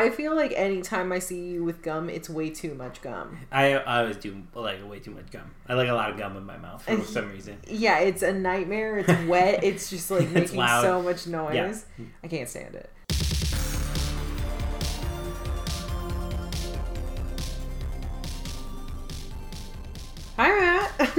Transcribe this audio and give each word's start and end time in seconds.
I 0.00 0.10
feel 0.10 0.36
like 0.36 0.52
anytime 0.54 1.10
I 1.10 1.18
see 1.18 1.40
you 1.48 1.64
with 1.64 1.82
gum, 1.82 2.08
it's 2.08 2.30
way 2.30 2.50
too 2.50 2.74
much 2.74 3.02
gum. 3.02 3.36
I, 3.50 3.72
I 3.74 4.00
always 4.02 4.16
do 4.16 4.42
like 4.54 4.88
way 4.88 5.00
too 5.00 5.10
much 5.10 5.30
gum. 5.32 5.50
I 5.68 5.74
like 5.74 5.88
a 5.88 5.92
lot 5.92 6.10
of 6.10 6.16
gum 6.16 6.36
in 6.36 6.44
my 6.46 6.56
mouth 6.56 6.82
for 6.84 6.92
And- 6.92 7.04
some 7.04 7.30
reason. 7.32 7.58
Yeah, 7.66 7.98
it's 7.98 8.22
a 8.22 8.32
nightmare. 8.32 8.98
It's 8.98 9.24
wet. 9.26 9.64
It's 9.64 9.90
just 9.90 10.10
like 10.10 10.22
It's 10.28 10.32
making 10.52 10.56
loud. 10.58 10.82
so 10.82 11.02
much 11.02 11.26
noise. 11.26 11.84
Yeah. 11.98 12.04
I 12.22 12.28
can't 12.28 12.48
stand 12.48 12.76
it. 12.76 12.90
Hi, 20.36 20.48
Matt. 20.48 21.10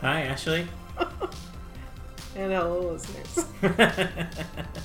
Hi, 0.00 0.22
Ashley. 0.22 0.66
and 2.36 2.52
hello, 2.52 2.92
listeners. 2.96 4.82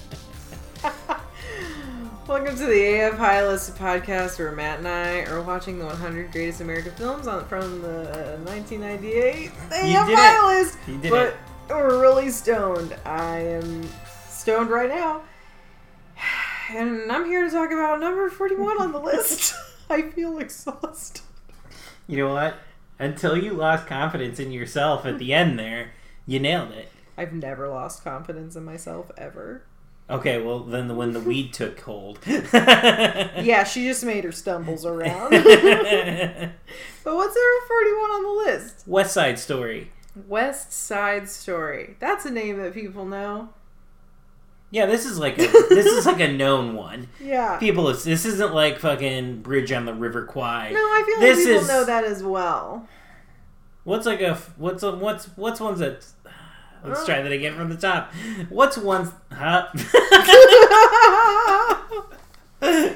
Welcome 2.27 2.57
to 2.57 2.65
the 2.65 3.07
AF 3.07 3.13
High 3.13 3.47
List 3.47 3.73
podcast 3.75 4.37
where 4.37 4.51
Matt 4.51 4.79
and 4.79 4.87
I 4.89 5.23
are 5.31 5.41
watching 5.41 5.79
the 5.79 5.85
100 5.85 6.29
greatest 6.33 6.59
American 6.59 6.91
films 6.91 7.25
on, 7.25 7.47
from 7.47 7.81
the 7.81 8.37
1998 8.43 9.47
AF 9.47 9.53
High 9.71 10.35
it. 10.35 10.59
List. 10.59 10.77
You 10.89 10.97
did 10.97 11.09
but 11.09 11.27
it. 11.27 11.35
we're 11.69 12.01
really 12.01 12.29
stoned. 12.29 12.97
I 13.05 13.37
am 13.37 13.87
stoned 14.27 14.69
right 14.69 14.89
now. 14.89 15.21
And 16.69 17.09
I'm 17.09 17.23
here 17.23 17.45
to 17.45 17.49
talk 17.49 17.71
about 17.71 18.01
number 18.01 18.29
41 18.29 18.81
on 18.81 18.91
the 18.91 18.99
list. 18.99 19.55
I 19.89 20.01
feel 20.01 20.37
exhausted. 20.39 21.21
You 22.07 22.17
know 22.17 22.33
what? 22.33 22.57
Until 22.99 23.37
you 23.37 23.53
lost 23.53 23.87
confidence 23.87 24.37
in 24.37 24.51
yourself 24.51 25.05
at 25.05 25.17
the 25.17 25.33
end 25.33 25.57
there, 25.57 25.93
you 26.25 26.41
nailed 26.41 26.71
it. 26.71 26.91
I've 27.17 27.31
never 27.31 27.69
lost 27.69 28.03
confidence 28.03 28.57
in 28.57 28.65
myself 28.65 29.11
ever. 29.17 29.63
Okay, 30.09 30.41
well 30.41 30.59
then 30.59 30.95
when 30.95 31.11
the 31.13 31.19
weed 31.19 31.53
took 31.53 31.79
hold. 31.81 32.19
Yeah, 32.27 33.63
she 33.65 33.85
just 33.85 34.03
made 34.05 34.23
her 34.23 34.31
stumbles 34.31 34.85
around. 34.85 35.31
but 35.31 37.15
what's 37.15 37.35
number 37.35 37.67
41 37.67 38.09
on 38.11 38.23
the 38.23 38.51
list? 38.51 38.87
West 38.87 39.13
Side 39.13 39.37
Story. 39.39 39.91
West 40.27 40.71
Side 40.73 41.29
Story. 41.29 41.95
That's 41.99 42.25
a 42.25 42.31
name 42.31 42.57
that 42.61 42.73
people 42.73 43.05
know. 43.05 43.49
Yeah, 44.71 44.85
this 44.85 45.05
is 45.05 45.17
like 45.17 45.35
a 45.37 45.47
this 45.69 45.85
is 45.85 46.05
like 46.05 46.19
a 46.19 46.31
known 46.31 46.73
one. 46.73 47.07
Yeah. 47.21 47.57
People, 47.57 47.85
this 47.85 48.25
isn't 48.25 48.53
like 48.53 48.79
fucking 48.79 49.41
Bridge 49.41 49.71
on 49.71 49.85
the 49.85 49.93
River 49.93 50.25
Kwai. 50.25 50.71
No, 50.73 50.79
I 50.79 51.03
feel 51.05 51.19
This 51.21 51.37
like 51.37 51.45
people 51.47 51.61
is- 51.61 51.67
know 51.69 51.83
that 51.85 52.03
as 52.03 52.21
well. 52.23 52.87
What's 53.85 54.05
like 54.05 54.19
a 54.19 54.35
what's 54.57 54.83
a 54.83 54.91
what's 54.93 55.25
what's 55.37 55.61
ones 55.61 55.79
that 55.79 56.05
let's 56.83 57.05
try 57.05 57.21
that 57.21 57.31
again 57.31 57.55
from 57.55 57.69
the 57.69 57.77
top. 57.77 58.11
What's 58.49 58.77
one 58.77 59.11
huh? 59.31 59.67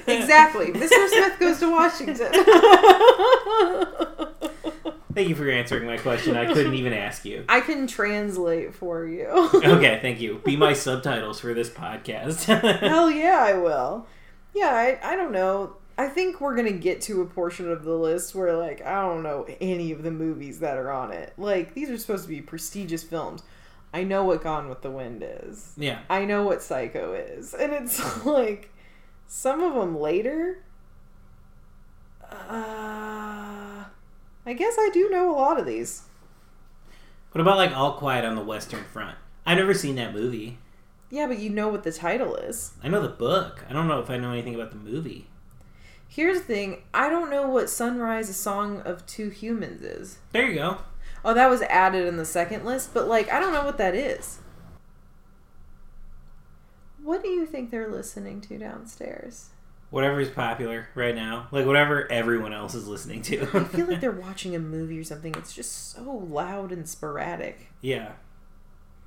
exactly. 0.08 0.68
Mr. 0.68 1.10
Smith 1.10 1.40
goes 1.40 1.60
to 1.60 1.72
Washington. 1.72 2.32
Thank 5.14 5.28
you 5.28 5.36
for 5.36 5.50
answering 5.50 5.86
my 5.86 5.98
question. 5.98 6.38
I 6.38 6.52
couldn't 6.52 6.74
even 6.74 6.94
ask 6.94 7.26
you. 7.26 7.44
I 7.50 7.62
can 7.62 7.86
translate 7.86 8.74
for 8.74 9.06
you. 9.06 9.28
Okay, 9.54 9.98
thank 10.02 10.22
you. 10.22 10.42
Be 10.46 10.56
my 10.56 10.74
subtitles 10.74 11.40
for 11.40 11.54
this 11.54 11.70
podcast. 11.70 12.46
Hell 12.80 13.12
yeah, 13.12 13.40
I 13.40 13.54
will. 13.54 14.08
Yeah, 14.54 14.70
I, 14.70 15.00
I 15.04 15.16
don't 15.16 15.34
know. 15.34 15.76
I 15.98 16.08
think 16.08 16.40
we're 16.40 16.56
gonna 16.56 16.72
get 16.72 17.02
to 17.02 17.22
a 17.22 17.26
portion 17.26 17.70
of 17.70 17.84
the 17.84 17.94
list 17.94 18.34
where 18.34 18.56
like 18.56 18.84
I 18.86 19.02
don't 19.02 19.24
know 19.24 19.46
any 19.60 19.92
of 19.92 20.04
the 20.04 20.12
movies 20.12 20.60
that 20.60 20.78
are 20.78 20.92
on 20.92 21.12
it. 21.12 21.34
Like 21.38 21.74
these 21.74 21.90
are 21.90 21.98
supposed 21.98 22.24
to 22.24 22.30
be 22.30 22.42
prestigious 22.42 23.04
films. 23.04 23.44
I 23.94 24.04
know 24.04 24.24
what 24.24 24.42
Gone 24.44 24.70
with 24.70 24.82
the 24.82 24.90
Wind 24.92 25.24
is. 25.26 25.74
yeah. 25.78 26.00
I 26.10 26.24
know 26.26 26.44
what 26.44 26.62
Psycho 26.62 27.14
is, 27.14 27.54
and 27.54 27.74
it's 27.74 28.26
like 28.26 28.72
some 29.28 29.62
of 29.62 29.74
them 29.74 29.98
later. 30.00 30.64
Uh, 32.32 33.84
I 34.46 34.54
guess 34.56 34.76
I 34.80 34.90
do 34.94 35.10
know 35.10 35.30
a 35.32 35.36
lot 35.36 35.60
of 35.60 35.66
these. 35.66 36.04
What 37.32 37.42
about 37.42 37.58
like 37.58 37.76
All 37.76 37.94
Quiet 37.94 38.26
on 38.26 38.36
the 38.36 38.44
Western 38.44 38.84
Front? 38.86 39.18
I've 39.46 39.58
never 39.58 39.74
seen 39.74 39.96
that 39.96 40.14
movie. 40.14 40.58
Yeah, 41.10 41.28
but 41.28 41.40
you 41.40 41.50
know 41.50 41.68
what 41.68 41.84
the 41.84 41.92
title 41.92 42.36
is. 42.36 42.72
I 42.82 42.88
know 42.88 43.02
the 43.02 43.10
book. 43.10 43.66
I 43.70 43.74
don't 43.74 43.88
know 43.88 44.00
if 44.00 44.10
I 44.10 44.18
know 44.18 44.32
anything 44.32 44.56
about 44.56 44.72
the 44.72 44.78
movie. 44.78 45.28
Here's 46.08 46.40
the 46.40 46.44
thing: 46.46 46.84
I 46.94 47.10
don't 47.10 47.30
know 47.30 47.50
what 47.50 47.70
"Sunrise: 47.70 48.30
A 48.30 48.34
Song 48.34 48.82
of 48.82 49.06
Two 49.06 49.30
Humans" 49.30 49.82
is. 49.82 50.18
There 50.32 50.48
you 50.48 50.56
go. 50.56 50.78
Oh, 51.24 51.34
that 51.34 51.50
was 51.50 51.62
added 51.64 52.08
in 52.08 52.18
the 52.18 52.26
second 52.26 52.66
list, 52.66 52.94
but 52.94 53.08
like 53.08 53.32
I 53.32 53.40
don't 53.40 53.54
know 53.54 53.64
what 53.66 53.78
that 53.78 53.96
is. 53.96 54.40
What 57.04 57.24
do 57.24 57.30
you 57.30 57.46
think 57.46 57.72
they're 57.72 57.88
listening 57.90 58.42
to 58.42 58.58
downstairs? 58.58 59.50
Whatever 59.90 60.22
is 60.22 60.30
popular 60.30 60.88
right 60.96 61.14
now, 61.16 61.48
like 61.52 61.66
whatever 61.66 62.10
everyone 62.12 62.54
else 62.54 62.76
is 62.76 62.88
listening 62.88 63.22
to. 63.24 63.42
I 63.54 63.64
feel 63.66 63.88
like 63.88 64.00
they're 64.02 64.12
watching 64.12 64.56
a 64.56 64.60
movie 64.60 65.00
or 65.00 65.04
something. 65.04 65.34
It's 65.38 65.54
just 65.54 65.92
so 65.94 66.04
loud 66.30 66.72
and 66.72 66.88
sporadic. 66.88 67.68
yeah. 67.82 68.14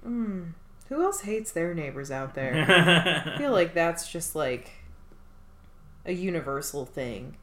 Mm. 0.07 0.53
Who 0.91 1.03
else 1.03 1.23
hates 1.23 1.51
their 1.51 1.73
neighbors 1.73 2.11
out 2.11 2.35
there? 2.35 3.25
I 3.35 3.39
feel 3.39 3.53
like 3.53 3.73
that's 3.73 4.07
just 4.13 4.37
like 4.37 4.71
a 6.05 6.13
universal 6.13 6.85
thing. 6.85 7.39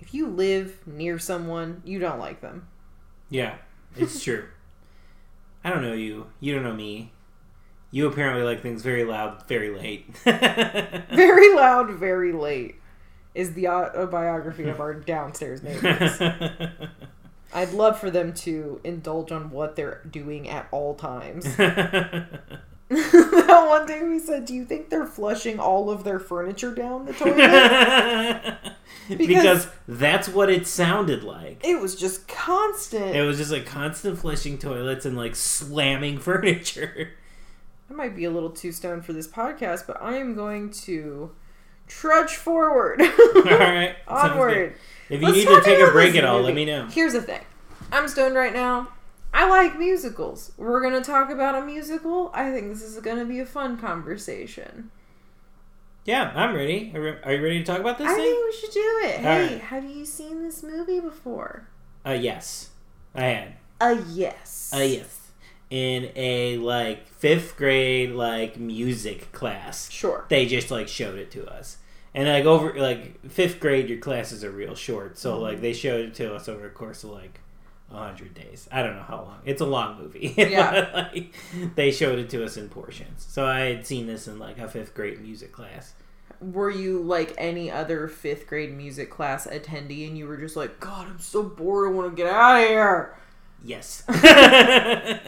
If 0.00 0.14
you 0.14 0.26
live 0.26 0.78
near 0.86 1.18
someone, 1.18 1.82
you 1.84 1.98
don't 1.98 2.18
like 2.18 2.40
them. 2.40 2.68
yeah, 3.28 3.56
it's 3.94 4.22
true. 4.22 4.46
I 5.62 5.70
don't 5.70 5.82
know 5.82 5.92
you. 5.92 6.26
You 6.40 6.54
don't 6.54 6.64
know 6.64 6.74
me. 6.74 7.12
You 7.90 8.06
apparently 8.06 8.42
like 8.42 8.62
things 8.62 8.82
very 8.82 9.04
loud, 9.04 9.46
very 9.48 9.70
late. 9.70 10.16
Very 10.24 11.54
loud, 11.54 11.90
very 11.92 12.32
late 12.32 12.76
is 13.36 13.52
the 13.52 13.68
autobiography 13.68 14.68
of 14.68 14.80
our 14.80 14.94
downstairs 14.94 15.62
neighbors. 15.62 16.18
I'd 17.54 17.72
love 17.72 18.00
for 18.00 18.10
them 18.10 18.32
to 18.34 18.80
indulge 18.82 19.30
on 19.30 19.50
what 19.50 19.76
they're 19.76 20.00
doing 20.10 20.48
at 20.48 20.66
all 20.72 20.94
times. 20.94 21.46
that 22.88 23.64
one 23.68 23.84
day 23.86 24.04
we 24.04 24.20
said, 24.20 24.44
Do 24.44 24.54
you 24.54 24.64
think 24.64 24.90
they're 24.90 25.06
flushing 25.06 25.58
all 25.58 25.90
of 25.90 26.04
their 26.04 26.20
furniture 26.20 26.72
down 26.72 27.04
the 27.06 27.12
toilet? 27.14 28.76
because, 29.18 29.68
that's 29.88 30.28
what 30.28 30.50
it 30.50 30.68
sounded 30.68 31.24
like. 31.24 31.64
it 31.64 31.80
was 31.80 31.96
just 31.96 32.28
constant. 32.28 33.16
It 33.16 33.22
was 33.22 33.38
just 33.38 33.50
like 33.50 33.66
constant 33.66 34.18
flushing 34.18 34.56
toilets 34.56 35.04
and 35.04 35.16
like 35.16 35.34
slamming 35.34 36.18
furniture. 36.20 37.10
I 37.90 37.92
might 37.92 38.14
be 38.14 38.24
a 38.24 38.30
little 38.30 38.50
too 38.50 38.70
stoned 38.70 39.04
for 39.04 39.12
this 39.12 39.26
podcast, 39.26 39.86
but 39.86 40.00
I 40.00 40.16
am 40.18 40.34
going 40.34 40.70
to 40.70 41.32
trudge 41.88 42.34
forward. 42.36 43.00
All 43.00 43.42
right, 43.42 43.96
Onward. 44.08 44.74
If 45.08 45.20
you 45.20 45.26
Let's 45.26 45.38
need 45.38 45.48
to 45.48 45.60
take 45.62 45.78
a 45.80 45.90
break 45.90 46.14
at 46.16 46.24
all, 46.24 46.36
movie. 46.38 46.46
let 46.46 46.54
me 46.54 46.64
know. 46.64 46.86
Here's 46.86 47.12
the 47.12 47.22
thing. 47.22 47.42
I'm 47.92 48.08
stoned 48.08 48.34
right 48.34 48.52
now. 48.52 48.88
I 49.36 49.46
like 49.48 49.78
musicals. 49.78 50.52
We're 50.56 50.80
going 50.80 50.94
to 51.00 51.06
talk 51.06 51.28
about 51.30 51.54
a 51.54 51.64
musical. 51.64 52.30
I 52.32 52.50
think 52.50 52.68
this 52.72 52.82
is 52.82 52.98
going 53.00 53.18
to 53.18 53.26
be 53.26 53.38
a 53.38 53.44
fun 53.46 53.76
conversation. 53.78 54.90
Yeah, 56.06 56.32
I'm 56.34 56.54
ready. 56.54 56.92
Are 56.94 57.32
you 57.34 57.42
ready 57.42 57.58
to 57.58 57.64
talk 57.64 57.80
about 57.80 57.98
this 57.98 58.08
I 58.08 58.14
thing? 58.14 58.22
think 58.24 58.44
we 58.46 58.56
should 58.60 58.72
do 58.72 59.00
it. 59.04 59.16
All 59.16 59.22
Hey, 59.22 59.46
right. 59.54 59.60
have 59.60 59.84
you 59.84 60.06
seen 60.06 60.42
this 60.42 60.62
movie 60.62 61.00
before? 61.00 61.68
Uh, 62.06 62.12
yes, 62.12 62.70
I 63.14 63.22
had. 63.24 63.52
A 63.80 64.00
yes. 64.08 64.72
Uh, 64.74 64.78
yes. 64.78 65.18
In 65.68 66.12
a 66.14 66.58
like 66.58 67.08
fifth 67.08 67.56
grade 67.56 68.12
like 68.12 68.56
music 68.58 69.32
class, 69.32 69.90
Sure. 69.90 70.24
they 70.28 70.46
just 70.46 70.70
like 70.70 70.86
showed 70.88 71.18
it 71.18 71.30
to 71.32 71.44
us. 71.46 71.78
And 72.14 72.28
like 72.28 72.44
over 72.44 72.72
like 72.80 73.28
fifth 73.28 73.58
grade, 73.60 73.88
your 73.90 73.98
classes 73.98 74.44
are 74.44 74.50
real 74.50 74.76
short, 74.76 75.18
so 75.18 75.38
like 75.40 75.60
they 75.60 75.72
showed 75.74 76.06
it 76.06 76.14
to 76.14 76.34
us 76.34 76.48
over 76.48 76.68
a 76.68 76.70
course 76.70 77.02
of 77.04 77.10
like 77.10 77.40
a 77.90 77.96
hundred 77.96 78.34
days. 78.34 78.68
I 78.72 78.82
don't 78.82 78.96
know 78.96 79.02
how 79.02 79.22
long. 79.22 79.38
It's 79.44 79.60
a 79.60 79.66
long 79.66 79.98
movie. 79.98 80.34
Yeah. 80.36 81.08
Like, 81.14 81.34
they 81.74 81.90
showed 81.90 82.18
it 82.18 82.30
to 82.30 82.44
us 82.44 82.56
in 82.56 82.68
portions. 82.68 83.24
So 83.28 83.46
I 83.46 83.60
had 83.60 83.86
seen 83.86 84.06
this 84.06 84.28
in 84.28 84.38
like 84.38 84.58
a 84.58 84.68
fifth 84.68 84.94
grade 84.94 85.20
music 85.20 85.52
class. 85.52 85.94
Were 86.40 86.70
you 86.70 87.02
like 87.02 87.34
any 87.38 87.70
other 87.70 88.08
fifth 88.08 88.46
grade 88.46 88.76
music 88.76 89.10
class 89.10 89.46
attendee 89.46 90.06
and 90.06 90.18
you 90.18 90.26
were 90.26 90.36
just 90.36 90.56
like, 90.56 90.80
God, 90.80 91.06
I'm 91.08 91.18
so 91.18 91.42
bored. 91.42 91.88
I 91.88 91.92
want 91.92 92.10
to 92.10 92.16
get 92.22 92.30
out 92.32 92.62
of 92.62 92.68
here? 92.68 93.16
Yes. 93.64 94.04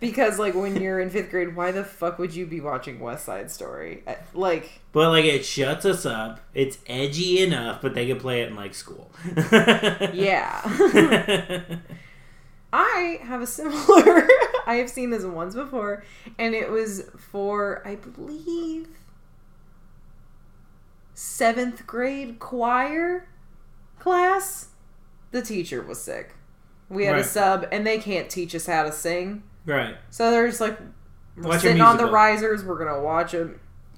Because 0.00 0.38
like 0.38 0.54
when 0.54 0.80
you're 0.80 1.00
in 1.00 1.10
fifth 1.10 1.30
grade, 1.30 1.56
why 1.56 1.72
the 1.72 1.84
fuck 1.84 2.18
would 2.18 2.34
you 2.34 2.46
be 2.46 2.60
watching 2.60 3.00
West 3.00 3.24
Side 3.24 3.50
Story? 3.50 4.02
Uh, 4.06 4.14
Like, 4.32 4.80
But 4.92 5.10
like 5.10 5.24
it 5.24 5.44
shuts 5.44 5.84
us 5.84 6.06
up. 6.06 6.40
It's 6.54 6.78
edgy 6.86 7.42
enough, 7.42 7.82
but 7.82 7.94
they 7.94 8.06
can 8.06 8.18
play 8.20 8.42
it 8.42 8.48
in 8.48 8.56
like 8.56 8.74
school. 8.74 9.10
yeah. 10.12 10.60
I 12.72 13.18
have 13.22 13.42
a 13.42 13.46
similar. 13.46 14.28
I 14.66 14.74
have 14.76 14.90
seen 14.90 15.10
this 15.10 15.24
once 15.24 15.54
before, 15.54 16.04
and 16.38 16.54
it 16.54 16.70
was 16.70 17.10
for 17.16 17.82
I 17.86 17.96
believe 17.96 18.88
seventh 21.14 21.86
grade 21.86 22.38
choir 22.38 23.28
class. 23.98 24.68
The 25.30 25.42
teacher 25.42 25.82
was 25.82 26.00
sick. 26.00 26.34
We 26.90 27.04
had 27.04 27.12
Right. 27.12 27.20
a 27.20 27.24
sub, 27.24 27.66
and 27.70 27.86
they 27.86 27.98
can't 27.98 28.30
teach 28.30 28.54
us 28.54 28.66
how 28.66 28.82
to 28.84 28.92
sing, 28.92 29.42
right. 29.66 29.96
so 30.10 30.30
they're 30.30 30.46
just 30.48 30.60
like 30.60 30.78
Watch 31.36 31.60
sitting 31.60 31.80
on 31.82 31.96
the 31.98 32.06
risers. 32.06 32.64
We're 32.64 32.78
gonna 32.78 33.00
watch 33.02 33.34
a 33.34 33.50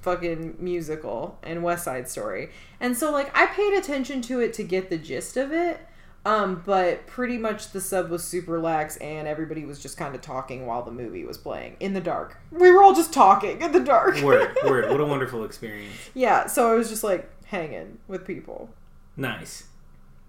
fucking 0.03 0.57
musical 0.59 1.39
and 1.43 1.63
West 1.63 1.85
Side 1.85 2.09
Story. 2.09 2.51
And 2.81 2.97
so 2.97 3.11
like 3.13 3.31
I 3.37 3.47
paid 3.47 3.75
attention 3.75 4.23
to 4.23 4.41
it 4.41 4.53
to 4.55 4.63
get 4.65 4.91
the 4.91 4.99
gist 4.99 5.37
of 5.37 5.53
it. 5.53 5.81
Um, 6.27 6.63
but 6.67 7.07
pretty 7.07 7.39
much 7.39 7.71
the 7.73 7.81
sub 7.81 8.11
was 8.11 8.23
super 8.23 8.61
lax 8.61 8.99
and 8.99 9.27
everybody 9.27 9.65
was 9.65 9.79
just 9.81 9.97
kind 9.97 10.15
of 10.15 10.21
talking 10.21 10.67
while 10.67 10.83
the 10.83 10.91
movie 10.91 11.25
was 11.25 11.39
playing 11.39 11.77
in 11.81 11.95
the 11.95 12.01
dark. 12.01 12.37
We 12.51 12.71
were 12.71 12.83
all 12.83 12.95
just 12.95 13.11
talking 13.15 13.63
in 13.63 13.73
the 13.73 13.81
dark. 13.81 14.21
Word, 14.21 14.55
word. 14.67 14.85
What 14.91 15.01
a 15.01 15.05
wonderful 15.07 15.45
experience. 15.45 15.95
yeah, 16.13 16.47
so 16.47 16.71
I 16.71 16.75
was 16.75 16.91
just 16.91 17.03
like 17.03 17.31
hanging 17.47 17.99
with 18.07 18.27
people. 18.27 18.69
Nice. 19.17 19.65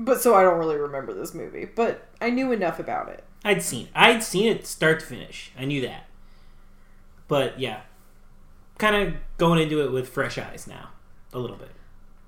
But 0.03 0.19
so 0.19 0.33
I 0.33 0.41
don't 0.41 0.57
really 0.57 0.77
remember 0.77 1.13
this 1.13 1.35
movie, 1.35 1.65
but 1.65 2.07
I 2.19 2.31
knew 2.31 2.51
enough 2.51 2.79
about 2.79 3.09
it. 3.09 3.23
I'd 3.45 3.61
seen 3.61 3.87
I'd 3.93 4.23
seen 4.23 4.47
it 4.47 4.65
start 4.65 4.99
to 5.01 5.05
finish. 5.05 5.51
I 5.57 5.65
knew 5.65 5.81
that. 5.81 6.07
But 7.27 7.59
yeah. 7.59 7.81
Kind 8.79 8.95
of 8.95 9.13
going 9.37 9.59
into 9.59 9.83
it 9.83 9.91
with 9.91 10.09
fresh 10.09 10.39
eyes 10.39 10.65
now. 10.67 10.89
A 11.33 11.39
little 11.39 11.55
bit. 11.55 11.69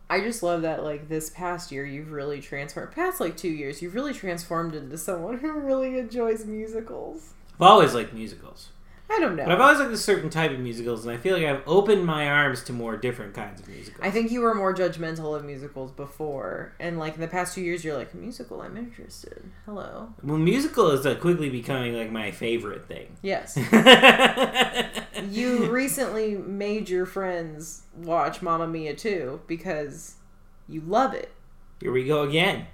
I 0.08 0.20
just 0.22 0.44
love 0.44 0.62
that 0.62 0.84
like 0.84 1.10
this 1.10 1.32
past 1.32 1.72
year 1.72 1.84
you've 1.84 2.12
really 2.12 2.42
transformed 2.42 2.92
past 2.92 3.20
like 3.20 3.36
2 3.36 3.48
years 3.48 3.82
you've 3.82 3.96
really 3.96 4.14
transformed 4.14 4.76
into 4.76 4.98
someone 5.00 5.40
who 5.40 5.52
really 5.52 5.98
enjoys 5.98 6.46
musicals. 6.46 7.34
I've 7.56 7.64
always 7.64 7.96
liked 7.96 8.14
musicals. 8.14 8.70
I 9.14 9.20
don't 9.20 9.36
know. 9.36 9.44
But 9.44 9.52
I've 9.52 9.62
always 9.62 9.80
liked 9.80 9.92
a 9.92 9.98
certain 9.98 10.32
type 10.32 10.52
of 10.52 10.60
musicals, 10.60 11.06
and 11.06 11.14
I 11.14 11.18
feel 11.18 11.38
like 11.38 11.46
I've 11.46 11.62
opened 11.68 12.04
my 12.06 12.28
arms 12.28 12.64
to 12.64 12.74
more 12.74 12.98
different 12.98 13.36
kinds 13.36 13.62
of 13.62 13.68
musicals. 13.68 14.00
I 14.02 14.10
think 14.10 14.32
you 14.32 14.42
were 14.42 14.56
more 14.56 14.74
judgmental 14.74 15.36
of 15.36 15.46
musicals 15.46 15.92
before, 15.92 16.74
and 16.80 16.98
like 16.98 17.14
in 17.14 17.22
the 17.22 17.28
past 17.28 17.54
two 17.54 17.62
years, 17.62 17.84
you're 17.84 17.96
like 17.96 18.16
musical. 18.16 18.62
I'm 18.62 18.76
interested. 18.76 19.44
Hello. 19.66 20.14
Well, 20.24 20.38
musical 20.38 20.90
is 20.90 21.06
uh, 21.06 21.14
quickly 21.16 21.52
becoming 21.52 21.96
like 21.96 22.12
my 22.12 22.32
favorite 22.32 22.88
thing. 22.88 23.16
Yes. 23.22 23.56
you 25.30 25.72
recently 25.72 26.36
made 26.36 26.90
your 26.90 27.06
friends 27.06 27.84
watch 27.96 28.42
Mamma 28.42 28.68
Mia 28.68 28.96
too 28.96 29.42
because 29.46 30.16
you 30.68 30.82
love 30.82 31.14
it. 31.14 31.32
Here 31.80 31.92
we 31.92 32.06
go 32.06 32.24
again. 32.24 32.66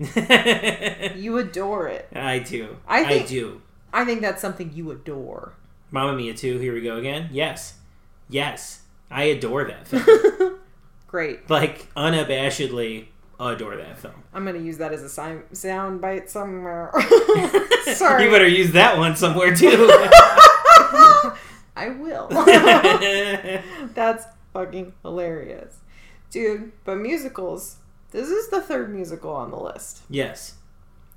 You 1.15 1.38
adore 1.38 1.88
it. 1.88 2.07
I 2.15 2.39
do. 2.39 2.77
I 2.88 3.03
I, 3.03 3.19
do. 3.24 3.62
I 3.91 4.06
think 4.06 4.21
that's 4.21 4.41
something 4.41 4.71
you 4.74 4.91
adore. 4.91 5.53
Mamma 5.91 6.15
Mia 6.15 6.33
2, 6.33 6.59
here 6.59 6.74
we 6.74 6.81
go 6.81 6.97
again. 6.97 7.30
Yes. 7.31 7.75
Yes. 8.30 8.81
I 9.09 9.24
adore 9.24 9.65
that 9.65 9.88
film. 9.88 10.59
Great. 11.07 11.50
like, 11.50 11.91
unabashedly 11.95 13.07
adore 13.39 13.75
that 13.77 13.97
film. 13.97 14.13
I'm 14.33 14.45
gonna 14.45 14.59
use 14.59 14.77
that 14.77 14.94
as 14.94 15.01
a 15.01 15.09
sign, 15.09 15.44
sound 15.53 16.01
bite 16.01 16.30
somewhere. 16.30 16.91
Sorry. 17.94 18.25
You 18.25 18.30
better 18.30 18.47
use 18.47 18.71
that 18.74 18.97
one 19.00 19.15
somewhere 19.15 19.56
too. 19.56 19.89
I 21.75 21.89
will. 21.97 22.27
That's 23.95 24.25
fucking 24.53 24.94
hilarious. 25.01 25.77
Dude, 26.30 26.71
but 26.86 26.97
musicals. 26.97 27.77
This 28.12 28.27
is 28.30 28.50
the 28.50 28.62
third 28.62 28.94
musical 28.94 29.31
on 29.31 29.50
the 29.51 29.57
list. 29.59 30.01
yes. 30.09 30.56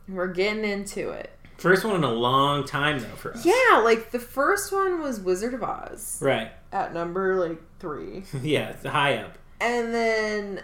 We're 0.09 0.29
getting 0.29 0.65
into 0.65 1.11
it. 1.11 1.31
First 1.63 1.85
one 1.85 1.95
in 1.97 2.05
a 2.05 2.11
long 2.13 2.65
time, 2.67 2.99
though, 2.99 3.07
for 3.17 3.33
us. 3.35 3.47
Yeah, 3.47 3.81
like 3.85 4.11
the 4.11 4.19
first 4.19 4.73
one 4.73 5.01
was 5.01 5.21
Wizard 5.21 5.55
of 5.55 5.63
Oz 5.63 6.19
Right. 6.21 6.51
at 6.73 6.93
number 6.93 7.37
like 7.37 7.61
three. 7.79 8.25
Yeah, 8.43 8.71
it's 8.71 8.85
high 8.85 9.17
up. 9.19 9.39
And 9.61 9.95
then 9.95 10.63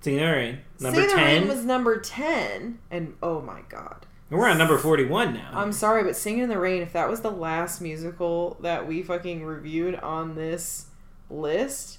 Singing 0.00 0.20
in 0.20 0.26
the 0.26 0.32
Rain, 0.32 0.58
number 0.80 1.00
Sing 1.00 1.08
the 1.08 1.14
Rain 1.16 1.40
10. 1.42 1.48
was 1.48 1.64
number 1.64 2.00
10. 2.00 2.78
And 2.90 3.14
oh 3.22 3.40
my 3.40 3.60
god. 3.68 4.06
And 4.30 4.38
we're 4.38 4.48
on 4.48 4.58
number 4.58 4.76
41 4.78 5.32
now. 5.34 5.50
I'm 5.54 5.72
sorry, 5.72 6.04
but 6.04 6.16
Singing 6.16 6.42
in 6.44 6.48
the 6.48 6.58
Rain, 6.58 6.82
if 6.82 6.92
that 6.92 7.08
was 7.08 7.20
the 7.20 7.30
last 7.30 7.80
musical 7.80 8.56
that 8.60 8.86
we 8.86 9.02
fucking 9.02 9.44
reviewed 9.44 9.94
on 9.96 10.34
this 10.34 10.86
list, 11.30 11.98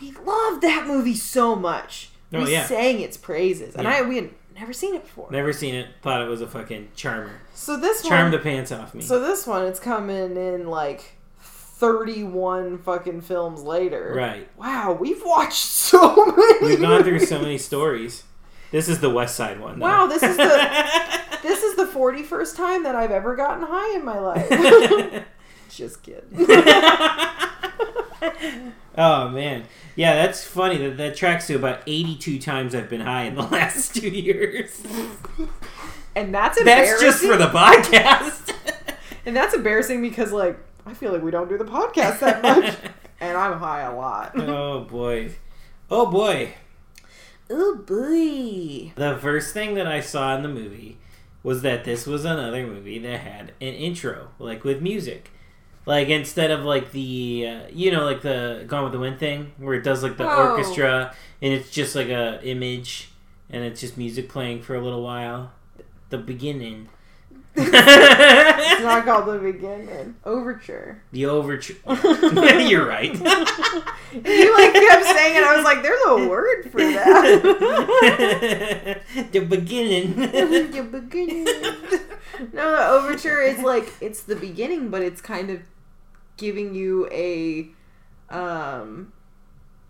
we 0.00 0.10
loved 0.12 0.62
that 0.62 0.86
movie 0.86 1.14
so 1.14 1.54
much. 1.56 2.10
Oh, 2.34 2.44
we 2.44 2.52
yeah. 2.52 2.64
sang 2.64 3.00
its 3.00 3.16
praises. 3.18 3.74
And 3.74 3.84
Yeah. 3.84 3.96
I 3.98 4.02
we 4.02 4.16
had 4.16 4.30
never 4.54 4.72
seen 4.72 4.94
it 4.94 5.02
before. 5.04 5.28
Never 5.30 5.52
seen 5.52 5.74
it. 5.74 5.88
Thought 6.02 6.22
it 6.22 6.28
was 6.28 6.40
a 6.40 6.46
fucking 6.46 6.90
charmer. 6.94 7.40
So 7.54 7.76
this 7.76 8.02
Charmed 8.02 8.32
one 8.32 8.32
the 8.32 8.38
pants 8.38 8.72
off 8.72 8.94
me. 8.94 9.02
So 9.02 9.20
this 9.20 9.46
one 9.46 9.66
it's 9.66 9.80
coming 9.80 10.36
in 10.36 10.66
like 10.68 11.16
31 11.40 12.78
fucking 12.78 13.20
films 13.22 13.62
later. 13.62 14.12
right. 14.16 14.48
Wow, 14.56 14.92
we've 14.98 15.22
watched 15.24 15.54
so 15.64 16.26
many. 16.26 16.66
We've 16.66 16.80
gone 16.80 17.02
through 17.02 17.20
so 17.20 17.40
many 17.40 17.58
stories. 17.58 18.24
This 18.70 18.88
is 18.88 19.00
the 19.00 19.10
West 19.10 19.36
Side 19.36 19.60
one. 19.60 19.78
Though. 19.78 19.84
Wow, 19.86 20.06
this 20.06 20.22
is 20.22 20.36
the- 20.36 21.00
This 21.42 21.64
is 21.64 21.74
the 21.74 21.86
41st 21.86 22.56
time 22.56 22.82
that 22.84 22.94
I've 22.94 23.10
ever 23.10 23.34
gotten 23.34 23.66
high 23.66 23.96
in 23.96 24.04
my 24.04 24.18
life. 24.20 25.24
Just 25.70 26.02
kidding. 26.04 26.46
Oh 28.96 29.28
man, 29.28 29.64
yeah, 29.96 30.14
that's 30.14 30.44
funny. 30.44 30.76
That 30.78 30.96
that 30.96 31.16
tracks 31.16 31.46
to 31.48 31.54
about 31.54 31.80
eighty-two 31.86 32.38
times 32.38 32.74
I've 32.74 32.88
been 32.88 33.00
high 33.00 33.24
in 33.24 33.34
the 33.34 33.42
last 33.50 33.94
two 33.94 34.08
years. 34.08 34.82
And 36.14 36.34
that's 36.34 36.62
that's 36.62 37.00
just 37.00 37.22
for 37.24 37.36
the 37.36 37.48
podcast. 37.48 38.54
and 39.26 39.34
that's 39.36 39.54
embarrassing 39.54 40.02
because 40.02 40.32
like 40.32 40.58
I 40.84 40.94
feel 40.94 41.12
like 41.12 41.22
we 41.22 41.30
don't 41.30 41.48
do 41.48 41.56
the 41.56 41.64
podcast 41.64 42.20
that 42.20 42.42
much, 42.42 42.74
and 43.20 43.36
I'm 43.36 43.58
high 43.58 43.82
a 43.82 43.96
lot. 43.96 44.38
oh 44.38 44.80
boy, 44.80 45.32
oh 45.90 46.10
boy. 46.10 46.54
oh 47.50 47.76
boy. 47.76 48.92
The 48.96 49.18
first 49.20 49.54
thing 49.54 49.74
that 49.74 49.86
I 49.86 50.00
saw 50.00 50.36
in 50.36 50.42
the 50.42 50.48
movie 50.48 50.98
was 51.42 51.62
that 51.62 51.84
this 51.84 52.06
was 52.06 52.24
another 52.24 52.66
movie 52.66 52.98
that 53.00 53.20
had 53.20 53.52
an 53.60 53.74
intro, 53.74 54.28
like 54.38 54.64
with 54.64 54.80
music. 54.80 55.30
Like 55.84 56.08
instead 56.08 56.50
of 56.52 56.64
like 56.64 56.92
the 56.92 57.46
uh, 57.48 57.60
you 57.72 57.90
know 57.90 58.04
like 58.04 58.22
the 58.22 58.64
Gone 58.66 58.84
with 58.84 58.92
the 58.92 58.98
Wind 59.00 59.18
thing 59.18 59.52
where 59.58 59.74
it 59.74 59.82
does 59.82 60.02
like 60.02 60.16
the 60.16 60.24
Oh. 60.30 60.50
orchestra 60.52 61.14
and 61.40 61.52
it's 61.52 61.70
just 61.70 61.96
like 61.96 62.08
a 62.08 62.40
image 62.44 63.08
and 63.50 63.64
it's 63.64 63.80
just 63.80 63.98
music 63.98 64.28
playing 64.28 64.62
for 64.62 64.74
a 64.76 64.80
little 64.80 65.02
while. 65.02 65.52
The 66.10 66.18
beginning. 66.18 66.88
It's 67.54 68.82
not 68.82 69.04
called 69.04 69.26
the 69.26 69.38
beginning. 69.38 70.14
Overture. 70.24 71.02
the 71.12 71.26
overture. 71.26 71.74
You're 72.60 72.86
right. 72.86 73.12
You 74.12 74.54
like 74.54 74.74
kept 74.74 75.04
saying 75.06 75.36
it. 75.36 75.42
I 75.42 75.56
was 75.56 75.64
like, 75.64 75.80
"There's 75.82 76.00
a 76.06 76.28
word 76.28 76.70
for 76.70 76.80
that." 76.82 77.42
the 79.32 79.40
beginning. 79.40 80.14
the 80.16 80.82
beginning. 80.90 81.44
No, 82.52 82.72
the 82.72 82.86
overture 82.88 83.40
is 83.40 83.60
like 83.60 83.90
it's 84.02 84.22
the 84.24 84.36
beginning, 84.36 84.90
but 84.90 85.00
it's 85.00 85.22
kind 85.22 85.48
of 85.50 85.60
giving 86.36 86.74
you 86.74 87.08
a 87.10 87.68
um 88.30 89.12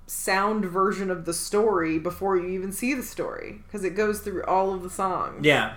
sound 0.06 0.64
version 0.64 1.10
of 1.10 1.24
the 1.24 1.32
story 1.32 1.98
before 1.98 2.36
you 2.36 2.48
even 2.48 2.70
see 2.72 2.92
the 2.92 3.02
story 3.02 3.60
because 3.66 3.84
it 3.84 3.90
goes 3.90 4.20
through 4.20 4.44
all 4.44 4.74
of 4.74 4.82
the 4.82 4.90
songs. 4.90 5.44
yeah. 5.44 5.76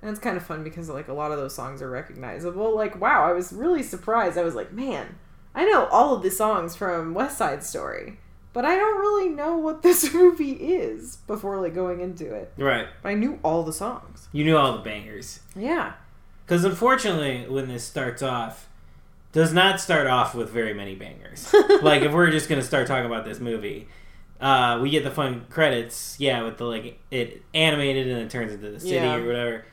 And 0.00 0.10
it's 0.10 0.18
kind 0.18 0.36
of 0.36 0.44
fun 0.44 0.64
because 0.64 0.88
like 0.88 1.06
a 1.06 1.12
lot 1.12 1.30
of 1.30 1.38
those 1.38 1.54
songs 1.54 1.80
are 1.80 1.88
recognizable. 1.88 2.74
Like, 2.74 3.00
wow, 3.00 3.24
I 3.24 3.32
was 3.32 3.52
really 3.52 3.84
surprised. 3.84 4.36
I 4.36 4.42
was 4.42 4.56
like, 4.56 4.72
man, 4.72 5.14
I 5.54 5.64
know 5.64 5.86
all 5.86 6.12
of 6.16 6.24
the 6.24 6.30
songs 6.30 6.74
from 6.74 7.14
West 7.14 7.38
Side 7.38 7.62
Story, 7.62 8.18
but 8.52 8.64
I 8.64 8.74
don't 8.74 8.98
really 8.98 9.28
know 9.28 9.56
what 9.56 9.82
this 9.82 10.12
movie 10.14 10.52
is 10.54 11.18
before 11.28 11.60
like 11.60 11.74
going 11.74 12.00
into 12.00 12.34
it. 12.34 12.52
Right. 12.56 12.88
But 13.00 13.10
I 13.10 13.14
knew 13.14 13.38
all 13.44 13.62
the 13.62 13.72
songs. 13.72 14.28
You 14.32 14.42
knew 14.44 14.56
all 14.56 14.72
the 14.72 14.82
bangers. 14.82 15.38
Yeah. 15.54 15.92
Because 16.44 16.64
unfortunately, 16.64 17.46
when 17.48 17.68
this 17.68 17.84
starts 17.84 18.22
off, 18.22 18.68
does 19.32 19.52
not 19.52 19.80
start 19.80 20.06
off 20.06 20.34
with 20.34 20.50
very 20.50 20.74
many 20.74 20.94
bangers. 20.94 21.52
like 21.82 22.02
if 22.02 22.12
we're 22.12 22.30
just 22.30 22.48
gonna 22.48 22.62
start 22.62 22.86
talking 22.86 23.06
about 23.06 23.24
this 23.24 23.40
movie, 23.40 23.88
uh, 24.40 24.78
we 24.82 24.90
get 24.90 25.04
the 25.04 25.10
fun 25.10 25.46
credits, 25.50 26.16
yeah, 26.18 26.42
with 26.42 26.58
the 26.58 26.64
like 26.64 26.98
it 27.10 27.42
animated 27.54 28.08
and 28.08 28.20
it 28.20 28.30
turns 28.30 28.52
into 28.52 28.70
the 28.70 28.80
city 28.80 28.94
Yeah. 28.96 29.14
or 29.16 29.26
whatever. 29.26 29.64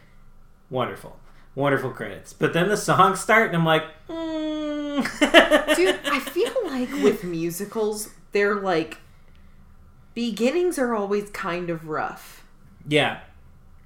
Wonderful, 0.69 1.17
wonderful 1.55 1.89
credits. 1.91 2.31
But 2.33 2.53
then 2.53 2.67
the 2.69 2.77
songs 2.77 3.19
start, 3.19 3.47
and 3.47 3.57
I'm 3.57 3.65
like, 3.65 3.83
mm. 4.07 5.75
Dude, 5.75 5.99
I 6.05 6.19
feel 6.31 6.53
like 6.65 6.91
with 7.03 7.23
musicals, 7.23 8.09
they're 8.31 8.55
like 8.55 8.97
beginnings 10.13 10.77
are 10.77 10.93
always 10.95 11.29
kind 11.31 11.69
of 11.69 11.87
rough. 11.87 12.45
yeah, 12.87 13.19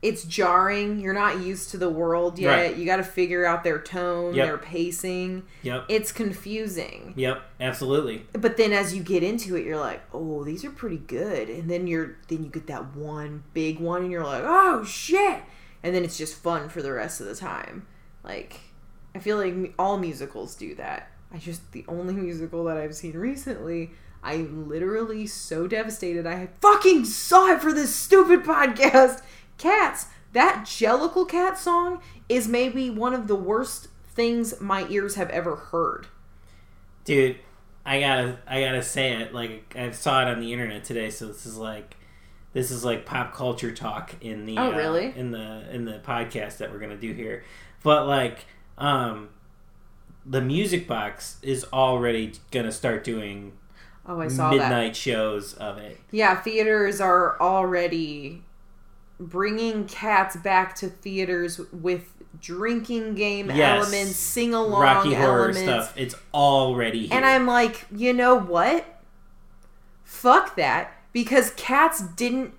It's 0.03 0.23
jarring. 0.25 0.99
You're 0.99 1.13
not 1.13 1.39
used 1.39 1.71
to 1.71 1.77
the 1.77 1.89
world 1.89 2.37
yet. 2.37 2.49
Right. 2.53 2.75
You 2.75 2.85
got 2.85 2.97
to 2.97 3.03
figure 3.03 3.45
out 3.45 3.63
their 3.63 3.79
tone, 3.79 4.35
Yep. 4.35 4.45
their 4.45 4.57
pacing. 4.57 5.43
yep, 5.63 5.85
It's 5.89 6.11
confusing. 6.11 7.13
yep, 7.15 7.41
absolutely. 7.59 8.25
But 8.33 8.57
then 8.57 8.73
as 8.73 8.93
you 8.93 9.01
get 9.01 9.23
into 9.23 9.55
it, 9.55 9.65
you're 9.65 9.79
like, 9.79 10.01
"Oh, 10.13 10.43
these 10.43 10.65
are 10.65 10.71
pretty 10.71 10.97
good." 10.97 11.49
And 11.49 11.69
then 11.69 11.87
you're 11.87 12.17
then 12.27 12.43
you 12.43 12.49
get 12.49 12.67
that 12.67 12.95
one 12.95 13.43
big 13.53 13.79
one 13.79 14.03
and 14.03 14.11
you're 14.11 14.23
like, 14.25 14.43
"Oh 14.45 14.83
shit." 14.83 15.41
And 15.81 15.95
then 15.95 16.03
it's 16.03 16.17
just 16.17 16.35
fun 16.35 16.69
for 16.69 16.81
the 16.81 16.91
rest 16.93 17.19
of 17.21 17.27
the 17.27 17.35
time. 17.35 17.87
Like 18.23 18.59
I 19.15 19.19
feel 19.19 19.37
like 19.37 19.73
all 19.79 19.97
musicals 19.97 20.55
do 20.55 20.75
that. 20.75 21.09
I 21.33 21.37
just 21.37 21.71
the 21.71 21.85
only 21.87 22.13
musical 22.13 22.63
that 22.65 22.77
I've 22.77 22.95
seen 22.95 23.13
recently, 23.17 23.91
I 24.23 24.37
literally 24.37 25.27
so 25.27 25.67
devastated. 25.67 26.25
I 26.27 26.49
fucking 26.61 27.05
saw 27.05 27.51
it 27.53 27.61
for 27.61 27.73
this 27.73 27.93
stupid 27.95 28.43
podcast. 28.43 29.21
Cats. 29.57 30.07
That 30.33 30.63
Jellicle 30.65 31.27
Cat 31.29 31.57
song 31.59 32.01
is 32.27 32.47
maybe 32.47 32.89
one 32.89 33.13
of 33.13 33.27
the 33.27 33.35
worst 33.35 33.87
things 34.07 34.59
my 34.59 34.87
ears 34.89 35.15
have 35.15 35.29
ever 35.29 35.55
heard. 35.55 36.07
Dude, 37.05 37.37
I 37.85 37.99
gotta 37.99 38.39
I 38.47 38.61
gotta 38.61 38.81
say 38.81 39.13
it. 39.21 39.33
Like 39.33 39.75
I 39.77 39.91
saw 39.91 40.21
it 40.21 40.27
on 40.31 40.39
the 40.39 40.51
internet 40.53 40.83
today, 40.83 41.09
so 41.09 41.27
this 41.27 41.45
is 41.45 41.57
like 41.57 41.97
this 42.53 42.71
is 42.71 42.83
like 42.85 43.05
pop 43.05 43.33
culture 43.33 43.71
talk 43.71 44.13
in 44.21 44.45
the 44.45 44.57
Oh, 44.57 44.71
uh, 44.71 44.75
really? 44.75 45.13
in 45.15 45.31
the 45.31 45.65
in 45.71 45.85
the 45.85 45.99
podcast 45.99 46.57
that 46.57 46.71
we're 46.71 46.79
gonna 46.79 46.97
do 46.97 47.13
here. 47.13 47.43
But 47.83 48.07
like 48.07 48.45
um 48.77 49.29
the 50.25 50.41
music 50.41 50.87
box 50.87 51.37
is 51.41 51.65
already 51.73 52.33
gonna 52.51 52.71
start 52.71 53.03
doing 53.03 53.53
Oh, 54.05 54.19
I 54.19 54.27
saw 54.29 54.49
that. 54.49 54.57
midnight 54.57 54.95
shows 54.95 55.53
of 55.53 55.77
it. 55.77 55.99
Yeah, 56.11 56.39
theaters 56.41 56.99
are 57.01 57.39
already 57.41 58.43
bringing 59.19 59.85
cats 59.85 60.35
back 60.35 60.75
to 60.75 60.87
theaters 60.89 61.59
with 61.71 62.13
drinking 62.39 63.15
game 63.15 63.49
Yes. 63.51 63.83
elements, 63.85 64.15
sing 64.15 64.53
along 64.53 64.81
Rocky 64.81 65.13
horror 65.13 65.49
elements. 65.49 65.59
stuff. 65.61 65.93
It's 65.95 66.15
already 66.33 67.07
here. 67.07 67.15
And 67.17 67.25
I'm 67.25 67.45
like, 67.47 67.85
you 67.95 68.11
know 68.13 68.35
what? 68.35 68.85
Fuck 70.03 70.55
that. 70.55 70.91
Because 71.11 71.51
cats 71.51 72.01
didn't 72.01 72.53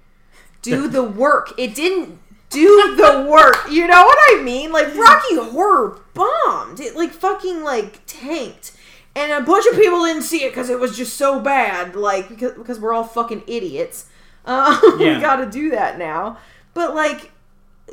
do 0.62 0.88
the 0.88 1.02
work. 1.02 1.52
It 1.58 1.74
didn't 1.74 2.18
do 2.50 2.94
the 2.96 3.26
work. 3.28 3.56
You 3.70 3.86
know 3.86 4.04
what 4.04 4.18
I 4.30 4.42
mean? 4.42 4.70
Like 4.72 4.94
Rocky 4.94 5.36
Horror 5.36 6.00
bombed. 6.14 6.80
It 6.80 6.94
like 6.96 7.10
fucking 7.12 7.62
like 7.64 8.00
tanked. 8.06 8.72
And 9.16 9.32
a 9.32 9.40
bunch 9.46 9.66
of 9.66 9.74
people 9.76 10.04
didn't 10.04 10.22
see 10.22 10.44
it 10.44 10.50
because 10.50 10.70
it 10.70 10.78
was 10.80 10.96
just 10.96 11.16
so 11.16 11.40
bad. 11.40 11.96
Like 11.96 12.28
because 12.28 12.52
because 12.52 12.78
we're 12.80 12.92
all 12.92 13.04
fucking 13.04 13.42
idiots. 13.46 14.06
Uh, 14.44 14.78
Yeah. 14.98 15.16
we 15.16 15.20
got 15.20 15.36
to 15.36 15.50
do 15.50 15.70
that 15.70 15.98
now. 15.98 16.38
But 16.74 16.94
like 16.94 17.32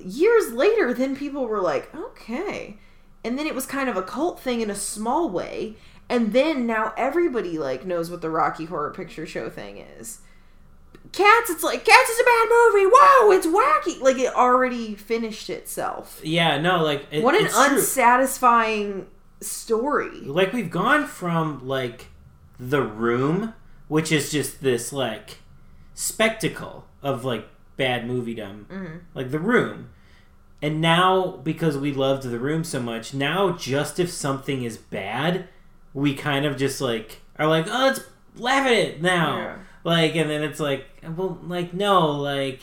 years 0.04 0.52
later, 0.54 0.94
then 0.94 1.16
people 1.16 1.48
were 1.48 1.62
like, 1.62 1.94
okay. 1.96 2.78
And 3.24 3.38
then 3.38 3.46
it 3.48 3.54
was 3.56 3.66
kind 3.66 3.88
of 3.90 3.96
a 3.98 4.02
cult 4.04 4.40
thing 4.40 4.62
in 4.62 4.70
a 4.70 4.76
small 4.76 5.30
way. 5.30 5.76
And 6.10 6.34
then 6.34 6.66
now 6.68 6.94
everybody 6.98 7.58
like 7.58 7.86
knows 7.86 8.10
what 8.12 8.22
the 8.22 8.30
Rocky 8.30 8.66
Horror 8.66 8.92
Picture 8.92 9.26
Show 9.26 9.50
thing 9.50 9.78
is. 9.78 10.20
Cats, 11.14 11.50
it's 11.50 11.64
like 11.64 11.84
Cats 11.86 12.10
is 12.10 12.20
a 12.20 12.24
bad 12.24 12.48
movie. 12.50 12.86
Wow, 12.86 13.30
it's 13.32 13.46
wacky. 13.48 14.02
Like 14.02 14.18
it 14.18 14.34
already 14.34 14.96
finished 14.96 15.50
itself. 15.50 16.20
yeah, 16.24 16.58
no, 16.60 16.84
like 16.84 17.06
it, 17.12 17.22
what 17.24 17.36
an 17.36 17.46
it's 17.46 17.54
true. 17.54 17.76
unsatisfying 17.78 19.08
story. 19.42 20.22
like 20.22 20.54
we've 20.54 20.70
gone 20.72 21.06
from 21.06 21.68
like 21.68 22.08
the 22.60 22.82
room 22.82 23.54
which 23.88 24.12
is 24.12 24.32
just 24.32 24.62
this 24.62 24.94
like 24.94 25.40
spectacle 25.94 26.86
of 27.04 27.24
like 27.26 27.48
bad 27.78 28.06
moviedom 28.08 28.66
Mhm. 28.66 29.00
like 29.14 29.32
the 29.32 29.40
room 29.40 29.90
and 30.62 30.80
now 30.82 31.40
because 31.44 31.78
we 31.78 31.92
loved 31.92 32.24
the 32.24 32.40
room 32.40 32.64
so 32.64 32.80
much 32.80 33.14
now 33.14 33.52
just 33.52 34.00
if 34.00 34.10
something 34.12 34.64
is 34.64 34.78
bad 34.78 35.48
we 35.94 36.14
kind 36.14 36.46
of 36.46 36.58
just 36.58 36.80
like 36.82 37.22
are 37.40 37.48
like 37.48 37.66
oh 37.68 37.86
let's 37.88 38.02
laugh 38.36 38.66
at 38.66 38.74
it 38.74 39.02
now 39.02 39.38
Yeah. 39.38 39.56
like 39.84 40.16
and 40.16 40.30
then 40.30 40.44
it's 40.44 40.60
like 40.60 40.86
well 41.18 41.40
like 41.44 41.74
no 41.74 42.10
like 42.12 42.62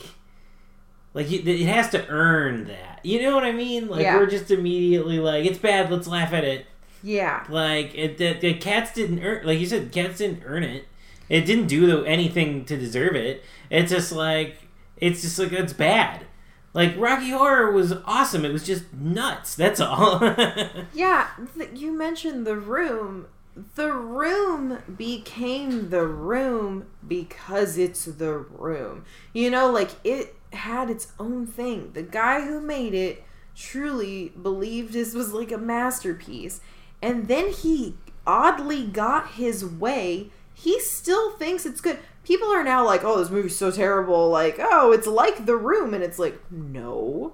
like 1.13 1.31
it 1.31 1.47
it 1.47 1.67
has 1.67 1.89
to 1.89 2.07
earn 2.07 2.65
that 2.67 2.99
you 3.03 3.21
know 3.21 3.35
what 3.35 3.43
i 3.43 3.51
mean 3.51 3.87
like 3.87 4.01
Yeah. 4.01 4.15
we're 4.17 4.25
just 4.29 4.51
immediately 4.51 5.19
like 5.19 5.45
it's 5.45 5.57
bad 5.59 5.91
let's 5.91 6.07
laugh 6.07 6.33
at 6.33 6.43
it 6.43 6.65
Yeah. 7.03 7.43
like 7.49 7.93
it, 7.95 8.17
the, 8.17 8.33
the 8.33 8.53
cats 8.55 8.93
didn't 8.93 9.23
earn, 9.23 9.45
like 9.45 9.59
you 9.59 9.65
said, 9.65 9.91
cats 9.91 10.17
didn't 10.17 10.43
earn 10.45 10.63
it. 10.63 10.85
It 11.29 11.41
didn't 11.41 11.67
do 11.67 12.03
anything 12.05 12.65
to 12.65 12.77
deserve 12.77 13.15
it. 13.15 13.43
It's 13.69 13.91
just 13.91 14.11
like 14.11 14.57
it's 14.97 15.21
just 15.21 15.39
like 15.39 15.51
it's 15.51 15.73
bad. 15.73 16.25
Like 16.73 16.93
Rocky 16.97 17.29
Horror 17.31 17.71
was 17.71 17.93
awesome. 18.05 18.45
It 18.45 18.51
was 18.53 18.65
just 18.65 18.93
nuts. 18.93 19.55
That's 19.55 19.79
all. 19.79 20.19
Yeah, 20.93 21.27
th- 21.55 21.71
you 21.75 21.91
mentioned 21.91 22.45
the 22.45 22.57
room. 22.57 23.27
The 23.75 23.91
room 23.91 24.79
became 24.97 25.89
the 25.89 26.05
room 26.07 26.85
because 27.07 27.77
it's 27.77 28.05
the 28.05 28.33
room. 28.37 29.05
You 29.33 29.49
know, 29.49 29.69
like 29.69 29.91
it 30.03 30.35
had 30.53 30.89
its 30.89 31.11
own 31.19 31.45
thing. 31.45 31.91
The 31.93 32.03
guy 32.03 32.41
who 32.41 32.59
made 32.61 32.93
it 32.93 33.23
truly 33.55 34.29
believed 34.41 34.93
this 34.93 35.13
was 35.13 35.33
like 35.33 35.51
a 35.51 35.57
masterpiece. 35.57 36.61
And 37.01 37.27
then 37.27 37.51
he 37.51 37.95
oddly 38.25 38.85
got 38.85 39.31
his 39.31 39.65
way. 39.65 40.31
He 40.59 40.79
still 40.81 41.31
thinks 41.31 41.65
it's 41.65 41.79
good. 41.81 41.99
People 42.25 42.49
are 42.49 42.63
now 42.63 42.85
like, 42.85 43.03
oh, 43.03 43.17
this 43.17 43.29
movie's 43.29 43.55
so 43.57 43.71
terrible. 43.71 44.29
Like, 44.29 44.57
oh, 44.59 44.91
it's 44.91 45.07
like 45.07 45.45
The 45.45 45.55
Room. 45.55 45.93
And 45.93 46.03
it's 46.03 46.19
like, 46.19 46.39
no. 46.51 47.31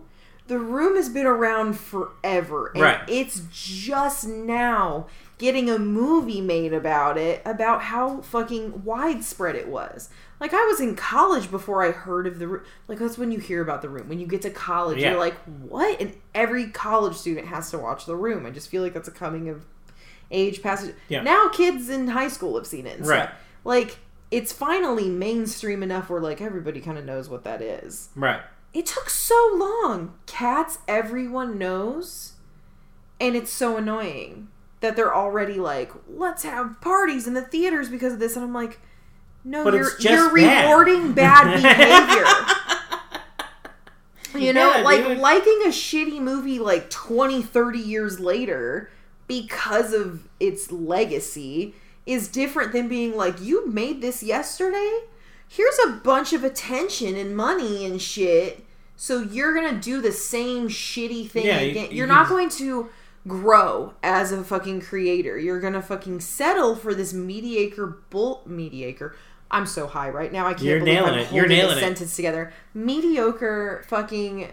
The 0.47 0.59
Room 0.59 0.95
has 0.95 1.09
been 1.09 1.25
around 1.25 1.73
forever. 1.79 2.71
And 2.75 2.83
Right. 2.83 2.99
it's 3.09 3.41
just 3.51 4.27
now 4.27 5.07
getting 5.39 5.69
a 5.71 5.79
movie 5.79 6.39
made 6.39 6.71
about 6.71 7.17
it, 7.17 7.41
about 7.45 7.81
how 7.81 8.21
fucking 8.21 8.83
widespread 8.85 9.55
it 9.55 9.67
was. 9.67 10.09
Like, 10.39 10.53
I 10.53 10.63
was 10.65 10.79
in 10.79 10.95
college 10.95 11.49
before 11.49 11.81
I 11.83 11.91
heard 11.91 12.27
of 12.27 12.37
The 12.39 12.47
Room. 12.47 12.63
Like, 12.87 12.99
that's 12.99 13.17
when 13.17 13.31
you 13.31 13.39
hear 13.39 13.61
about 13.61 13.81
The 13.81 13.89
Room. 13.89 14.07
When 14.07 14.19
you 14.19 14.27
get 14.27 14.43
to 14.43 14.51
college, 14.51 14.99
Yeah. 14.99 15.11
you're 15.11 15.19
like, 15.19 15.35
what? 15.63 15.99
And 15.99 16.13
every 16.35 16.67
college 16.67 17.15
student 17.15 17.47
has 17.47 17.71
to 17.71 17.79
watch 17.79 18.05
The 18.05 18.15
Room. 18.15 18.45
I 18.45 18.51
just 18.51 18.69
feel 18.69 18.83
like 18.83 18.93
that's 18.93 19.07
a 19.07 19.11
coming 19.11 19.49
of 19.49 19.65
age 20.31 20.61
passage. 20.61 20.95
Yeah. 21.09 21.21
Now 21.21 21.49
kids 21.49 21.89
in 21.89 22.07
high 22.09 22.27
school 22.29 22.55
have 22.57 22.67
seen 22.67 22.85
it. 22.87 22.97
And 22.99 23.07
Right. 23.07 23.23
Stuff. 23.29 23.35
Like, 23.63 23.97
it's 24.31 24.51
finally 24.51 25.09
mainstream 25.09 25.81
enough 25.83 26.09
where, 26.09 26.21
like, 26.21 26.41
everybody 26.41 26.81
kind 26.81 26.97
of 26.97 27.05
knows 27.05 27.29
what 27.29 27.43
that 27.43 27.61
is. 27.61 28.09
right. 28.15 28.41
It 28.73 28.85
took 28.87 29.09
so 29.09 29.51
long. 29.55 30.15
Cats, 30.25 30.79
everyone 30.87 31.57
knows. 31.57 32.33
And 33.21 33.33
it's 33.35 33.51
so 33.51 33.77
annoying 33.77 34.49
that 34.81 34.97
they're 34.97 35.15
already 35.15 35.53
like, 35.53 35.91
let's 36.09 36.43
have 36.43 36.81
parties 36.81 37.25
in 37.25 37.33
the 37.35 37.41
theaters 37.41 37.87
because 37.87 38.11
of 38.13 38.19
this. 38.19 38.35
And 38.35 38.43
I'm 38.43 38.53
like, 38.53 38.79
no, 39.45 39.63
But 39.63 39.75
you're, 39.75 39.91
you're 39.99 40.35
bad. 40.35 40.65
rewarding 40.65 41.13
bad 41.13 41.61
behavior. 41.61 42.25
You 44.35 44.51
know, 44.51 44.75
Yeah, 44.75 44.81
like 44.81 45.05
dude. 45.07 45.17
liking 45.19 45.61
a 45.63 45.69
shitty 45.69 46.19
movie 46.19 46.59
like 46.59 46.89
20, 46.89 47.41
30 47.41 47.79
years 47.79 48.19
later 48.19 48.89
because 49.27 49.93
of 49.93 50.27
its 50.39 50.71
legacy 50.71 51.73
is 52.05 52.27
different 52.27 52.71
than 52.71 52.87
being 52.87 53.15
like, 53.15 53.41
you 53.41 53.67
made 53.67 54.01
this 54.01 54.21
yesterday? 54.21 54.99
Here's 55.47 55.77
a 55.85 55.91
bunch 56.03 56.33
of 56.33 56.43
attention 56.43 57.15
and 57.15 57.35
money 57.35 57.85
and 57.85 58.01
shit. 58.01 58.63
So 58.95 59.21
you're 59.21 59.53
going 59.53 59.73
to 59.73 59.79
do 59.81 60.01
the 60.01 60.11
same 60.11 60.67
shitty 60.69 61.29
thing 61.29 61.45
Yeah, 61.45 61.59
you- 61.61 61.71
again. 61.71 61.91
you 61.91 61.97
You're 61.97 62.07
can 62.07 62.15
not 62.15 62.29
going 62.29 62.49
to 62.49 62.89
grow 63.27 63.93
as 64.03 64.31
a 64.31 64.43
fucking 64.43 64.81
creator. 64.81 65.37
You're 65.37 65.59
going 65.59 65.73
to 65.73 65.81
fucking 65.81 66.19
settle 66.19 66.75
for 66.75 66.93
this 66.93 67.11
mediocre 67.13 67.97
bull 68.09 68.43
mediocre. 68.45 69.15
I'm 69.51 69.65
so 69.65 69.87
high 69.87 70.09
right 70.09 70.31
now. 70.31 70.45
I 70.47 70.53
can't 70.53 70.63
You're 70.63 70.79
believe 70.79 70.99
I'm 71.03 71.13
it. 71.15 71.27
Holding 71.27 71.49
nailing 71.49 71.75
a 71.75 71.77
it. 71.77 71.81
sentence 71.81 72.15
together. 72.15 72.53
Mediocre 72.73 73.83
fucking 73.87 74.51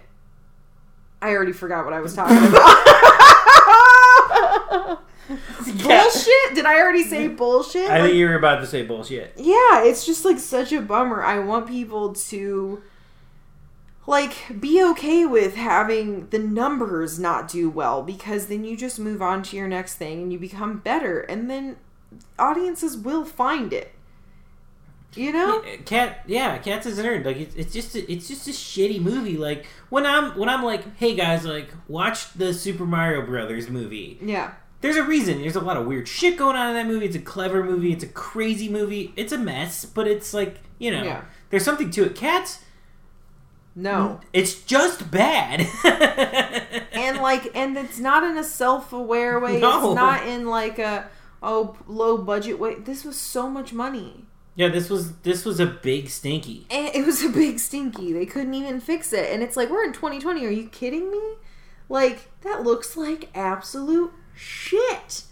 I 1.21 1.31
already 1.31 1.53
forgot 1.53 1.85
what 1.85 1.95
I 1.95 2.01
was 2.01 2.15
talking 2.15 2.37
about. 2.49 3.22
bullshit? 5.83 6.55
Did 6.55 6.65
I 6.65 6.81
already 6.81 7.05
say 7.05 7.29
bullshit? 7.43 7.91
I 7.91 8.01
think 8.01 8.15
you 8.15 8.27
were 8.27 8.37
about 8.37 8.61
to 8.61 8.67
say 8.67 8.83
bullshit. 8.83 9.33
yeah, 9.37 9.85
it's 9.85 10.05
just 10.07 10.25
like 10.25 10.39
such 10.39 10.73
a 10.73 10.81
bummer. 10.81 11.23
I 11.23 11.39
want 11.39 11.67
people 11.69 12.15
to 12.15 12.83
like 14.07 14.61
be 14.61 14.83
okay 14.83 15.25
with 15.25 15.55
having 15.55 16.29
the 16.31 16.39
numbers 16.39 17.19
not 17.19 17.49
do 17.49 17.71
well 17.71 18.03
because 18.03 18.47
then 18.47 18.65
you 18.65 18.77
just 18.77 18.99
move 18.99 19.23
on 19.23 19.43
to 19.45 19.57
your 19.57 19.69
next 19.69 19.95
thing 19.95 20.23
and 20.23 20.33
you 20.33 20.39
become 20.39 20.79
better 20.79 21.21
and 21.21 21.49
then 21.49 21.77
audiences 22.39 22.97
will 22.97 23.25
find 23.25 23.73
it. 23.73 23.93
You 25.15 25.31
know? 25.33 25.63
Cat, 25.85 26.23
yeah, 26.27 26.57
Cats 26.59 26.87
is 26.87 26.99
earned. 26.99 27.27
Like 27.27 27.37
it's, 27.37 27.55
it's 27.55 27.73
just 27.73 27.95
a, 27.95 28.11
it's 28.11 28.29
just 28.29 28.49
a 28.49 28.51
shitty 28.51 29.01
movie. 29.01 29.37
Like 29.37 29.67
when 29.91 30.07
I'm 30.07 30.37
when 30.39 30.49
I'm 30.49 30.65
like, 30.65 30.97
hey 30.97 31.15
guys, 31.15 31.45
like 31.45 31.69
watch 31.87 32.33
the 32.33 32.55
Super 32.55 32.87
Mario 32.87 33.25
Brothers 33.27 33.69
movie. 33.69 34.19
Yeah. 34.23 34.53
There's 34.83 34.97
a 34.97 35.03
reason. 35.05 35.41
There's 35.41 35.57
a 35.57 35.61
lot 35.61 35.77
of 35.79 35.87
weird 35.87 36.07
shit 36.07 36.37
going 36.37 36.57
on 36.57 36.69
in 36.69 36.75
that 36.75 36.87
movie. 36.87 37.07
It's 37.07 37.17
a 37.17 37.21
clever 37.21 37.65
movie. 37.65 37.93
It's 37.93 38.05
a 38.05 38.09
crazy 38.09 38.69
movie. 38.69 39.15
It's 39.17 39.33
a 39.33 39.39
mess, 39.39 39.85
but 39.87 40.07
it's 40.07 40.35
like 40.35 40.59
you 40.79 40.91
know, 40.91 41.03
Yeah. 41.05 41.23
there's 41.51 41.65
something 41.65 41.91
to 41.93 42.05
it. 42.05 42.15
Cats, 42.17 42.59
No. 43.75 44.21
it's 44.33 44.55
just 44.63 45.11
bad. 45.11 45.61
and 46.93 47.19
like 47.19 47.51
and 47.55 47.77
it's 47.79 47.99
not 47.99 48.23
in 48.25 48.37
a 48.37 48.45
self-aware 48.45 49.39
way 49.41 49.59
No. 49.61 49.91
it's 49.93 49.95
not 49.97 50.27
in 50.27 50.47
like 50.47 50.79
a 50.79 51.09
oh 51.43 51.77
low 51.87 52.19
budget 52.19 52.59
way 52.59 52.75
this 52.77 53.05
was 53.05 53.17
so 53.17 53.49
much 53.49 53.73
money 53.73 54.27
yeah, 54.55 54.69
this 54.69 54.91
was 54.91 55.13
this 55.23 55.45
was 55.47 55.59
a 55.61 55.67
big 55.67 56.11
stinky. 56.11 56.67
and 56.71 56.95
it 56.95 57.07
was 57.07 57.25
a 57.25 57.29
big 57.31 57.59
stinky 57.59 58.13
they 58.13 58.27
couldn't 58.27 58.53
even 58.55 58.81
fix 58.81 59.13
it 59.13 59.33
and 59.33 59.43
it's 59.43 59.57
like 59.57 59.71
we're 59.71 59.85
in 59.85 59.93
2020 59.93 60.45
are 60.45 60.51
you 60.51 60.69
kidding 60.69 61.11
me 61.11 61.23
like 61.89 62.31
that 62.43 62.63
looks 62.63 62.97
like 62.97 63.31
absolute 63.35 64.13
shit 64.35 65.25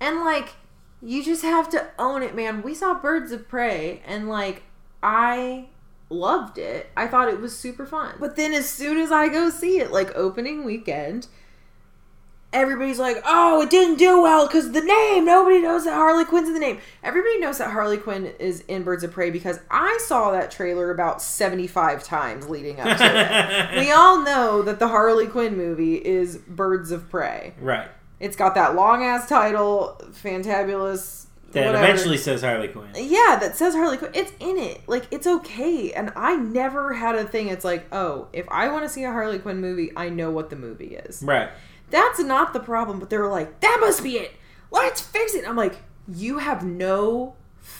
and 0.00 0.20
like 0.20 0.54
you 1.02 1.24
just 1.24 1.42
have 1.42 1.68
to 1.68 1.86
own 1.98 2.22
it 2.22 2.34
man 2.34 2.62
we 2.62 2.74
saw 2.74 2.94
birds 2.94 3.32
of 3.32 3.48
prey 3.48 4.02
and 4.06 4.28
like 4.28 4.62
i 5.02 5.66
loved 6.10 6.58
it 6.58 6.90
i 6.96 7.06
thought 7.06 7.28
it 7.28 7.40
was 7.40 7.56
super 7.56 7.86
fun 7.86 8.14
but 8.20 8.36
then 8.36 8.52
as 8.52 8.68
soon 8.68 8.98
as 8.98 9.10
i 9.10 9.28
go 9.28 9.50
see 9.50 9.78
it 9.78 9.90
like 9.90 10.14
opening 10.14 10.64
weekend 10.64 11.26
everybody's 12.54 12.98
like, 12.98 13.20
"Oh, 13.26 13.62
it 13.62 13.70
didn't 13.70 13.98
do 13.98 14.22
well 14.22 14.46
because 14.46 14.72
the 14.72 14.80
name. 14.80 15.24
Nobody 15.24 15.60
knows 15.60 15.84
that 15.84 15.94
Harley 15.94 16.24
Quinn's 16.24 16.48
in 16.48 16.54
the 16.54 16.60
name. 16.60 16.78
Everybody 17.02 17.38
knows 17.38 17.58
that 17.58 17.70
Harley 17.72 17.98
Quinn 17.98 18.32
is 18.38 18.60
in 18.68 18.84
Birds 18.84 19.02
of 19.04 19.10
Prey 19.10 19.30
because 19.30 19.60
I 19.70 19.98
saw 20.00 20.30
that 20.30 20.50
trailer 20.50 20.90
about 20.90 21.20
seventy-five 21.20 22.02
times 22.04 22.48
leading 22.48 22.80
up 22.80 22.96
to 22.96 23.04
it. 23.04 23.78
we 23.84 23.90
all 23.90 24.22
know 24.22 24.62
that 24.62 24.78
the 24.78 24.88
Harley 24.88 25.26
Quinn 25.26 25.56
movie 25.56 25.96
is 25.96 26.38
Birds 26.38 26.90
of 26.92 27.10
Prey. 27.10 27.52
right. 27.60 27.88
It's 28.24 28.36
got 28.36 28.54
that 28.54 28.74
long 28.74 29.04
ass 29.04 29.28
title, 29.28 30.00
fantabulous. 30.12 31.26
That 31.52 31.66
whatever. 31.66 31.84
eventually 31.84 32.16
says 32.16 32.40
Harley 32.40 32.68
Quinn. 32.68 32.88
Yeah, 32.96 33.36
that 33.38 33.54
says 33.54 33.74
Harley 33.74 33.98
Quinn. 33.98 34.12
It's 34.14 34.32
in 34.40 34.56
it. 34.56 34.80
Like 34.88 35.06
it's 35.10 35.26
okay. 35.26 35.92
And 35.92 36.10
I 36.16 36.34
never 36.34 36.94
had 36.94 37.16
a 37.16 37.24
thing. 37.24 37.48
It's 37.48 37.66
like, 37.66 37.86
oh, 37.92 38.28
if 38.32 38.46
I 38.48 38.70
want 38.70 38.84
to 38.84 38.88
see 38.88 39.04
a 39.04 39.12
Harley 39.12 39.38
Quinn 39.38 39.60
movie, 39.60 39.92
I 39.94 40.08
know 40.08 40.30
what 40.30 40.48
the 40.48 40.56
movie 40.56 40.96
is. 40.96 41.22
Right. 41.22 41.50
That's 41.90 42.18
not 42.18 42.54
the 42.54 42.60
problem. 42.60 42.98
But 42.98 43.10
they're 43.10 43.28
like, 43.28 43.60
that 43.60 43.76
must 43.80 44.02
be 44.02 44.16
it. 44.16 44.32
Let's 44.70 45.02
fix 45.02 45.34
it. 45.34 45.46
I'm 45.46 45.54
like, 45.54 45.76
you 46.08 46.38
have 46.38 46.64
no 46.64 47.34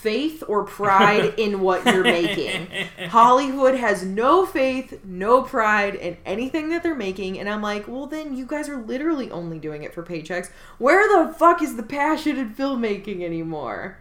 faith 0.04 0.44
or 0.46 0.64
pride 0.64 1.32
in 1.38 1.62
what 1.62 1.82
you're 1.86 2.04
making. 2.04 2.68
Hollywood 3.08 3.74
has 3.74 4.04
no 4.04 4.44
faith, 4.44 5.02
no 5.02 5.40
pride 5.40 5.94
in 5.94 6.18
anything 6.26 6.68
that 6.68 6.82
they're 6.82 6.94
making. 6.94 7.40
And 7.40 7.48
I'm 7.48 7.62
like, 7.62 7.88
well, 7.88 8.06
then 8.06 8.36
you 8.36 8.44
guys 8.44 8.68
are 8.68 8.76
literally 8.76 9.30
only 9.30 9.58
doing 9.58 9.82
it 9.82 9.94
for 9.94 10.02
paychecks. 10.02 10.50
Where 10.76 11.08
the 11.08 11.32
fuck 11.32 11.62
is 11.62 11.76
the 11.76 11.82
passion 11.82 12.36
in 12.36 12.54
filmmaking 12.54 13.22
anymore? 13.22 13.96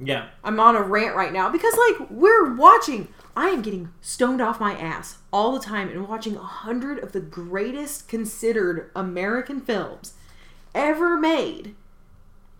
Yeah. 0.00 0.30
I'm 0.42 0.58
on 0.58 0.74
a 0.74 0.82
rant 0.82 1.14
right 1.14 1.32
now 1.32 1.48
because, 1.48 1.74
like, 1.88 2.10
we're 2.10 2.52
watching. 2.56 3.06
I 3.36 3.50
am 3.50 3.62
getting 3.62 3.92
stoned 4.00 4.42
off 4.42 4.58
my 4.58 4.76
ass 4.76 5.18
all 5.32 5.52
the 5.52 5.64
time 5.64 5.88
and 5.88 6.08
watching 6.08 6.34
a 6.34 6.40
hundred 6.40 6.98
of 6.98 7.12
the 7.12 7.20
greatest 7.20 8.08
considered 8.08 8.90
American 8.96 9.60
films 9.60 10.14
ever 10.74 11.16
made. 11.16 11.76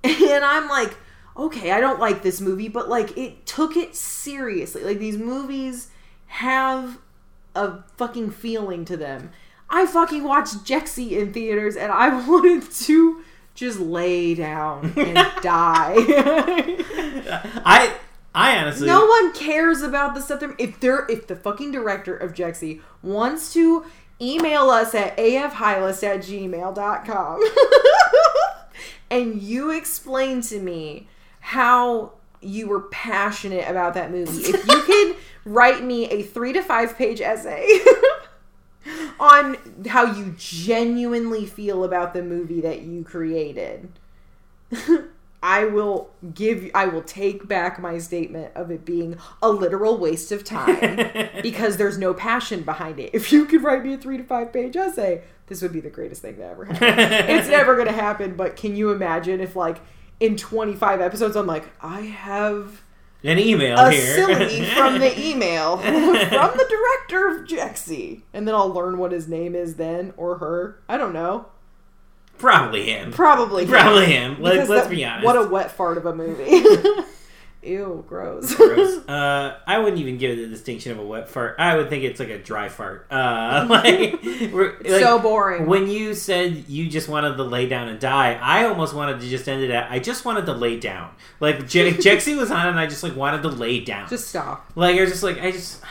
And 0.04 0.44
I'm 0.44 0.68
like, 0.68 0.96
okay, 1.36 1.72
I 1.72 1.80
don't 1.80 2.00
like 2.00 2.22
this 2.22 2.40
movie, 2.40 2.68
but 2.68 2.88
like, 2.88 3.16
it 3.16 3.46
took 3.46 3.76
it 3.76 3.94
seriously. 3.94 4.84
Like, 4.84 4.98
these 4.98 5.18
movies 5.18 5.88
have 6.26 6.98
a 7.54 7.82
fucking 7.96 8.30
feeling 8.30 8.84
to 8.86 8.96
them. 8.96 9.30
I 9.68 9.86
fucking 9.86 10.24
watched 10.24 10.64
Jexi 10.64 11.12
in 11.12 11.32
theaters 11.32 11.76
and 11.76 11.90
I 11.90 12.08
wanted 12.28 12.70
to 12.70 13.22
just 13.54 13.80
lay 13.80 14.34
down 14.34 14.92
and 14.96 15.14
die. 15.42 15.94
I 17.64 17.94
I 18.34 18.56
honestly 18.56 18.86
No 18.86 19.06
one 19.06 19.32
cares 19.32 19.82
about 19.82 20.14
the 20.14 20.20
stuff. 20.22 20.40
They're, 20.40 20.54
if 20.58 20.80
they're 20.80 21.06
if 21.08 21.26
the 21.26 21.36
fucking 21.36 21.72
director 21.72 22.16
of 22.16 22.32
Jexi 22.32 22.80
wants 23.02 23.52
to 23.54 23.84
email 24.20 24.70
us 24.70 24.94
at 24.94 25.16
afhighlist 25.16 26.04
at 26.04 26.20
gmail.com 26.20 27.42
and 29.10 29.42
you 29.42 29.70
explain 29.70 30.40
to 30.42 30.60
me 30.60 31.08
how 31.42 32.12
you 32.40 32.68
were 32.68 32.82
passionate 32.82 33.68
about 33.68 33.94
that 33.94 34.10
movie. 34.10 34.42
If 34.42 34.66
you 34.66 34.82
could 34.82 35.16
write 35.44 35.82
me 35.82 36.08
a 36.08 36.22
three 36.22 36.52
to 36.52 36.62
five 36.62 36.96
page 36.96 37.20
essay 37.20 37.66
on 39.20 39.56
how 39.86 40.04
you 40.04 40.34
genuinely 40.38 41.44
feel 41.44 41.84
about 41.84 42.14
the 42.14 42.22
movie 42.22 42.60
that 42.60 42.82
you 42.82 43.04
created. 43.04 43.88
I 45.42 45.64
will 45.64 46.10
give 46.32 46.70
I 46.72 46.86
will 46.86 47.02
take 47.02 47.48
back 47.48 47.80
my 47.80 47.98
statement 47.98 48.52
of 48.54 48.70
it 48.70 48.84
being 48.84 49.18
a 49.42 49.50
literal 49.50 49.98
waste 49.98 50.30
of 50.30 50.44
time 50.44 51.28
because 51.42 51.76
there's 51.76 51.98
no 51.98 52.14
passion 52.14 52.62
behind 52.62 53.00
it. 53.00 53.10
If 53.12 53.32
you 53.32 53.44
could 53.46 53.62
write 53.64 53.84
me 53.84 53.94
a 53.94 53.98
3 53.98 54.18
to 54.18 54.24
5 54.24 54.52
page 54.52 54.76
essay, 54.76 55.22
this 55.48 55.60
would 55.60 55.72
be 55.72 55.80
the 55.80 55.90
greatest 55.90 56.22
thing 56.22 56.38
that 56.38 56.52
ever 56.52 56.66
happened. 56.66 57.28
it's 57.28 57.48
never 57.48 57.74
going 57.74 57.88
to 57.88 57.92
happen, 57.92 58.36
but 58.36 58.54
can 58.54 58.76
you 58.76 58.92
imagine 58.92 59.40
if 59.40 59.56
like 59.56 59.78
in 60.22 60.36
25 60.36 61.00
episodes 61.00 61.36
I'm 61.36 61.46
like 61.46 61.68
I 61.82 62.02
have 62.02 62.82
an 63.24 63.38
email 63.38 63.76
a 63.78 63.90
here 63.90 64.14
silly 64.14 64.64
from 64.76 64.98
the 64.98 65.18
email 65.20 65.76
from 65.78 65.92
the 65.92 66.66
director 67.08 67.28
of 67.28 67.46
Jexi 67.48 68.22
and 68.32 68.46
then 68.46 68.54
I'll 68.54 68.72
learn 68.72 68.98
what 68.98 69.12
his 69.12 69.28
name 69.28 69.54
is 69.54 69.76
then 69.76 70.12
or 70.16 70.38
her. 70.38 70.80
I 70.88 70.96
don't 70.96 71.12
know. 71.12 71.46
Probably 72.38 72.90
him. 72.90 73.12
Probably 73.12 73.64
him. 73.64 73.70
Probably 73.70 74.06
him. 74.06 74.40
Let, 74.42 74.66
that- 74.68 74.90
be 74.90 75.04
honest. 75.04 75.24
What 75.24 75.36
a 75.36 75.48
wet 75.48 75.70
fart 75.70 75.98
of 75.98 76.06
a 76.06 76.14
movie. 76.14 76.64
Ew, 77.62 78.04
gross. 78.08 78.54
Gross. 78.54 79.00
Uh, 79.12 79.58
I 79.66 79.78
wouldn't 79.78 80.00
even 80.00 80.16
give 80.16 80.38
it 80.38 80.42
the 80.42 80.48
distinction 80.48 80.92
of 80.92 80.98
a 80.98 81.04
wet 81.04 81.28
fart. 81.28 81.56
I 81.58 81.76
would 81.76 81.90
think 81.90 82.04
it's 82.04 82.18
like 82.18 82.30
a 82.30 82.38
dry 82.38 82.68
fart. 82.68 83.08
Uh, 83.10 83.66
like, 83.68 84.22
like, 84.22 84.86
so 85.02 85.18
boring. 85.18 85.66
when 85.66 85.88
you 85.88 86.14
said 86.14 86.64
you 86.68 86.88
just 86.88 87.08
wanted 87.08 87.36
to 87.36 87.42
lay 87.42 87.68
down 87.68 87.88
and 87.88 88.00
die, 88.00 88.34
I 88.40 88.64
almost 88.64 88.94
wanted 88.94 89.20
to 89.20 89.28
just 89.28 89.48
end 89.48 89.62
it 89.62 89.70
at 89.70 89.90
I 89.90 89.98
just 89.98 90.24
wanted 90.24 90.46
to 90.46 90.52
lay 90.54 90.78
down. 90.78 91.10
Like 91.40 91.68
Je- 91.68 91.92
Jexi 91.92 92.36
was 92.36 92.50
on, 92.50 92.68
and 92.68 92.78
I 92.78 92.86
just 92.86 93.02
like 93.02 93.16
wanted 93.16 93.42
to 93.42 93.48
lay 93.48 93.80
down. 93.80 94.08
Just 94.08 94.28
stop. 94.28 94.70
like 94.76 94.96
I 94.96 95.00
was 95.02 95.10
just 95.10 95.22
like 95.22 95.38
I 95.40 95.50
just. 95.50 95.82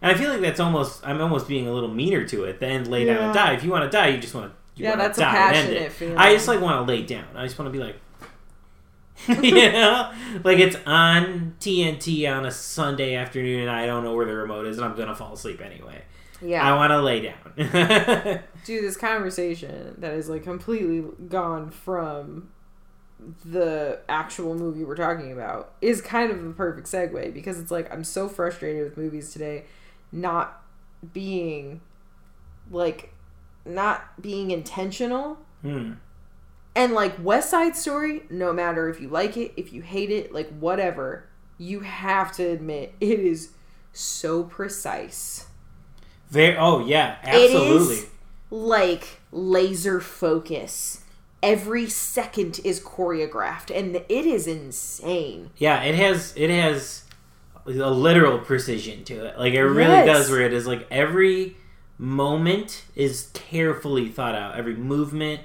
And 0.00 0.14
I 0.14 0.18
feel 0.18 0.30
like 0.30 0.40
that's 0.40 0.60
almost 0.60 1.06
I'm 1.06 1.20
almost 1.20 1.48
being 1.48 1.66
a 1.66 1.72
little 1.72 1.92
meaner 1.92 2.24
to 2.28 2.44
it 2.44 2.60
than 2.60 2.90
lay 2.90 3.04
down 3.04 3.18
and 3.18 3.34
die. 3.34 3.52
If 3.54 3.64
you 3.64 3.70
want 3.70 3.90
to 3.90 3.94
die, 3.94 4.08
you 4.08 4.18
just 4.18 4.34
want 4.34 4.52
to. 4.52 4.56
You 4.80 4.88
Yeah, 4.88 4.96
that's 4.96 5.18
a 5.18 5.22
passionate 5.22 5.92
feeling. 5.92 6.16
I 6.16 6.32
just 6.34 6.48
like 6.48 6.60
want 6.60 6.86
to 6.86 6.92
lay 6.92 7.02
down. 7.02 7.26
I 7.34 7.44
just 7.44 7.58
want 7.58 7.72
to 7.72 7.78
be 7.78 7.84
like. 7.84 7.96
you 9.42 9.72
know, 9.72 10.12
like 10.44 10.58
it's 10.58 10.76
on 10.86 11.56
TNT 11.60 12.30
on 12.30 12.46
a 12.46 12.50
Sunday 12.50 13.14
afternoon, 13.14 13.60
and 13.62 13.70
I 13.70 13.86
don't 13.86 14.04
know 14.04 14.14
where 14.14 14.26
the 14.26 14.34
remote 14.34 14.66
is, 14.66 14.76
and 14.76 14.84
I'm 14.84 14.96
gonna 14.96 15.14
fall 15.14 15.34
asleep 15.34 15.60
anyway. 15.60 16.02
Yeah. 16.42 16.62
I 16.62 16.76
want 16.76 16.90
to 16.90 17.00
lay 17.00 17.20
down. 17.20 18.42
Dude, 18.64 18.84
this 18.84 18.96
conversation 18.96 19.94
that 19.98 20.12
is 20.12 20.28
like 20.28 20.42
completely 20.42 21.04
gone 21.28 21.70
from 21.70 22.50
the 23.44 24.00
actual 24.08 24.54
movie 24.54 24.84
we're 24.84 24.96
talking 24.96 25.32
about 25.32 25.72
is 25.80 26.02
kind 26.02 26.30
of 26.30 26.42
the 26.42 26.50
perfect 26.50 26.86
segue 26.86 27.32
because 27.32 27.58
it's 27.58 27.70
like 27.70 27.90
I'm 27.92 28.04
so 28.04 28.28
frustrated 28.28 28.84
with 28.84 28.98
movies 28.98 29.32
today 29.32 29.64
not 30.12 30.62
being 31.12 31.80
like 32.70 33.14
not 33.64 34.20
being 34.20 34.50
intentional 34.50 35.38
hmm. 35.62 35.92
And 36.76 36.92
like 36.92 37.14
West 37.22 37.50
Side 37.50 37.76
Story, 37.76 38.22
no 38.30 38.52
matter 38.52 38.88
if 38.88 39.00
you 39.00 39.08
like 39.08 39.36
it, 39.36 39.52
if 39.56 39.72
you 39.72 39.82
hate 39.82 40.10
it, 40.10 40.32
like 40.32 40.50
whatever, 40.58 41.28
you 41.56 41.80
have 41.80 42.32
to 42.32 42.42
admit 42.44 42.94
it 43.00 43.18
is 43.20 43.50
so 43.92 44.42
precise. 44.42 45.46
Very. 46.30 46.56
Oh 46.56 46.84
yeah, 46.84 47.16
absolutely. 47.22 47.94
It 47.96 47.98
is 47.98 48.06
like 48.50 49.20
laser 49.30 50.00
focus. 50.00 51.00
Every 51.42 51.88
second 51.88 52.60
is 52.64 52.80
choreographed, 52.80 53.70
and 53.76 53.94
it 53.96 54.08
is 54.26 54.46
insane. 54.46 55.50
Yeah, 55.58 55.82
it 55.82 55.94
has 55.94 56.32
it 56.36 56.50
has 56.50 57.04
a 57.66 57.70
literal 57.70 58.38
precision 58.38 59.04
to 59.04 59.26
it. 59.26 59.38
Like 59.38 59.54
it 59.54 59.62
really 59.62 59.92
Yes. 59.92 60.06
does 60.06 60.30
where 60.30 60.40
it 60.40 60.52
is 60.52 60.66
like 60.66 60.86
every 60.90 61.56
moment 61.98 62.84
is 62.96 63.30
carefully 63.34 64.08
thought 64.08 64.34
out. 64.34 64.56
Every 64.56 64.74
movement, 64.74 65.42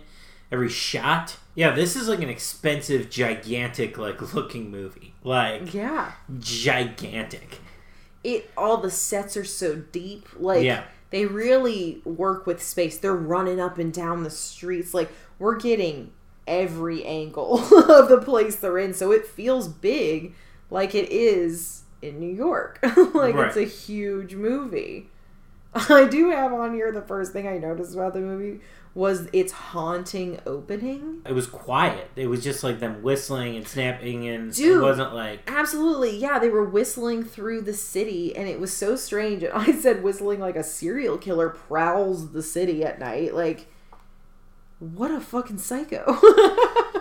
every 0.52 0.70
shot. 0.70 1.38
Yeah, 1.56 1.72
this 1.72 1.96
is 1.96 2.08
like 2.08 2.22
an 2.22 2.30
expensive, 2.30 3.10
gigantic 3.10 3.98
like 3.98 4.34
looking 4.34 4.72
movie. 4.72 5.14
Like 5.24 5.74
Yeah, 5.74 6.12
gigantic. 6.40 7.60
it 8.24 8.50
all 8.58 8.78
the 8.78 8.92
sets 8.92 9.36
are 9.38 9.46
so 9.46 9.76
deep. 9.76 10.28
Like 10.38 10.64
Yeah. 10.64 10.84
they 11.10 11.26
really 11.26 12.02
work 12.06 12.46
with 12.46 12.62
space. 12.64 12.98
They're 12.98 13.14
running 13.16 13.60
up 13.60 13.78
and 13.78 13.94
down 13.94 14.24
the 14.24 14.30
streets. 14.30 14.94
Like 14.94 15.10
we're 15.38 15.56
getting 15.58 16.12
every 16.48 17.04
angle 17.06 17.60
of 17.90 18.10
the 18.10 18.22
place 18.24 18.56
they're 18.56 18.78
in, 18.78 18.94
so 18.94 19.12
it 19.12 19.26
feels 19.26 19.68
big, 19.68 20.34
like 20.70 20.96
it 20.96 21.12
is 21.12 21.84
in 22.02 22.20
New 22.20 22.34
York. 22.34 22.80
like 23.14 23.36
it's 23.36 23.58
a 23.58 23.64
huge 23.66 24.36
movie. 24.36 25.10
I 25.74 26.06
do 26.06 26.32
have 26.32 26.52
on 26.52 26.74
here 26.74 26.92
the 26.92 27.02
first 27.02 27.32
thing 27.34 27.48
I 27.48 27.58
noticed 27.58 27.94
about 27.94 28.14
the 28.14 28.22
movie 28.22 28.60
was 28.94 29.28
its 29.32 29.52
haunting 29.52 30.40
opening. 30.46 31.22
It 31.26 31.34
was 31.34 31.48
quiet. 31.48 32.10
It 32.16 32.28
was 32.28 32.44
just 32.44 32.64
like 32.64 32.80
them 32.80 33.02
whistling 33.04 33.56
and 33.56 33.68
snapping, 33.68 34.28
and 34.28 34.58
it 34.58 34.82
wasn't 34.82 35.14
like 35.14 35.42
Absolutely, 35.48 36.18
yeah. 36.18 36.40
They 36.40 36.50
were 36.50 36.64
whistling 36.64 37.24
through 37.24 37.62
the 37.62 37.74
city, 37.74 38.36
and 38.36 38.48
it 38.48 38.60
was 38.60 38.76
so 38.76 38.96
strange. 38.96 39.44
And 39.44 39.54
I 39.56 39.72
said, 39.72 40.04
whistling 40.04 40.40
like 40.40 40.56
a 40.56 40.64
serial 40.64 41.18
killer 41.18 41.50
prowls 41.50 42.32
the 42.32 42.44
city 42.44 42.84
at 42.84 43.00
night. 43.00 43.34
Like, 43.34 43.68
what 44.80 45.12
a 45.12 45.20
fucking 45.20 45.60
psycho. 45.60 46.18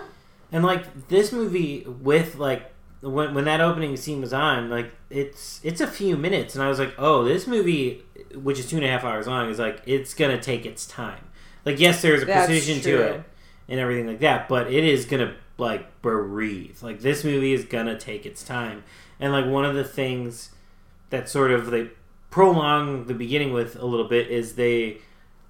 And 0.51 0.63
like 0.63 1.09
this 1.09 1.31
movie 1.31 1.85
with 1.85 2.35
like 2.35 2.71
when 3.01 3.33
when 3.33 3.45
that 3.45 3.61
opening 3.61 3.95
scene 3.97 4.21
was 4.21 4.33
on, 4.33 4.69
like 4.69 4.91
it's 5.09 5.59
it's 5.63 5.81
a 5.81 5.87
few 5.87 6.17
minutes, 6.17 6.55
and 6.55 6.63
I 6.63 6.67
was 6.67 6.79
like, 6.79 6.93
oh, 6.97 7.23
this 7.23 7.45
movie, 7.45 8.03
which 8.33 8.59
is 8.59 8.69
two 8.69 8.77
and 8.77 8.85
a 8.85 8.89
half 8.89 9.03
hours 9.03 9.27
long, 9.27 9.49
is 9.49 9.59
like 9.59 9.81
it's 9.85 10.13
gonna 10.13 10.41
take 10.41 10.65
its 10.65 10.87
time. 10.87 11.25
Like 11.65 11.79
yes, 11.79 12.01
there's 12.01 12.23
a 12.23 12.25
That's 12.25 12.47
precision 12.47 12.81
true. 12.81 12.97
to 12.97 13.03
it 13.03 13.23
and 13.67 13.79
everything 13.79 14.07
like 14.07 14.19
that, 14.19 14.47
but 14.49 14.71
it 14.71 14.83
is 14.83 15.05
gonna 15.05 15.35
like 15.57 16.01
breathe. 16.01 16.77
Like 16.81 17.01
this 17.01 17.23
movie 17.23 17.53
is 17.53 17.65
gonna 17.65 17.97
take 17.97 18.25
its 18.25 18.43
time, 18.43 18.83
and 19.19 19.31
like 19.31 19.45
one 19.45 19.65
of 19.65 19.75
the 19.75 19.83
things 19.83 20.49
that 21.09 21.27
sort 21.29 21.51
of 21.51 21.69
they 21.71 21.89
prolong 22.29 23.05
the 23.05 23.13
beginning 23.13 23.51
with 23.53 23.75
a 23.75 23.85
little 23.85 24.07
bit 24.07 24.29
is 24.29 24.55
they 24.55 24.99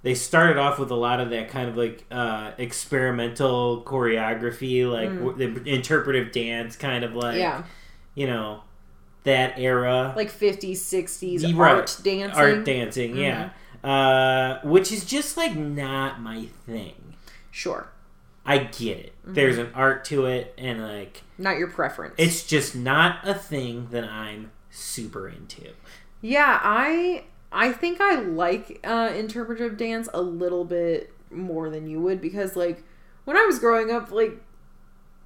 they 0.02 0.16
started 0.16 0.58
off 0.58 0.80
with 0.80 0.90
a 0.92 0.96
lot 0.96 1.20
of 1.20 1.30
that 1.30 1.50
kind 1.50 1.70
of 1.70 1.76
like 1.78 2.06
uh, 2.10 2.52
experimental 2.58 3.84
choreography, 3.84 4.90
like 4.90 5.10
Mm. 5.10 5.26
w- 5.26 5.54
the 5.64 5.70
interpretive 5.74 6.32
dance, 6.32 6.76
kind 6.76 7.04
of 7.04 7.14
like 7.16 7.38
yeah, 7.38 7.64
you 8.16 8.26
know 8.28 8.62
that 9.24 9.60
era 9.60 10.14
like 10.16 10.32
50s, 10.32 10.78
60s 10.78 11.42
You're 11.48 11.58
right. 11.58 11.72
art 11.76 12.00
dancing. 12.04 12.40
art 12.40 12.64
dancing, 12.66 13.18
yeah, 13.18 13.50
uh, 13.84 14.60
which 14.64 14.92
is 14.92 15.06
just 15.06 15.38
like 15.38 15.56
not 15.56 16.22
my 16.22 16.46
thing. 16.66 17.16
Sure, 17.52 17.90
I 18.46 18.60
get 18.60 18.98
it. 18.98 19.14
Mm-hmm. 19.24 19.34
There's 19.34 19.58
an 19.58 19.72
art 19.74 20.06
to 20.06 20.26
it, 20.26 20.54
and 20.58 20.82
like 20.82 21.24
not 21.38 21.58
your 21.58 21.70
preference. 21.70 22.16
it's 22.18 22.44
just 22.44 22.76
not 22.76 23.28
a 23.28 23.34
thing 23.34 23.88
that 23.92 24.04
I'm 24.04 24.52
super 24.70 25.28
into. 25.28 25.72
Yeah, 26.22 26.60
I 26.62 27.24
I 27.52 27.72
think 27.72 28.02
I 28.02 28.16
like 28.20 28.80
uh, 28.84 29.12
interpretive 29.16 29.78
dance 29.78 30.10
a 30.14 30.22
little 30.22 30.66
bit 30.66 31.14
more 31.32 31.70
than 31.70 31.88
you 31.88 32.00
would 32.02 32.22
because 32.22 32.56
like 32.56 32.84
when 33.26 33.38
I 33.38 33.46
was 33.46 33.60
growing 33.60 33.92
up, 33.92 34.12
like 34.12 34.42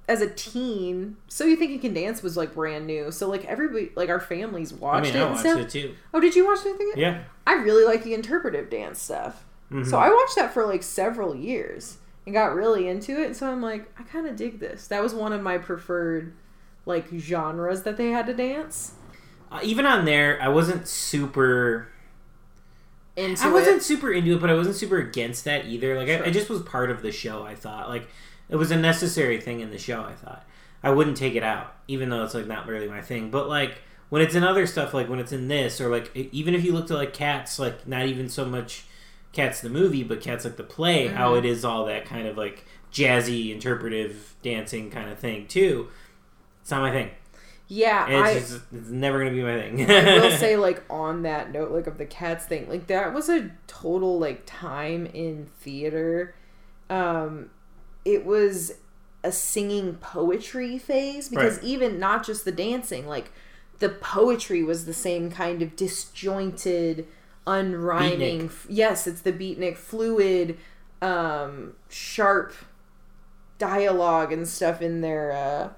as 0.06 0.20
a 0.20 0.28
teen, 0.28 1.16
so 1.28 1.44
you 1.44 1.56
think 1.56 1.70
you 1.70 1.78
can 1.78 1.94
dance 1.94 2.22
was 2.22 2.36
like 2.36 2.54
brand 2.54 2.86
new. 2.86 3.10
So 3.10 3.28
like 3.28 3.44
everybody, 3.46 3.90
like 3.96 4.08
our 4.10 4.20
families 4.20 4.72
I 4.72 4.76
watched 4.76 5.04
mean, 5.14 5.16
it 5.16 5.24
I 5.24 5.28
watched 5.30 5.40
stuff. 5.40 5.60
it 5.60 5.70
too. 5.70 5.94
Oh, 6.12 6.20
did 6.20 6.34
you 6.36 6.46
watch 6.46 6.60
anything? 6.66 6.92
Yeah. 6.96 7.22
I 7.46 7.54
really 7.54 7.84
like 7.84 8.02
the 8.04 8.12
interpretive 8.14 8.68
dance 8.70 9.00
stuff. 9.00 9.44
Mhm. 9.72 9.86
So 9.86 9.96
I 9.98 10.10
watched 10.10 10.36
that 10.36 10.52
for 10.52 10.66
like 10.66 10.82
several 10.82 11.34
years 11.34 11.96
and 12.26 12.34
got 12.34 12.54
really 12.54 12.86
into 12.88 13.18
it. 13.20 13.34
So 13.36 13.50
I'm 13.50 13.62
like, 13.62 13.90
I 13.98 14.02
kind 14.02 14.26
of 14.26 14.36
dig 14.36 14.60
this. 14.60 14.86
That 14.88 15.02
was 15.02 15.14
one 15.14 15.32
of 15.32 15.40
my 15.42 15.56
preferred 15.58 16.34
like 16.86 17.06
genres 17.16 17.82
that 17.84 17.96
they 17.96 18.10
had 18.10 18.26
to 18.26 18.34
dance 18.34 18.92
Uh, 19.50 19.60
even 19.62 19.86
on 19.86 20.04
there, 20.04 20.38
I 20.42 20.48
wasn't 20.48 20.86
super. 20.86 21.88
into. 23.16 23.42
I 23.46 23.50
wasn't 23.52 23.76
it. 23.78 23.82
super 23.84 24.12
into 24.12 24.34
it, 24.34 24.40
but 24.40 24.50
I 24.50 24.54
wasn't 24.54 24.76
super 24.76 24.98
against 24.98 25.44
that 25.44 25.66
either. 25.66 25.96
Like, 25.96 26.08
Sure. 26.08 26.22
I, 26.24 26.26
I 26.26 26.30
just 26.30 26.50
was 26.50 26.60
part 26.62 26.90
of 26.90 27.00
the 27.02 27.12
show. 27.12 27.44
I 27.44 27.54
thought 27.54 27.88
like 27.88 28.08
it 28.48 28.56
was 28.56 28.70
a 28.70 28.76
necessary 28.76 29.40
thing 29.40 29.60
in 29.60 29.70
the 29.70 29.78
show. 29.78 30.02
I 30.02 30.12
thought 30.14 30.44
I 30.82 30.90
wouldn't 30.90 31.16
take 31.16 31.34
it 31.34 31.42
out, 31.42 31.74
even 31.88 32.08
though 32.10 32.24
it's 32.24 32.34
like 32.34 32.46
not 32.46 32.66
really 32.66 32.88
my 32.88 33.00
thing. 33.00 33.30
But 33.30 33.48
like 33.48 33.78
when 34.10 34.22
it's 34.22 34.34
in 34.34 34.44
other 34.44 34.66
stuff, 34.66 34.92
like 34.94 35.08
when 35.08 35.18
it's 35.18 35.32
in 35.32 35.48
this, 35.48 35.80
or 35.80 35.88
like 35.88 36.10
even 36.14 36.54
if 36.54 36.64
you 36.64 36.72
look 36.72 36.86
to 36.88 36.94
like 36.94 37.12
Cats, 37.14 37.58
like 37.58 37.86
not 37.88 38.06
even 38.06 38.28
so 38.28 38.44
much 38.44 38.84
Cats 39.32 39.60
the 39.60 39.70
movie, 39.70 40.02
but 40.04 40.20
Cats 40.20 40.44
like 40.44 40.56
the 40.56 40.62
play, 40.62 41.08
how 41.08 41.32
Mhm. 41.34 41.38
it 41.38 41.44
is 41.46 41.64
all 41.64 41.86
that 41.86 42.04
kind 42.06 42.26
of 42.28 42.36
like 42.36 42.64
jazzy 42.92 43.52
interpretive 43.52 44.34
dancing 44.42 44.90
kind 44.90 45.10
of 45.10 45.18
thing 45.18 45.46
too. 45.48 45.88
It's 46.62 46.70
not 46.70 46.80
my 46.82 46.92
thing. 46.92 47.10
Yeah, 47.66 48.06
It's, 48.08 48.28
I. 48.28 48.34
just, 48.38 48.62
it's 48.72 48.88
never 48.90 49.18
gonna 49.18 49.30
be 49.30 49.42
my 49.42 49.58
thing. 49.58 49.90
I 49.90 50.18
will 50.20 50.30
say 50.36 50.56
like 50.56 50.82
on 50.90 51.22
that 51.22 51.50
note 51.50 51.72
like 51.72 51.86
of 51.86 51.96
the 51.98 52.04
cats 52.06 52.44
thing 52.44 52.68
like 52.68 52.86
that 52.88 53.12
was 53.14 53.28
a 53.30 53.50
total 53.66 54.18
like 54.18 54.42
time 54.44 55.06
in 55.06 55.46
theater 55.60 56.34
um 56.90 57.48
it 58.04 58.24
was 58.24 58.74
a 59.22 59.32
singing 59.32 59.94
poetry 59.94 60.76
phase 60.78 61.28
because 61.28 61.56
Right. 61.58 61.64
even 61.64 61.98
not 61.98 62.24
just 62.26 62.44
the 62.44 62.52
dancing 62.52 63.06
like 63.06 63.30
the 63.78 63.88
poetry 63.88 64.62
was 64.62 64.84
the 64.84 64.92
same 64.94 65.30
kind 65.30 65.62
of 65.62 65.74
disjointed 65.76 67.06
unrhyming 67.46 68.48
Beatnik. 68.48 68.66
yes 68.68 69.06
it's 69.06 69.22
the 69.22 69.32
beatnik 69.32 69.76
fluid 69.76 70.56
um 71.02 71.74
sharp 71.88 72.52
dialogue 73.58 74.32
and 74.32 74.46
stuff 74.48 74.82
in 74.82 75.00
their 75.00 75.32
uh 75.32 75.68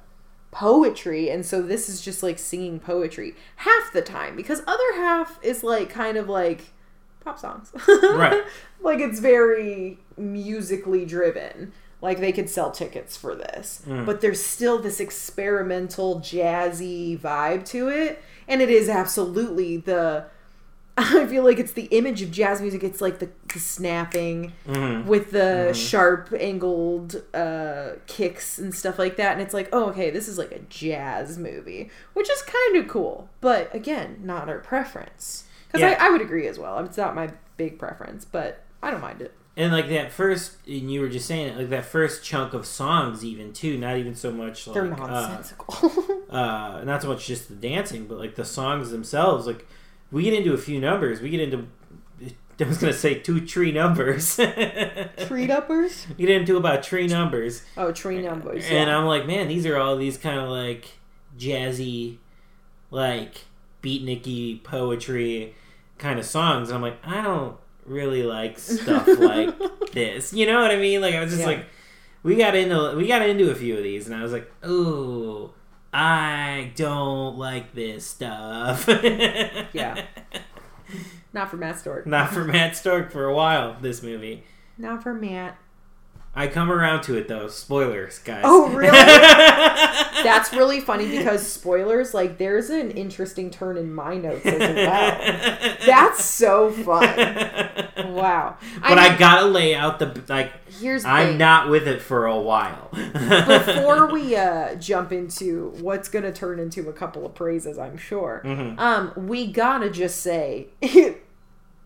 poetry 0.50 1.28
and 1.28 1.44
so 1.44 1.60
this 1.60 1.88
is 1.88 2.00
just 2.00 2.22
like 2.22 2.38
singing 2.38 2.80
poetry 2.80 3.34
half 3.56 3.92
the 3.92 4.00
time 4.00 4.34
because 4.34 4.62
other 4.66 4.94
half 4.94 5.38
is 5.42 5.62
like 5.62 5.90
kind 5.90 6.16
of 6.16 6.28
like 6.28 6.72
pop 7.20 7.38
songs 7.38 7.72
Right. 8.02 8.42
like 8.80 9.00
it's 9.00 9.18
very 9.18 9.98
musically 10.16 11.04
driven 11.04 11.72
like 12.00 12.20
they 12.20 12.32
could 12.32 12.48
sell 12.50 12.70
tickets 12.70 13.16
for 13.16 13.34
this. 13.34 13.82
Mm. 13.86 14.04
but 14.06 14.20
there's 14.20 14.42
still 14.44 14.78
this 14.80 15.00
experimental 15.00 16.20
jazzy 16.20 17.18
vibe 17.18 17.64
to 17.66 17.88
it. 17.88 18.22
And 18.48 18.60
it 18.62 18.70
is 18.70 18.88
absolutely 18.88 19.76
the 19.78 20.24
i 20.98 21.26
feel 21.26 21.44
like 21.44 21.58
it's 21.58 21.72
the 21.72 21.84
image 21.86 22.22
of 22.22 22.30
jazz 22.30 22.60
music. 22.62 22.82
It's 22.82 23.00
like 23.00 23.18
the, 23.18 23.28
the 23.52 23.58
snapping 23.60 24.52
Mhm. 24.66 25.04
with 25.06 25.30
the 25.30 25.72
sharp 25.74 26.32
angled 26.38 27.22
uh, 27.34 27.92
kicks 28.06 28.58
and 28.58 28.74
stuff 28.74 28.98
like 28.98 29.16
that. 29.16 29.32
And 29.32 29.40
it's 29.42 29.52
like 29.54 29.68
oh 29.72 29.90
okay 29.90 30.10
this 30.10 30.26
is 30.28 30.38
like 30.38 30.52
a 30.52 30.60
jazz 30.70 31.38
movie 31.38 31.90
which 32.14 32.30
is 32.30 32.40
kind 32.42 32.76
of 32.76 32.88
cool. 32.88 33.28
But 33.40 33.74
again 33.74 34.20
not 34.22 34.48
our 34.48 34.58
preference. 34.58 35.44
Because 35.66 35.80
Yeah. 35.80 35.96
I, 36.00 36.06
I 36.06 36.10
would 36.10 36.20
agree 36.22 36.46
as 36.46 36.58
well. 36.58 36.78
It's 36.80 36.96
not 36.96 37.14
my 37.14 37.30
big 37.56 37.78
preference 37.78 38.24
but 38.26 38.62
i 38.82 38.90
don't 38.90 39.00
mind 39.00 39.22
it 39.22 39.32
And 39.58 39.72
like 39.72 39.88
that 39.88 40.12
first, 40.12 40.58
and 40.66 40.92
you 40.92 41.00
were 41.00 41.08
just 41.08 41.26
saying 41.26 41.48
it, 41.48 41.56
like 41.56 41.70
that 41.70 41.86
first 41.86 42.22
chunk 42.22 42.52
of 42.52 42.66
songs, 42.66 43.24
even 43.24 43.54
too. 43.54 43.78
Not 43.78 43.96
even 43.96 44.14
so 44.14 44.30
much 44.30 44.66
like 44.66 44.74
they're 44.74 44.92
uh, 44.92 44.96
nonsensical 44.96 46.22
uh, 46.30 46.82
not 46.84 47.00
so 47.00 47.08
much 47.08 47.26
just 47.26 47.48
the 47.48 47.54
dancing, 47.54 48.06
but 48.06 48.18
like 48.18 48.34
the 48.34 48.44
songs 48.44 48.90
themselves. 48.90 49.46
Like 49.46 49.66
we 50.12 50.24
get 50.24 50.34
into 50.34 50.52
a 50.52 50.58
few 50.58 50.78
numbers. 50.78 51.22
We 51.22 51.30
get 51.30 51.40
into. 51.40 51.68
I 52.60 52.64
was 52.64 52.76
gonna 52.76 52.92
say 52.92 53.14
two 53.14 53.46
tree 53.46 53.72
numbers. 53.72 54.36
tree 55.26 55.50
uppers 55.50 56.06
we 56.10 56.26
get 56.26 56.30
into 56.30 56.58
about 56.58 56.82
tree 56.82 57.06
numbers, 57.06 57.62
oh 57.78 57.92
tree 57.92 58.20
numbers 58.20 58.66
and. 58.70 58.90
I'm 58.90 59.06
like, 59.06 59.26
man, 59.26 59.48
these 59.48 59.64
are 59.64 59.78
all 59.78 59.96
these 59.96 60.18
kind 60.18 60.38
of 60.38 60.50
like 60.50 60.98
jazzy, 61.38 62.18
like 62.90 63.46
beatniky 63.82 64.62
poetry 64.62 65.54
kind 65.96 66.18
of 66.18 66.26
songs. 66.26 66.68
And 66.68 66.76
I'm 66.76 66.82
like, 66.82 66.98
I 67.04 67.22
don't 67.22 67.56
really 67.86 68.22
like 68.22 68.58
stuff 68.60 69.06
like 69.06 69.54
this. 69.92 70.32
You 70.32 70.46
know 70.46 70.60
what 70.60 70.70
I 70.70 70.76
mean? 70.76 71.00
Like 71.00 71.14
I 71.14 71.20
was 71.20 71.30
just 71.30 71.42
Yeah. 71.42 71.46
like, 71.56 71.66
we 72.22 72.36
got 72.36 72.54
into 72.54 72.94
we 72.96 73.06
got 73.06 73.22
into 73.28 73.50
a 73.50 73.54
few 73.54 73.76
of 73.76 73.82
these, 73.82 74.06
and 74.06 74.14
I 74.16 74.22
was 74.22 74.32
like, 74.32 74.50
ooh. 74.66 75.52
I 75.98 76.72
don't 76.76 77.38
like 77.38 77.72
this 77.74 78.04
stuff. 78.04 78.86
Yeah. 79.72 80.04
not 81.32 81.50
for 81.50 81.56
matt 81.56 81.78
stork 81.78 82.06
Not 82.06 82.32
for 82.32 82.44
Matt 82.44 82.76
Stork 82.76 83.10
for 83.10 83.24
a 83.24 83.34
while, 83.34 83.76
this 83.80 84.02
movie. 84.02 84.44
not 84.76 85.02
for 85.02 85.14
matt 85.14 85.56
I 86.38 86.48
come 86.48 86.70
around 86.70 87.02
to 87.04 87.16
it 87.16 87.28
though. 87.28 87.48
Spoilers, 87.48 88.18
guys. 88.18 88.42
Oh, 88.44 88.68
really? 88.68 88.90
That's 90.22 90.52
really 90.52 90.80
funny 90.80 91.08
because 91.08 91.46
spoilers, 91.46 92.12
like, 92.12 92.36
there's 92.36 92.68
an 92.68 92.90
interesting 92.90 93.50
turn 93.50 93.76
in 93.78 93.92
my 93.92 94.16
notes 94.18 94.44
as 94.44 94.58
well. 94.58 95.76
That's 95.86 96.24
so 96.24 96.70
fun. 96.70 97.16
Wow. 98.14 98.56
But 98.82 98.98
I, 98.98 99.08
mean, 99.10 99.18
gotta 99.18 99.46
lay 99.46 99.74
out 99.74 99.98
the 99.98 100.22
like. 100.28 100.52
here's 100.78 101.04
I'm 101.06 101.28
thing. 101.28 101.38
not 101.38 101.70
with 101.70 101.88
it 101.88 102.02
for 102.02 102.26
a 102.26 102.38
while. 102.38 102.88
Before 102.92 104.06
we 104.12 104.36
uh, 104.36 104.74
jump 104.76 105.12
into 105.12 105.70
what's 105.80 106.08
to 106.24 106.32
turn 106.32 106.58
into 106.58 106.88
a 106.88 106.92
couple 106.92 107.24
of 107.24 107.34
praises, 107.34 107.78
I'm 107.78 107.96
sure, 107.96 108.42
Mhm. 108.44 108.78
um, 108.78 109.12
we 109.16 109.50
gotta 109.50 109.88
just 109.90 110.20
say 110.20 110.68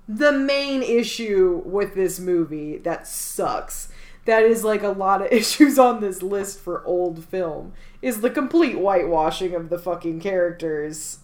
the 0.08 0.32
main 0.32 0.82
issue 0.82 1.62
with 1.64 1.94
this 1.94 2.18
movie 2.18 2.78
that 2.78 3.06
sucks, 3.06 3.89
that 4.24 4.42
is 4.42 4.64
like 4.64 4.82
a 4.82 4.88
lot 4.88 5.22
of 5.22 5.32
issues 5.32 5.78
on 5.78 6.00
this 6.00 6.22
list 6.22 6.60
for 6.60 6.84
old 6.84 7.24
film, 7.24 7.72
is 8.02 8.20
the 8.20 8.30
complete 8.30 8.76
whitewashing 8.76 9.54
of 9.54 9.68
the 9.68 9.78
fucking 9.78 10.20
characters. 10.20 11.18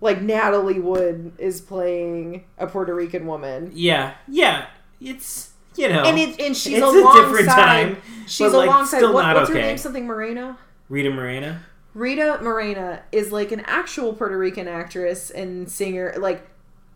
Like 0.00 0.22
Natalie 0.22 0.80
Wood 0.80 1.32
is 1.36 1.60
playing 1.60 2.44
a 2.58 2.66
Puerto 2.66 2.94
Rican 2.94 3.26
woman. 3.26 3.70
yeah, 3.74 4.14
yeah. 4.26 4.66
It's 5.00 5.50
you 5.76 5.88
know, 5.88 6.02
And 6.04 6.18
it, 6.18 6.40
and 6.40 6.56
she's 6.56 6.82
a 6.82 7.12
different 7.14 7.48
time. 7.48 7.96
she's 8.26 8.52
like, 8.52 8.68
alongside 8.68 8.98
still 8.98 9.14
what, 9.14 9.22
not 9.22 9.36
what's 9.36 9.48
her 9.50 9.54
name? 9.54 9.78
Something 9.78 10.06
Moreno? 10.06 10.56
Rita 10.88 11.10
Moreno. 11.10 11.58
Rita 11.94 12.38
Moreno 12.42 13.00
is 13.12 13.32
like 13.32 13.52
an 13.52 13.60
actual 13.60 14.12
Puerto 14.12 14.36
Rican 14.36 14.68
actress 14.68 15.30
and 15.30 15.70
singer, 15.70 16.14
like 16.18 16.48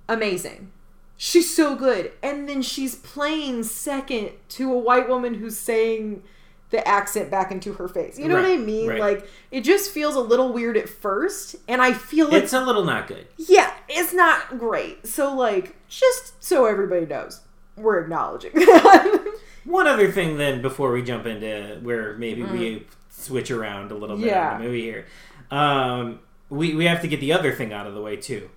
amazing. 0.08 0.70
She's 1.16 1.54
so 1.54 1.76
good. 1.76 2.12
And 2.22 2.48
then 2.48 2.60
she's 2.62 2.94
playing 2.96 3.62
second 3.64 4.30
to 4.50 4.72
a 4.72 4.78
white 4.78 5.08
woman 5.08 5.34
who's 5.34 5.56
saying 5.58 6.22
the 6.70 6.86
accent 6.88 7.30
back 7.30 7.52
into 7.52 7.74
her 7.74 7.86
face. 7.86 8.18
You 8.18 8.26
know 8.26 8.34
what 8.34 8.46
I 8.46 8.56
mean? 8.56 8.88
right. 8.88 9.00
Like 9.00 9.28
it 9.52 9.60
just 9.60 9.90
feels 9.92 10.16
a 10.16 10.20
little 10.20 10.52
weird 10.52 10.76
at 10.76 10.88
first, 10.88 11.54
and 11.68 11.80
I 11.80 11.92
feel 11.92 12.28
like 12.28 12.42
It's 12.42 12.52
a 12.52 12.64
little 12.64 12.84
not 12.84 13.06
good. 13.06 13.28
yeah, 13.36 13.72
it's 13.88 14.12
not 14.12 14.58
great. 14.58 15.06
So 15.06 15.32
like 15.34 15.76
just 15.88 16.42
so 16.42 16.64
everybody 16.66 17.06
knows, 17.06 17.42
we're 17.76 18.00
acknowledging. 18.00 18.50
One 19.64 19.86
other 19.86 20.10
thing, 20.12 20.36
then, 20.36 20.60
before 20.60 20.92
we 20.92 21.02
jump 21.02 21.24
into 21.26 21.78
where 21.82 22.14
maybe 22.18 22.42
we 22.42 22.86
switch 23.08 23.50
around 23.50 23.92
a 23.92 23.94
little 23.94 24.16
bit 24.16 24.26
Mm. 24.26 24.30
Yeah. 24.30 24.52
on 24.54 24.58
the 24.60 24.66
movie 24.66 24.82
here, 24.82 25.06
um, 25.50 26.18
we 26.50 26.74
we 26.74 26.84
have 26.86 27.00
to 27.02 27.08
get 27.08 27.20
the 27.20 27.32
other 27.32 27.52
thing 27.52 27.72
out 27.72 27.86
of 27.86 27.94
the 27.94 28.02
way 28.02 28.16
too. 28.16 28.50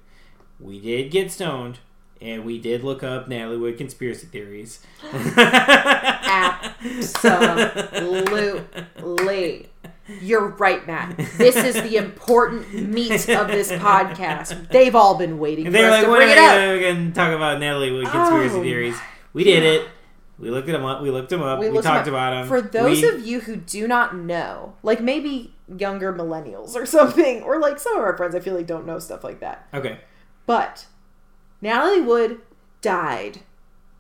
We 0.60 0.80
did 0.82 1.12
get 1.12 1.32
stoned, 1.32 1.80
and 2.22 2.46
we 2.46 2.58
did 2.60 2.84
look 2.84 3.04
up 3.04 3.28
Natalie 3.28 3.58
Wood 3.58 3.78
conspiracy 3.78 4.28
theories. 4.28 4.80
Absolutely. 7.98 9.70
You're 10.22 10.48
right, 10.48 10.86
Matt. 10.88 11.18
This 11.38 11.56
is 11.58 11.76
the 11.76 11.98
important 11.98 12.74
meat 12.74 13.28
of 13.30 13.48
this 13.50 13.70
podcast. 13.72 14.70
They've 14.70 14.96
all 14.96 15.16
been 15.18 15.38
waiting 15.38 15.66
for 15.66 15.72
They're 15.72 15.88
us 15.92 15.92
like, 15.92 16.06
to 16.06 16.08
bring 16.12 16.30
are 16.30 16.32
it 16.32 16.38
we 16.38 16.46
up. 16.46 16.56
gonna, 16.56 16.80
gonna 16.94 17.12
talk 17.12 17.36
about 17.36 17.60
Natalie 17.60 17.92
Wood 17.92 18.08
conspiracy 18.08 18.56
Oh 18.56 18.62
theories? 18.64 18.98
We 19.34 19.44
did 19.44 19.64
it. 19.64 19.88
We 20.40 20.50
looked 20.52 20.70
him 20.70 20.86
up. 20.86 21.02
We 21.02 21.10
looked 21.12 21.30
them 21.30 21.42
up. 21.42 21.60
We, 21.60 21.68
him 21.68 21.74
talked 21.76 22.02
up. 22.04 22.08
about 22.08 22.34
him. 22.34 22.48
For 22.48 22.62
those 22.62 23.02
We- 23.02 23.10
of 23.10 23.26
you 23.28 23.42
who 23.42 23.58
do 23.58 23.86
not 23.88 24.16
know, 24.16 24.76
like 24.84 25.02
maybe 25.02 25.54
younger 25.78 26.14
millennials 26.14 26.76
or 26.76 26.86
something, 26.98 27.42
or 27.44 27.60
like 27.60 27.78
some 27.80 27.98
of 27.98 28.04
our 28.04 28.16
friends, 28.16 28.34
I 28.36 28.40
feel 28.40 28.56
like 28.56 28.68
don't 28.68 28.86
know 28.86 29.00
stuff 29.00 29.24
like 29.26 29.40
that. 29.42 29.68
okay, 29.74 30.00
But 30.46 30.86
Natalie 31.62 32.02
Wood 32.02 32.42
died 32.82 33.42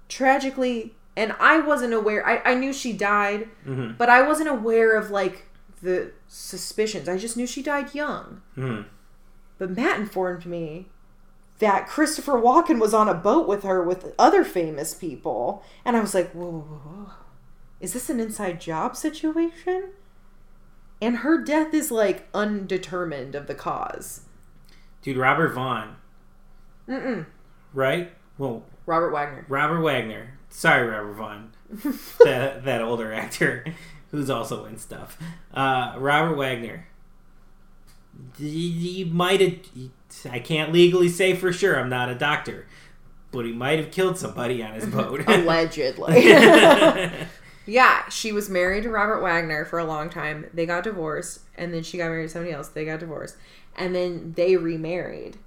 tragically, 0.09 0.93
and 1.15 1.33
I 1.39 1.59
wasn't 1.59 1.93
aware. 1.93 2.25
I, 2.25 2.51
I 2.51 2.55
knew 2.55 2.71
she 2.73 2.93
died, 2.93 3.49
hmm 3.63 3.91
but 3.97 4.09
I 4.09 4.21
wasn't 4.21 4.49
aware 4.49 4.95
of 4.95 5.09
like 5.11 5.47
the 5.81 6.11
suspicions. 6.27 7.07
I 7.09 7.17
just 7.17 7.37
knew 7.37 7.47
she 7.47 7.61
died 7.63 7.93
young. 7.95 8.41
hmm 8.55 8.81
But 9.57 9.71
Matt 9.75 9.99
informed 9.99 10.45
me 10.45 10.87
that 11.59 11.87
Christopher 11.87 12.33
Walken 12.33 12.79
was 12.79 12.93
on 12.93 13.09
a 13.09 13.13
boat 13.15 13.47
with 13.47 13.63
her 13.63 13.81
with 13.83 14.13
other 14.19 14.43
famous 14.43 14.93
people. 14.93 15.63
And 15.83 15.97
I 15.97 16.01
was 16.01 16.13
like, 16.13 16.31
whoa, 16.33 16.45
whoa, 16.51 16.59
whoa, 16.59 16.77
whoa. 17.05 17.11
Is 17.79 17.93
this 17.93 18.09
an 18.09 18.19
inside 18.19 18.61
job 18.61 18.95
situation? 18.95 19.89
And 21.01 21.17
her 21.17 21.43
death 21.43 21.73
is 21.73 21.91
like 21.91 22.27
undetermined 22.33 23.33
of 23.35 23.45
the 23.47 23.55
cause. 23.55 24.21
dude, 25.01 25.17
Robert 25.17 25.53
Vaughn, 25.53 25.95
Mm-mm. 26.87 27.25
Right? 27.73 28.11
Well, 28.37 28.63
Robert 28.85 29.11
Wagner. 29.11 29.45
Robert 29.49 29.81
Wagner. 29.81 30.37
Sorry, 30.49 30.87
Robert 30.87 31.13
Vaughn. 31.13 31.51
that 32.23 32.63
that 32.63 32.81
older 32.81 33.13
actor 33.13 33.65
who's 34.11 34.29
also 34.29 34.65
in 34.65 34.77
stuff. 34.77 35.17
Uh, 35.53 35.95
Robert 35.97 36.35
Wagner. 36.35 36.87
He, 38.37 38.71
he 38.71 39.03
might 39.03 39.41
have. 39.41 39.59
I 40.31 40.39
can't 40.39 40.71
legally 40.71 41.09
say 41.09 41.35
for 41.35 41.51
sure. 41.51 41.79
I'm 41.79 41.89
not 41.89 42.09
a 42.09 42.15
doctor, 42.15 42.67
but 43.31 43.45
he 43.45 43.51
might 43.51 43.79
have 43.79 43.91
killed 43.91 44.17
somebody 44.17 44.63
on 44.63 44.73
his 44.73 44.85
boat. 44.87 45.27
Allegedly. 45.27 46.29
yeah, 47.65 48.09
she 48.09 48.31
was 48.31 48.49
married 48.49 48.83
to 48.83 48.89
Robert 48.89 49.21
Wagner 49.21 49.65
for 49.65 49.77
a 49.77 49.85
long 49.85 50.09
time. 50.09 50.49
They 50.53 50.65
got 50.65 50.83
divorced, 50.83 51.41
and 51.55 51.73
then 51.73 51.83
she 51.83 51.97
got 51.97 52.09
married 52.09 52.23
to 52.23 52.29
somebody 52.29 52.53
else. 52.53 52.69
They 52.69 52.85
got 52.85 52.99
divorced, 52.99 53.35
and 53.75 53.93
then 53.93 54.33
they 54.35 54.55
remarried. 54.55 55.37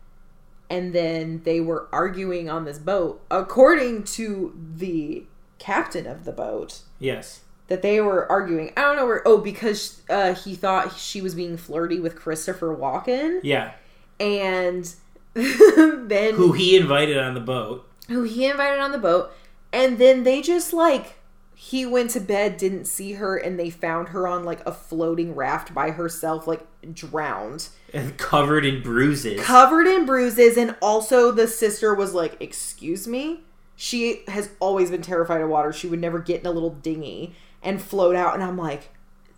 And 0.71 0.93
then 0.95 1.43
they 1.45 1.61
were 1.61 1.89
arguing 1.93 2.49
on 2.49 2.65
this 2.65 2.79
boat, 2.79 3.21
according 3.31 4.05
to 4.05 4.57
the 4.77 5.25
captain 5.59 6.07
of 6.07 6.25
the 6.25 6.31
boat, 6.33 6.83
yes. 7.01 7.41
that 7.67 7.83
they 7.83 8.01
were 8.01 8.31
arguing. 8.31 8.73
I 8.77 8.83
don't 8.83 8.95
know 8.97 9.05
where. 9.07 9.23
Oh, 9.27 9.39
because 9.39 10.01
uh, 10.09 10.33
he 10.35 10.55
thought 10.55 10.97
she 10.97 11.21
was 11.21 11.35
being 11.35 11.57
flirty 11.57 11.99
with 11.99 12.15
Christopher 12.15 12.75
Walken, 12.75 13.41
Yeah. 13.43 13.73
and 14.21 14.95
then 15.35 16.35
Who 16.35 16.53
he 16.53 16.77
invited 16.77 17.19
on 17.19 17.35
the 17.35 17.41
boat. 17.41 17.87
who 18.09 18.23
he 18.23 18.47
invited 18.47 18.81
on 18.81 18.93
the 18.93 18.99
boat 18.99 19.33
and 19.73 19.99
then 19.99 20.25
they 20.25 20.43
just 20.43 20.73
like 20.73 21.15
he 21.63 21.85
went 21.85 22.09
to 22.09 22.21
bed 22.21 22.57
didn't 22.57 22.87
see 22.87 23.13
her 23.13 23.37
and 23.37 23.61
they 23.61 23.69
found 23.69 24.09
her 24.09 24.27
on 24.27 24.47
like 24.47 24.67
a 24.67 24.73
floating 24.73 25.35
raft 25.35 25.75
by 25.75 25.91
herself 25.91 26.47
like 26.47 26.67
drowned. 26.95 27.69
And 27.93 28.17
covered 28.17 28.65
in 28.65 28.83
bruises. 28.83 29.43
covered 29.43 29.87
in 29.87 30.07
bruises 30.07 30.57
and 30.57 30.75
also 30.81 31.31
the 31.31 31.47
sister 31.47 31.95
was 31.95 32.15
like 32.15 32.41
excuse 32.41 33.07
me? 33.07 33.43
She 33.77 34.23
has 34.27 34.49
always 34.59 34.91
been 34.91 35.03
terrified 35.03 35.43
of 35.43 35.51
water. 35.51 35.71
She 35.71 35.87
would 35.87 36.01
never 36.01 36.19
get 36.19 36.41
in 36.41 36.47
a 36.47 36.51
little 36.51 36.71
dinghy 36.71 37.35
and 37.63 37.83
float 37.83 38.17
out 38.17 38.33
and 38.33 38.43
i'm 38.43 38.57
like 38.57 38.89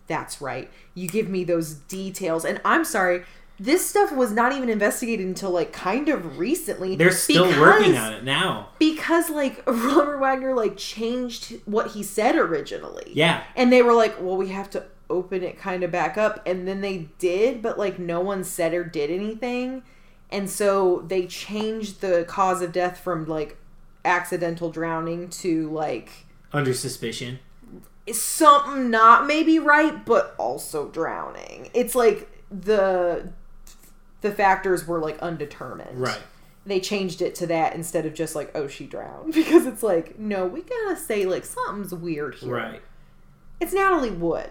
that's 0.07 0.39
right. 0.39 0.71
You 0.93 1.09
give 1.09 1.27
me 1.27 1.43
those 1.43 1.73
details. 1.73 2.45
And 2.45 2.61
i'm 2.63 2.85
sorry 2.85 3.25
this 3.59 3.87
stuff 3.87 4.11
was 4.11 4.31
not 4.31 4.51
even 4.53 4.67
investigated 4.69 5.25
until 5.25 5.51
like 5.51 5.71
kind 5.71 6.09
of 6.09 6.37
recently 6.39 6.95
They're 6.95 7.11
still 7.11 7.47
working 7.59 7.95
on 7.97 8.13
it 8.13 8.23
now. 8.23 8.69
because 8.79 9.29
like 9.29 9.63
Robert 9.67 10.17
Wagner 10.19 10.53
like 10.55 10.75
changed 10.77 11.59
what 11.65 11.91
he 11.91 12.03
said 12.03 12.35
originally. 12.35 13.11
Yeah. 13.13 13.43
And 13.55 13.71
they 13.71 13.81
were 13.81 13.93
like, 13.93 14.19
"Well, 14.19 14.37
we 14.37 14.49
have 14.49 14.69
to 14.71 14.85
open 15.09 15.43
it 15.43 15.57
kind 15.59 15.83
of 15.83 15.91
back 15.91 16.17
up." 16.17 16.41
And 16.47 16.67
then 16.67 16.81
they 16.81 17.09
did, 17.19 17.61
but 17.61 17.77
like 17.77 17.99
no 17.99 18.19
one 18.21 18.43
said 18.43 18.73
or 18.73 18.83
did 18.83 19.11
anything. 19.11 19.83
And 20.31 20.49
so 20.49 21.03
they 21.07 21.27
changed 21.27 22.01
the 22.01 22.25
cause 22.27 22.61
of 22.63 22.71
death 22.71 22.99
from 22.99 23.25
like 23.27 23.57
accidental 24.03 24.71
drowning 24.71 25.29
to 25.29 25.69
like 25.69 26.09
Under 26.51 26.73
suspicion. 26.73 27.37
something 28.11 28.89
not 28.89 29.27
maybe 29.27 29.59
right, 29.59 30.03
but 30.05 30.33
also 30.39 30.89
drowning. 30.89 31.69
It's 31.73 31.93
like 31.95 32.29
the 32.49 33.29
the 34.23 34.31
factors 34.31 34.87
were 34.87 34.99
like 34.99 35.19
undetermined 35.19 35.99
Right. 36.01 36.19
they 36.65 36.79
changed 36.79 37.21
it 37.21 37.35
to 37.35 37.47
that 37.47 37.75
instead 37.75 38.05
of 38.07 38.13
just 38.15 38.35
like 38.35 38.51
oh 38.55 38.67
she 38.67 38.87
drowned 38.87 39.33
because 39.35 39.67
it's 39.67 39.83
like 39.83 40.17
no 40.17 40.47
we 40.47 40.61
gotta 40.63 40.95
say 40.97 41.25
like 41.25 41.45
something's 41.45 41.93
weird 41.93 42.35
here 42.35 42.53
Right. 42.55 42.81
it's 43.59 43.73
natalie 43.73 44.09
wood 44.11 44.49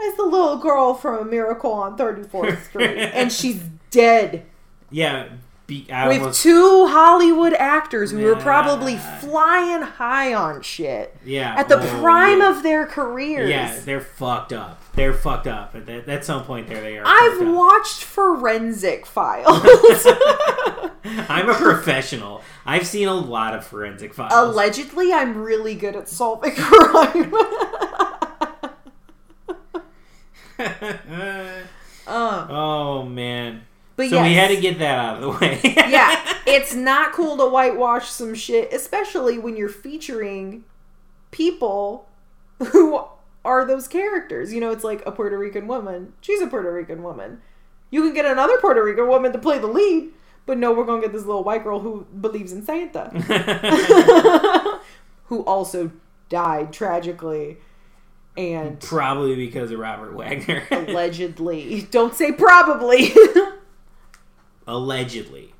it's 0.00 0.16
the 0.16 0.22
little 0.22 0.58
girl 0.58 0.94
from 0.94 1.18
a 1.18 1.24
miracle 1.24 1.72
on 1.72 1.98
34th 1.98 2.62
street 2.66 2.96
and 2.98 3.32
she's 3.32 3.60
dead 3.90 4.44
Yeah. 4.90 5.28
Be, 5.68 5.86
I 5.92 6.18
with 6.18 6.34
two 6.34 6.86
hollywood 6.86 7.52
actors 7.52 8.10
who 8.10 8.20
were 8.20 8.36
probably 8.36 8.96
flying 8.96 9.82
high 9.82 10.32
on 10.32 10.62
shit 10.62 11.14
yeah. 11.26 11.56
at 11.58 11.68
the 11.68 11.78
oh, 11.78 12.00
prime 12.00 12.38
yeah. 12.38 12.56
of 12.56 12.62
their 12.62 12.86
careers 12.86 13.50
Yeah, 13.50 13.78
they're 13.84 14.00
fucked 14.00 14.54
up. 14.54 14.82
They're 14.94 15.12
fucked 15.12 15.46
up. 15.46 15.74
At, 15.74 16.08
at 16.08 16.24
some 16.24 16.44
point, 16.44 16.68
there 16.68 16.80
they 16.80 16.96
are. 16.96 17.04
i've 17.04 17.46
watched 17.46 18.02
forensic 18.02 19.04
files 19.14 19.62
I'm 21.04 21.50
a 21.50 21.54
professional. 21.54 22.42
I've 22.64 22.86
seen 22.86 23.06
a 23.06 23.14
lot 23.14 23.54
of 23.54 23.66
forensic 23.66 24.14
files. 24.14 24.32
allegedly 24.32 25.12
i'm 25.12 25.36
really 25.36 25.74
good 25.74 25.96
at 25.96 26.08
solving 26.08 26.54
crime 26.56 27.34
uh, 32.08 32.46
oh 32.48 33.04
man. 33.04 33.62
But 33.98 34.10
so 34.10 34.14
yes. 34.14 34.28
we 34.28 34.34
had 34.34 34.48
to 34.48 34.60
get 34.60 34.78
that 34.78 34.96
out 34.96 35.16
of 35.16 35.22
the 35.22 35.44
way. 35.44 35.60
yeah, 35.64 36.36
it's 36.46 36.72
not 36.72 37.12
cool 37.12 37.36
to 37.36 37.48
whitewash 37.48 38.08
some 38.08 38.32
shit, 38.32 38.72
especially 38.72 39.40
when 39.40 39.56
you're 39.56 39.68
featuring 39.68 40.62
people 41.32 42.08
who 42.68 43.02
are 43.44 43.64
those 43.64 43.88
characters. 43.88 44.52
You 44.52 44.60
know, 44.60 44.70
it's 44.70 44.84
like 44.84 45.04
a 45.04 45.10
Puerto 45.10 45.36
Rican 45.36 45.66
woman. 45.66 46.12
She's 46.20 46.40
a 46.40 46.46
Puerto 46.46 46.72
Rican 46.72 47.02
woman. 47.02 47.40
You 47.90 48.04
can 48.04 48.14
get 48.14 48.24
another 48.24 48.56
Puerto 48.58 48.84
Rican 48.84 49.08
woman 49.08 49.32
to 49.32 49.38
play 49.38 49.58
the 49.58 49.66
lead, 49.66 50.10
but 50.46 50.58
no, 50.58 50.72
we're 50.72 50.84
gonna 50.84 51.02
get 51.02 51.12
this 51.12 51.24
little 51.24 51.42
white 51.42 51.64
girl 51.64 51.80
who 51.80 52.06
believes 52.20 52.52
in 52.52 52.64
Santa, 52.64 53.08
who 55.24 55.42
also 55.42 55.90
died 56.28 56.72
tragically 56.72 57.56
and 58.36 58.78
Probably 58.78 59.34
because 59.34 59.72
of 59.72 59.80
Robert 59.80 60.14
Wagner. 60.14 60.62
allegedly. 60.70 61.88
Don't 61.90 62.14
say 62.14 62.30
probably. 62.30 63.12
Allegedly. 64.68 65.52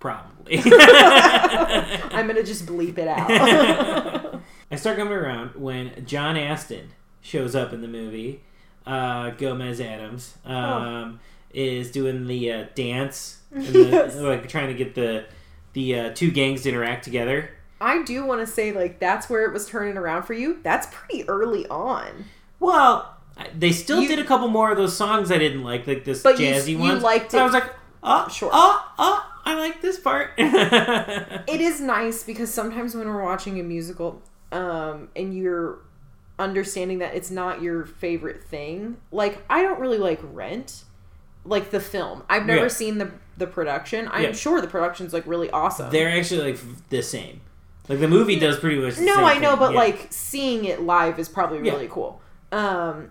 Probably. 0.00 0.58
I'm 0.64 2.26
gonna 2.26 2.42
just 2.42 2.66
bleep 2.66 2.98
it 2.98 3.08
out. 3.08 4.40
I 4.70 4.76
start 4.76 4.96
coming 4.96 5.12
around 5.12 5.54
when 5.56 6.04
John 6.06 6.36
Astin 6.36 6.90
shows 7.20 7.54
up 7.54 7.72
in 7.72 7.80
the 7.80 7.88
movie. 7.88 8.42
Uh, 8.86 9.30
Gomez 9.30 9.80
Addams 9.80 10.34
um, 10.44 11.20
is 11.52 11.90
doing 11.90 12.26
the 12.26 12.52
uh, 12.52 12.64
dance, 12.74 13.40
and 13.50 13.64
the, 13.66 13.78
Yes. 13.90 14.16
like 14.16 14.48
trying 14.48 14.68
to 14.68 14.74
get 14.74 14.94
the 14.94 15.24
the 15.72 15.98
uh, 15.98 16.10
two 16.14 16.30
gangs 16.30 16.62
to 16.62 16.68
interact 16.68 17.04
together. 17.04 17.50
I 17.80 18.02
do 18.02 18.24
want 18.24 18.40
to 18.40 18.46
say, 18.46 18.72
like, 18.72 18.98
that's 19.00 19.28
where 19.28 19.44
it 19.44 19.52
was 19.52 19.66
turning 19.66 19.96
around 19.96 20.22
for 20.22 20.32
you. 20.32 20.60
That's 20.62 20.86
pretty 20.92 21.28
early 21.28 21.66
on. 21.66 22.26
Well, 22.60 23.16
they 23.58 23.72
still 23.72 24.00
You- 24.00 24.08
did 24.08 24.18
a 24.20 24.24
couple 24.24 24.48
more 24.48 24.70
of 24.70 24.76
those 24.76 24.96
songs 24.96 25.30
I 25.32 25.38
didn't 25.38 25.64
like, 25.64 25.86
like 25.86 26.04
this 26.04 26.22
you- 26.24 26.30
jazzy 26.30 26.68
you 26.72 26.78
ones. 26.78 27.02
liked 27.02 27.32
So 27.32 27.40
I 27.40 27.44
was 27.44 27.52
like, 27.52 27.64
oh, 28.04 28.28
Sure. 28.28 28.50
oh, 28.52 28.92
oh, 28.98 29.30
I 29.44 29.54
like 29.54 29.80
this 29.82 29.98
part. 29.98 30.30
It 30.38 31.60
is 31.60 31.80
nice 31.80 32.22
because 32.22 32.52
sometimes 32.52 32.94
when 32.94 33.06
we're 33.08 33.22
watching 33.22 33.58
a 33.60 33.62
musical, 33.62 34.22
um, 34.52 35.08
and 35.16 35.36
you're 35.36 35.78
understanding 36.38 36.98
that 36.98 37.14
it's 37.14 37.30
not 37.30 37.62
your 37.62 37.84
favorite 37.86 38.42
thing, 38.42 38.96
like, 39.10 39.44
I 39.50 39.62
don't 39.62 39.80
really 39.80 39.98
like 39.98 40.20
Rent, 40.22 40.84
like 41.44 41.70
the 41.70 41.80
film. 41.80 42.22
I've 42.28 42.46
never 42.46 42.62
Yeah. 42.62 42.68
seen 42.68 42.98
the 42.98 43.10
the 43.36 43.46
production. 43.48 44.08
I'm 44.12 44.22
Yeah. 44.22 44.32
sure 44.32 44.60
the 44.60 44.68
production's 44.68 45.12
like 45.12 45.24
really 45.26 45.50
awesome. 45.50 45.90
They're 45.90 46.08
actually 46.16 46.52
like 46.52 46.60
the 46.88 47.02
same. 47.02 47.40
Like 47.88 47.98
the 47.98 48.06
movie 48.08 48.38
does 48.38 48.58
pretty 48.60 48.80
much. 48.80 48.94
The 48.94 49.02
no, 49.04 49.16
I 49.24 49.38
know, 49.38 49.50
thing. 49.50 49.58
but 49.58 49.72
Yeah. 49.72 49.78
like 49.78 50.06
seeing 50.10 50.64
it 50.66 50.82
live 50.82 51.18
is 51.18 51.28
probably 51.28 51.58
really 51.58 51.88
cool. 51.90 52.20
Um, 52.52 53.10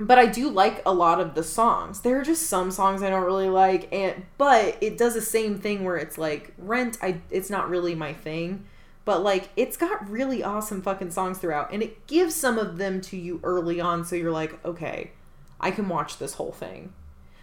but 0.00 0.18
I 0.18 0.26
do 0.26 0.48
like 0.48 0.82
a 0.86 0.92
lot 0.92 1.20
of 1.20 1.34
the 1.34 1.42
songs. 1.42 2.00
There 2.00 2.18
are 2.18 2.24
just 2.24 2.48
some 2.48 2.70
songs 2.70 3.02
I 3.02 3.10
don't 3.10 3.24
really 3.24 3.48
like, 3.48 3.92
and 3.92 4.24
but 4.38 4.76
it 4.80 4.98
does 4.98 5.14
the 5.14 5.20
same 5.20 5.58
thing 5.58 5.84
where 5.84 5.96
it's 5.96 6.18
like 6.18 6.54
Rent. 6.58 6.98
I 7.02 7.20
it's 7.30 7.50
not 7.50 7.68
really 7.68 7.94
my 7.94 8.12
thing, 8.12 8.64
but 9.04 9.22
like 9.22 9.48
it's 9.56 9.76
got 9.76 10.08
really 10.08 10.42
awesome 10.42 10.82
fucking 10.82 11.10
songs 11.10 11.38
throughout, 11.38 11.72
and 11.72 11.82
it 11.82 12.06
gives 12.06 12.34
some 12.34 12.58
of 12.58 12.78
them 12.78 13.00
to 13.02 13.16
you 13.16 13.40
early 13.42 13.80
on, 13.80 14.04
so 14.04 14.16
you're 14.16 14.32
like, 14.32 14.64
okay, 14.64 15.12
I 15.60 15.70
can 15.70 15.88
watch 15.88 16.18
this 16.18 16.34
whole 16.34 16.52
thing. 16.52 16.92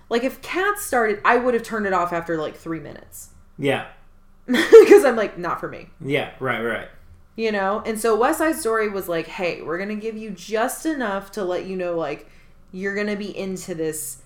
Like 0.10 0.24
if 0.24 0.41
Cats 0.41 0.86
started, 0.86 1.22
I 1.26 1.38
would 1.38 1.54
have 1.54 1.63
turned 1.63 1.86
it 1.86 1.93
off 1.93 2.13
after 2.13 2.38
like 2.38 2.56
three 2.56 2.80
minutes 2.80 3.30
yeah, 3.58 3.88
because 4.46 5.04
I'm 5.04 5.15
like, 5.15 5.38
not 5.38 5.60
for 5.60 5.67
me. 5.67 5.89
yeah, 6.00 6.32
right, 6.39 6.62
right. 6.62 6.88
You 7.36 7.52
know? 7.52 7.84
And 7.86 8.00
so 8.00 8.15
West 8.15 8.39
Side 8.39 8.56
Story 8.56 8.89
was 8.89 9.08
like, 9.08 9.28
hey, 9.28 9.62
we're 9.62 9.78
going 9.78 9.89
to 9.89 9.96
give 9.96 10.17
you 10.17 10.32
just 10.32 10.86
enough 10.86 11.32
to 11.34 11.43
let 11.43 11.65
you 11.65 11.76
know, 11.76 11.96
like, 11.96 12.28
you're 12.72 12.96
going 12.96 13.08
to 13.08 13.16
be 13.16 13.36
into 13.38 13.74
this, 13.76 14.18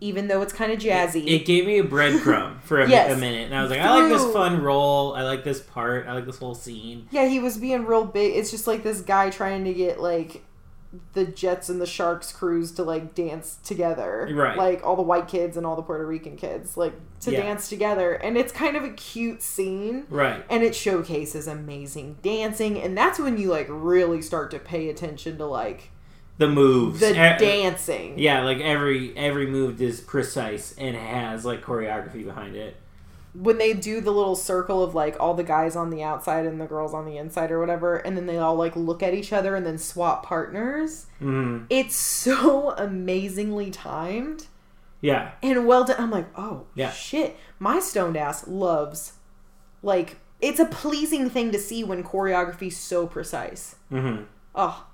even 0.00 0.28
though 0.28 0.42
it's 0.42 0.52
kind 0.52 0.72
of 0.72 0.78
jazzy. 0.78 1.26
It 1.26 1.44
gave 1.46 1.66
me 1.66 1.78
a 1.78 1.84
breadcrumb 1.84 2.60
for 2.62 2.80
a, 2.80 2.88
Yes. 2.88 3.16
a 3.16 3.16
minute, 3.20 3.46
and 3.46 3.54
I 3.54 3.62
was 3.62 3.70
like, 3.70 3.80
I 3.80 4.00
like 4.02 4.12
this 4.12 4.32
fun 4.32 4.62
role. 4.62 5.14
I 5.14 5.22
like 5.22 5.44
this 5.44 5.60
part. 5.60 6.06
I 6.06 6.12
like 6.14 6.26
this 6.26 6.38
whole 6.38 6.54
scene. 6.54 7.08
yeah, 7.10 7.26
he 7.26 7.38
was 7.40 7.56
being 7.58 7.84
real 7.86 8.04
big. 8.04 8.36
It's 8.36 8.50
just 8.50 8.66
like 8.66 8.82
this 8.82 9.00
guy 9.00 9.30
trying 9.30 9.64
to 9.64 9.72
get, 9.74 10.00
like, 10.00 10.44
the 11.14 11.24
Jets 11.24 11.68
and 11.68 11.80
the 11.80 11.86
Sharks 11.86 12.30
crews 12.30 12.70
to, 12.72 12.84
like, 12.84 13.16
dance 13.16 13.58
together. 13.64 14.28
Right. 14.32 14.56
Like, 14.56 14.84
all 14.84 14.94
the 14.94 15.02
white 15.02 15.26
kids 15.26 15.56
and 15.56 15.66
all 15.66 15.74
the 15.74 15.82
Puerto 15.82 16.06
Rican 16.06 16.36
kids, 16.36 16.76
like, 16.76 16.92
to 17.22 17.32
Yeah. 17.32 17.42
dance 17.42 17.68
together. 17.68 18.12
And 18.12 18.36
it's 18.36 18.52
kind 18.52 18.76
of 18.76 18.84
a 18.84 18.90
cute 18.90 19.42
scene. 19.42 20.04
Right. 20.08 20.44
and 20.50 20.62
it 20.62 20.74
showcases 20.74 21.48
amazing 21.48 22.18
dancing 22.22 22.78
and 22.80 22.96
that's 22.96 23.18
when 23.18 23.38
you 23.38 23.48
like 23.50 23.66
really 23.70 24.20
start 24.22 24.50
to 24.52 24.58
pay 24.58 24.88
attention 24.90 25.38
to 25.38 25.46
like 25.46 25.90
The 26.38 26.48
moves. 26.48 27.00
the 27.00 27.16
Eh, 27.16 27.38
dancing 27.38 28.18
Yeah, 28.18 28.42
like 28.42 28.58
every 28.60 29.16
every 29.16 29.46
move 29.46 29.80
is 29.80 30.00
precise 30.00 30.74
and 30.78 30.96
has 30.96 31.44
like 31.44 31.62
choreography 31.62 32.24
behind 32.24 32.56
it. 32.56 32.76
when 33.34 33.58
they 33.58 33.72
do 33.72 34.00
the 34.00 34.10
little 34.12 34.36
circle 34.36 34.82
of 34.82 34.94
like 34.94 35.16
all 35.20 35.34
the 35.34 35.42
guys 35.44 35.74
on 35.76 35.90
the 35.90 36.02
outside 36.02 36.46
and 36.46 36.60
the 36.60 36.66
girls 36.66 36.94
on 36.94 37.04
the 37.04 37.16
inside 37.18 37.50
or 37.50 37.58
whatever 37.58 37.96
and 37.96 38.16
then 38.16 38.26
they 38.26 38.38
all 38.38 38.54
like 38.56 38.76
look 38.76 39.02
at 39.02 39.12
each 39.14 39.32
other 39.32 39.54
and 39.56 39.64
then 39.66 39.76
swap 39.78 40.24
partners 40.24 41.06
Mm. 41.20 41.66
it's 41.70 41.96
so 41.96 42.70
amazingly 42.76 43.70
timed 43.72 44.46
Yeah. 45.00 45.32
and 45.42 45.66
well 45.66 45.84
done 45.84 45.96
i'm 45.98 46.10
like 46.12 46.26
oh 46.38 46.66
Yeah. 46.76 46.90
shit 46.92 47.36
my 47.58 47.80
stoned 47.80 48.16
ass 48.16 48.46
loves 48.46 49.14
like 49.82 50.18
it's 50.40 50.60
a 50.60 50.66
pleasing 50.66 51.28
thing 51.30 51.50
to 51.52 51.58
see 51.58 51.82
when 51.84 52.02
choreography's 52.04 52.76
so 52.76 53.06
precise 53.08 53.74
hmm 53.88 54.22
oh 54.54 54.86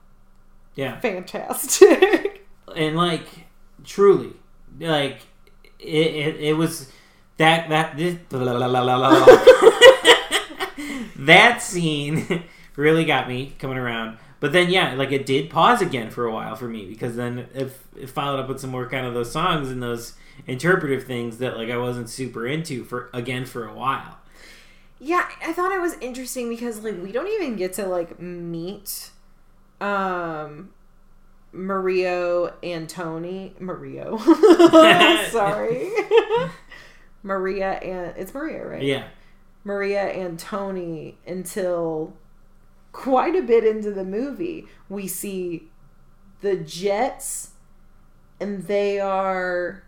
Yeah. 0.81 0.99
fantastic. 1.01 2.37
And 2.77 2.97
like 2.97 3.27
truly 3.85 4.33
like 4.79 5.19
it, 5.81 5.87
it, 5.87 6.37
it 6.37 6.53
was 6.57 6.89
that 7.37 7.69
that 7.69 7.97
this 7.97 8.17
that 11.17 11.63
scene 11.63 12.45
really 12.77 13.05
got 13.05 13.27
me 13.29 13.55
coming 13.59 13.77
around. 13.77 14.19
But 14.39 14.53
then 14.53 14.71
yeah 14.71 14.95
like 14.95 15.11
it 15.11 15.27
did 15.27 15.51
pause 15.51 15.83
again 15.83 16.11
for 16.11 16.27
a 16.27 16.33
while 16.33 16.55
for 16.55 16.69
me 16.69 16.87
because 16.87 17.17
then 17.17 17.49
it, 17.55 17.77
it 17.97 18.09
followed 18.09 18.39
up 18.39 18.49
with 18.49 18.61
some 18.61 18.71
more 18.71 18.89
kind 18.89 19.05
of 19.05 19.15
those 19.15 19.33
songs 19.33 19.69
and 19.69 19.83
those 19.83 20.15
interpretive 20.47 21.05
things 21.05 21.39
that 21.39 21.57
like 21.57 21.71
i 21.71 21.77
wasn't 21.77 22.09
super 22.09 22.47
into 22.47 22.85
for 22.85 23.11
again 23.13 23.45
for 23.45 23.67
a 23.67 23.75
while. 23.75 24.19
Yeah, 25.01 25.27
I 25.45 25.53
thought 25.53 25.73
it 25.73 25.81
was 25.81 25.95
interesting 25.95 26.49
because 26.51 26.85
like 26.85 27.03
we 27.03 27.11
don't 27.11 27.27
even 27.29 27.57
get 27.57 27.73
to 27.75 27.87
like 27.87 28.21
meet 28.21 29.11
um 29.81 30.71
Mario 31.53 32.49
Antoni 32.63 33.59
Mario. 33.61 34.17
Sorry. 35.31 35.91
Maria 37.23 37.73
and 37.73 38.17
it's 38.17 38.33
Maria, 38.33 38.67
right? 38.67 38.83
yeah 38.83 39.09
Maria 39.65 40.05
and 40.09 40.39
Tony 40.39 41.19
until 41.27 42.15
quite 42.93 43.37
a 43.37 43.43
bit 43.43 43.65
into 43.65 43.91
the 43.91 44.05
movie. 44.05 44.67
We 44.89 45.07
see 45.07 45.69
the 46.41 46.57
Jets 46.57 47.51
and 48.41 48.67
they 48.67 48.99
are 48.99 49.83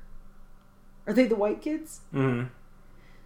are 1.07 1.13
they 1.15 1.27
the 1.27 1.37
white 1.37 1.63
kids? 1.63 2.01
hmm 2.11 2.45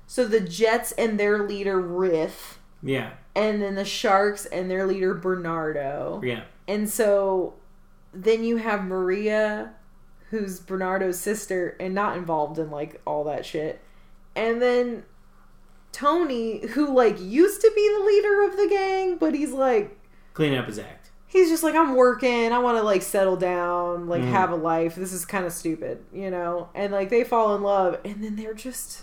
So 0.07 0.25
the 0.25 0.41
Jets 0.41 0.93
and 0.93 1.19
their 1.19 1.43
leader 1.47 1.81
Riff 1.81 2.61
yeah 2.83 3.15
and 3.35 3.61
then 3.61 3.75
the 3.75 3.85
Sharks 3.85 4.47
and 4.47 4.71
their 4.71 4.87
leader 4.87 5.15
Bernardo. 5.15 6.21
yeah 6.23 6.45
And 6.69 6.89
so 6.89 7.55
then 8.13 8.45
you 8.45 8.57
have 8.57 8.85
Maria, 8.85 9.73
who's 10.31 10.59
Bernardo's 10.61 11.19
sister 11.19 11.77
and 11.79 11.95
not 11.95 12.17
involved 12.17 12.59
in 12.59 12.71
like 12.71 13.01
all 13.07 13.25
that 13.25 13.45
shit. 13.47 13.81
And 14.35 14.61
then 14.61 15.05
Tony, 15.93 16.67
who 16.69 16.95
like 16.95 17.21
used 17.21 17.61
to 17.63 17.73
be 17.75 17.95
the 17.99 18.05
leader 18.05 18.43
of 18.43 18.57
the 18.57 18.69
gang, 18.69 19.17
but 19.17 19.35
he's 19.35 19.53
like 19.53 19.99
cleaning 20.35 20.59
up 20.59 20.67
his 20.67 20.79
act 20.79 21.07
he's 21.29 21.51
just 21.51 21.63
like 21.63 21.75
I'm 21.75 21.97
working, 21.97 22.53
I 22.53 22.59
want 22.59 22.79
to 22.79 22.83
like 22.83 23.03
settle 23.03 23.37
down, 23.37 24.07
like 24.09 24.23
Mhm. 24.23 24.29
have 24.31 24.51
a 24.53 24.57
life. 24.57 24.95
This 24.95 25.13
is 25.13 25.25
kind 25.27 25.45
of 25.45 25.53
stupid, 25.53 26.03
you 26.13 26.31
know? 26.31 26.69
And 26.75 26.93
like 26.93 27.11
they 27.11 27.25
fall 27.25 27.55
in 27.55 27.63
love 27.63 27.99
and 28.05 28.23
then 28.23 28.37
they're 28.37 28.55
just 28.55 29.03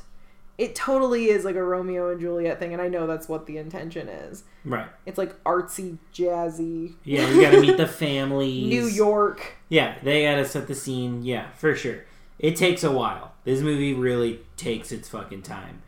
it 0.57 0.75
totally 0.75 1.25
is 1.29 1.43
like 1.45 1.55
a 1.55 1.63
Romeo 1.63 2.11
and 2.11 2.19
Juliet 2.21 2.59
thing 2.59 2.73
and 2.73 2.81
I 2.81 2.87
know 2.87 3.07
that's 3.07 3.27
what 3.27 3.45
the 3.47 3.57
intention 3.57 4.07
is. 4.07 4.43
right 4.65 4.87
It's 5.05 5.17
like 5.17 5.41
artsy, 5.43 5.97
jazzy. 6.13 6.95
yeah 7.03 7.27
you 7.29 7.41
gotta 7.41 7.59
meet 7.61 7.77
the 7.77 7.87
families 8.05 8.67
New 8.67 8.85
York. 8.87 9.57
Yeah, 9.69 9.95
they 10.03 10.23
gotta 10.23 10.45
set 10.45 10.67
the 10.67 10.75
scene. 10.75 11.23
Yeah, 11.23 11.51
for 11.53 11.75
sure. 11.75 12.03
It 12.39 12.55
takes 12.55 12.83
a 12.83 12.91
while. 12.91 13.33
This 13.45 13.61
movie 13.61 13.93
really 13.93 14.41
takes 14.57 14.91
its 14.91 15.07
fucking 15.09 15.41
time. 15.43 15.81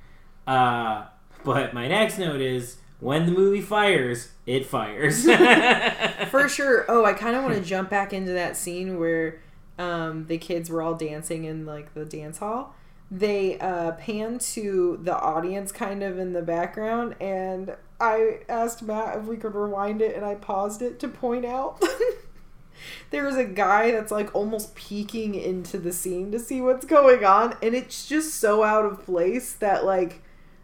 Uh, 0.48 1.06
but 1.44 1.74
my 1.74 1.88
next 1.88 2.18
note 2.18 2.42
is 2.42 2.78
when 3.00 3.26
the 3.26 3.32
movie 3.32 3.62
fires, 3.62 4.30
it 4.46 4.66
fires. 4.66 5.24
For 6.30 6.48
sure. 6.50 6.86
Oh, 6.88 7.04
I 7.06 7.14
kind 7.14 7.36
of 7.36 7.44
want 7.44 7.56
to 7.56 7.62
jump 7.62 7.90
back 7.90 8.14
into 8.14 8.32
that 8.34 8.56
scene 8.58 9.00
where 9.00 9.42
um, 9.78 10.26
the 10.28 10.38
kids 10.38 10.70
were 10.70 10.82
all 10.82 10.96
dancing 10.96 11.44
in 11.44 11.66
like 11.66 11.94
the 11.94 12.06
dance 12.06 12.38
hall. 12.38 12.74
They 13.12 13.60
uh, 13.60 13.92
pan 13.94 14.40
to 14.40 15.00
the 15.02 15.16
audience 15.16 15.72
kind 15.72 16.02
of 16.04 16.18
in 16.18 16.34
the 16.34 16.42
background, 16.42 17.16
and 17.22 17.76
I 18.00 18.40
asked 18.50 18.82
Matt 18.82 19.18
if 19.18 19.26
we 19.26 19.38
could 19.38 19.54
rewind 19.56 20.02
it, 20.02 20.16
and 20.16 20.26
I 20.26 20.36
paused 20.36 20.82
it 20.82 21.00
to 21.02 21.08
point 21.08 21.46
out. 21.46 21.82
There's 23.12 23.36
a 23.36 23.46
guy 23.46 23.92
that's 23.92 24.12
like 24.12 24.34
almost 24.36 24.76
peeking 24.76 25.36
into 25.36 25.78
the 25.78 25.94
scene 25.94 26.32
to 26.32 26.40
see 26.40 26.62
what's 26.62 26.86
going 26.86 27.24
on, 27.24 27.56
and 27.62 27.76
it's 27.76 28.08
just 28.08 28.36
so 28.36 28.64
out 28.64 28.86
of 28.86 29.06
place 29.06 29.54
that 29.54 29.86
like 29.86 30.22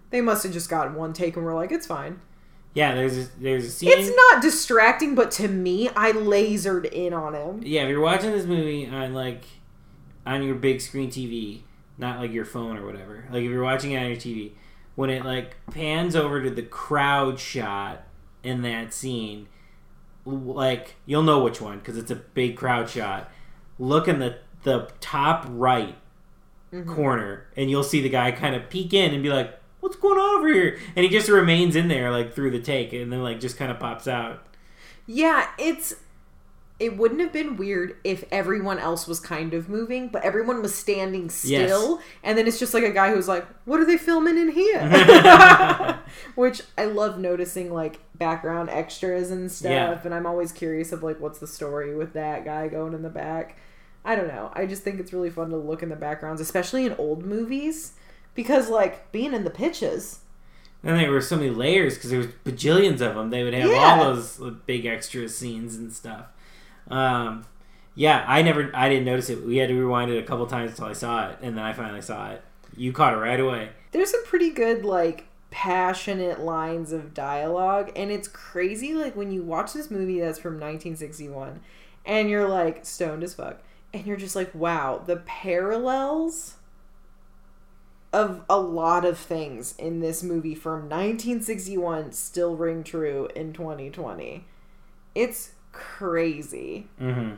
they 0.09 0.19
must 0.21 0.43
have 0.43 0.51
just 0.51 0.69
gotten 0.69 0.95
one 0.95 1.13
take 1.13 1.35
and 1.35 1.45
were 1.45 1.53
like, 1.53 1.71
it's 1.71 1.87
fine. 1.87 2.19
yeah, 2.73 2.93
there's 2.95 3.17
a, 3.17 3.27
there's 3.39 3.65
a 3.65 3.69
scene. 3.71 3.89
It's 3.93 4.13
not 4.15 4.41
distracting, 4.41 5.15
but 5.15 5.31
to 5.31 5.47
me, 5.47 5.89
I 5.95 6.11
lasered 6.11 6.91
in 6.91 7.13
on 7.13 7.33
him. 7.33 7.61
yeah, 7.63 7.83
if 7.83 7.89
you're 7.89 8.01
watching 8.01 8.31
this 8.31 8.45
movie 8.45 8.87
on 8.87 9.13
like 9.13 9.43
on 10.25 10.43
your 10.43 10.55
big 10.55 10.81
screen 10.81 11.09
TV, 11.09 11.61
not 12.01 12.19
like 12.19 12.33
your 12.33 12.43
phone 12.45 12.77
or 12.77 12.85
whatever. 12.85 13.23
Like 13.31 13.43
if 13.43 13.49
you're 13.49 13.63
watching 13.63 13.91
it 13.91 13.99
on 13.99 14.07
your 14.07 14.17
TV, 14.17 14.51
when 14.95 15.09
it 15.09 15.23
like 15.23 15.55
pans 15.71 16.15
over 16.15 16.41
to 16.43 16.49
the 16.49 16.63
crowd 16.63 17.39
shot 17.39 18.03
in 18.43 18.63
that 18.63 18.93
scene, 18.93 19.47
like 20.25 20.95
you'll 21.05 21.23
know 21.23 21.41
which 21.43 21.61
one 21.61 21.79
because 21.79 21.97
it's 21.97 22.11
a 22.11 22.15
big 22.15 22.57
crowd 22.57 22.89
shot. 22.89 23.31
Look 23.79 24.07
in 24.09 24.19
the 24.19 24.39
the 24.63 24.89
top 24.99 25.45
right 25.49 25.95
Mm-hmm. 26.73 26.93
corner, 26.95 27.47
and 27.57 27.69
you'll 27.69 27.83
see 27.83 27.99
the 28.01 28.07
guy 28.07 28.31
kind 28.31 28.55
of 28.55 28.69
peek 28.69 28.93
in 28.93 29.13
and 29.13 29.21
be 29.21 29.27
like, 29.27 29.59
"What's 29.81 29.97
going 29.97 30.17
on 30.17 30.39
over 30.39 30.47
here?" 30.47 30.79
And 30.95 31.03
he 31.03 31.09
just 31.09 31.27
remains 31.27 31.75
in 31.75 31.89
there 31.89 32.11
like 32.11 32.33
through 32.33 32.51
the 32.51 32.61
take, 32.61 32.93
and 32.93 33.11
then 33.11 33.21
like 33.21 33.41
just 33.41 33.57
kind 33.57 33.69
of 33.69 33.77
pops 33.77 34.07
out. 34.07 34.41
Yeah, 35.05 35.49
it's. 35.59 35.95
It 36.81 36.97
wouldn't 36.97 37.21
have 37.21 37.31
been 37.31 37.57
weird 37.57 37.95
if 38.03 38.23
everyone 38.31 38.79
else 38.79 39.07
was 39.07 39.19
kind 39.19 39.53
of 39.53 39.69
moving, 39.69 40.07
but 40.09 40.23
everyone 40.23 40.61
was 40.63 40.73
standing 40.73 41.29
still, 41.29 41.99
and 42.23 42.37
then 42.37 42.47
it's 42.47 42.57
just 42.59 42.73
like 42.73 42.83
a 42.83 42.91
guy 42.91 43.13
who's 43.13 43.27
like, 43.27 43.45
"What 43.65 43.79
are 43.79 43.85
they 43.85 43.97
filming 43.97 44.37
in 44.37 44.49
here?" 44.51 44.79
Which 46.35 46.61
I 46.77 46.85
love 46.85 47.19
noticing, 47.19 47.71
like 47.73 47.99
background 48.15 48.69
extras 48.69 49.31
and 49.31 49.51
stuff, 49.51 49.71
Yeah. 49.71 49.99
and 50.03 50.13
I'm 50.13 50.25
always 50.25 50.51
curious 50.51 50.91
of 50.91 51.03
like, 51.03 51.19
what's 51.19 51.39
the 51.39 51.47
story 51.47 51.95
with 51.95 52.13
that 52.13 52.45
guy 52.45 52.67
going 52.67 52.93
in 52.93 53.01
the 53.03 53.09
back. 53.09 53.57
I 54.03 54.15
don't 54.15 54.27
know. 54.27 54.51
I 54.53 54.65
just 54.65 54.81
think 54.83 54.99
it's 54.99 55.13
really 55.13 55.29
fun 55.29 55.49
to 55.51 55.57
look 55.57 55.83
in 55.83 55.89
the 55.89 55.95
backgrounds, 55.95 56.41
especially 56.41 56.85
in 56.85 56.93
old 56.97 57.23
movies, 57.23 57.93
because 58.33 58.69
like 58.69 59.11
being 59.11 59.33
in 59.33 59.43
the 59.43 59.49
pitches. 59.51 60.19
And 60.83 60.97
there 60.97 61.11
were 61.11 61.21
so 61.21 61.35
many 61.35 61.51
layers 61.51 61.93
because 61.93 62.09
there 62.09 62.17
was 62.19 62.29
bajillions 62.43 63.01
of 63.01 63.13
them. 63.15 63.29
They 63.29 63.43
would 63.43 63.53
have 63.53 63.69
Yeah. 63.69 63.99
all 64.01 64.15
those 64.15 64.41
big 64.65 64.87
extra 64.87 65.29
scenes 65.29 65.75
and 65.75 65.93
stuff. 65.93 66.25
Um, 66.89 67.45
yeah, 67.95 68.23
I 68.27 68.41
never, 68.41 68.71
I 68.73 68.89
didn't 68.89 69.05
notice 69.05 69.29
it. 69.29 69.45
We 69.45 69.57
had 69.57 69.69
to 69.69 69.75
rewind 69.75 70.11
it 70.11 70.17
a 70.17 70.23
couple 70.25 70.45
times 70.47 70.71
until 70.71 70.85
I 70.85 70.93
saw 70.93 71.29
it, 71.29 71.37
and 71.41 71.57
then 71.57 71.63
I 71.63 71.73
finally 71.73 72.01
saw 72.01 72.31
it. 72.31 72.43
You 72.75 72.93
caught 72.93 73.13
it 73.13 73.17
right 73.17 73.39
away. 73.39 73.69
there's 73.91 74.11
some 74.11 74.23
pretty 74.25 74.49
good 74.49 74.85
like 74.85 75.27
passionate 75.49 76.39
lines 76.39 76.93
of 76.93 77.13
dialogue 77.13 77.91
and 77.97 78.09
it's 78.09 78.29
crazy 78.29 78.93
like 78.93 79.17
when 79.17 79.29
you 79.33 79.43
watch 79.43 79.73
this 79.73 79.91
movie 79.91 80.17
that's 80.21 80.39
from 80.39 80.53
1961 80.53 81.59
and 82.05 82.29
you're 82.29 82.47
like 82.47 82.85
stoned 82.85 83.21
as 83.21 83.33
fuck 83.33 83.61
and 83.93 84.05
you're 84.05 84.15
just 84.15 84.33
like 84.33 84.55
wow 84.55 85.01
the 85.05 85.17
parallels 85.17 86.55
of 88.13 88.45
a 88.49 88.57
lot 88.57 89.03
of 89.03 89.17
things 89.17 89.75
in 89.77 89.99
this 89.99 90.23
movie 90.23 90.55
from 90.55 90.83
1961 90.89 92.13
still 92.13 92.55
ring 92.55 92.81
true 92.81 93.27
in 93.35 93.51
2020 93.51 94.45
it's 95.13 95.51
crazy 95.71 96.87
Mm-hmm. 96.99 97.31
The 97.31 97.37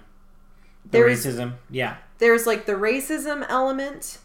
There's- 0.89 1.25
racism, 1.25 1.53
yeah, 1.69 1.97
there's 2.17 2.45
like 2.45 2.65
the 2.65 2.73
racism 2.73 3.45
element 3.49 4.19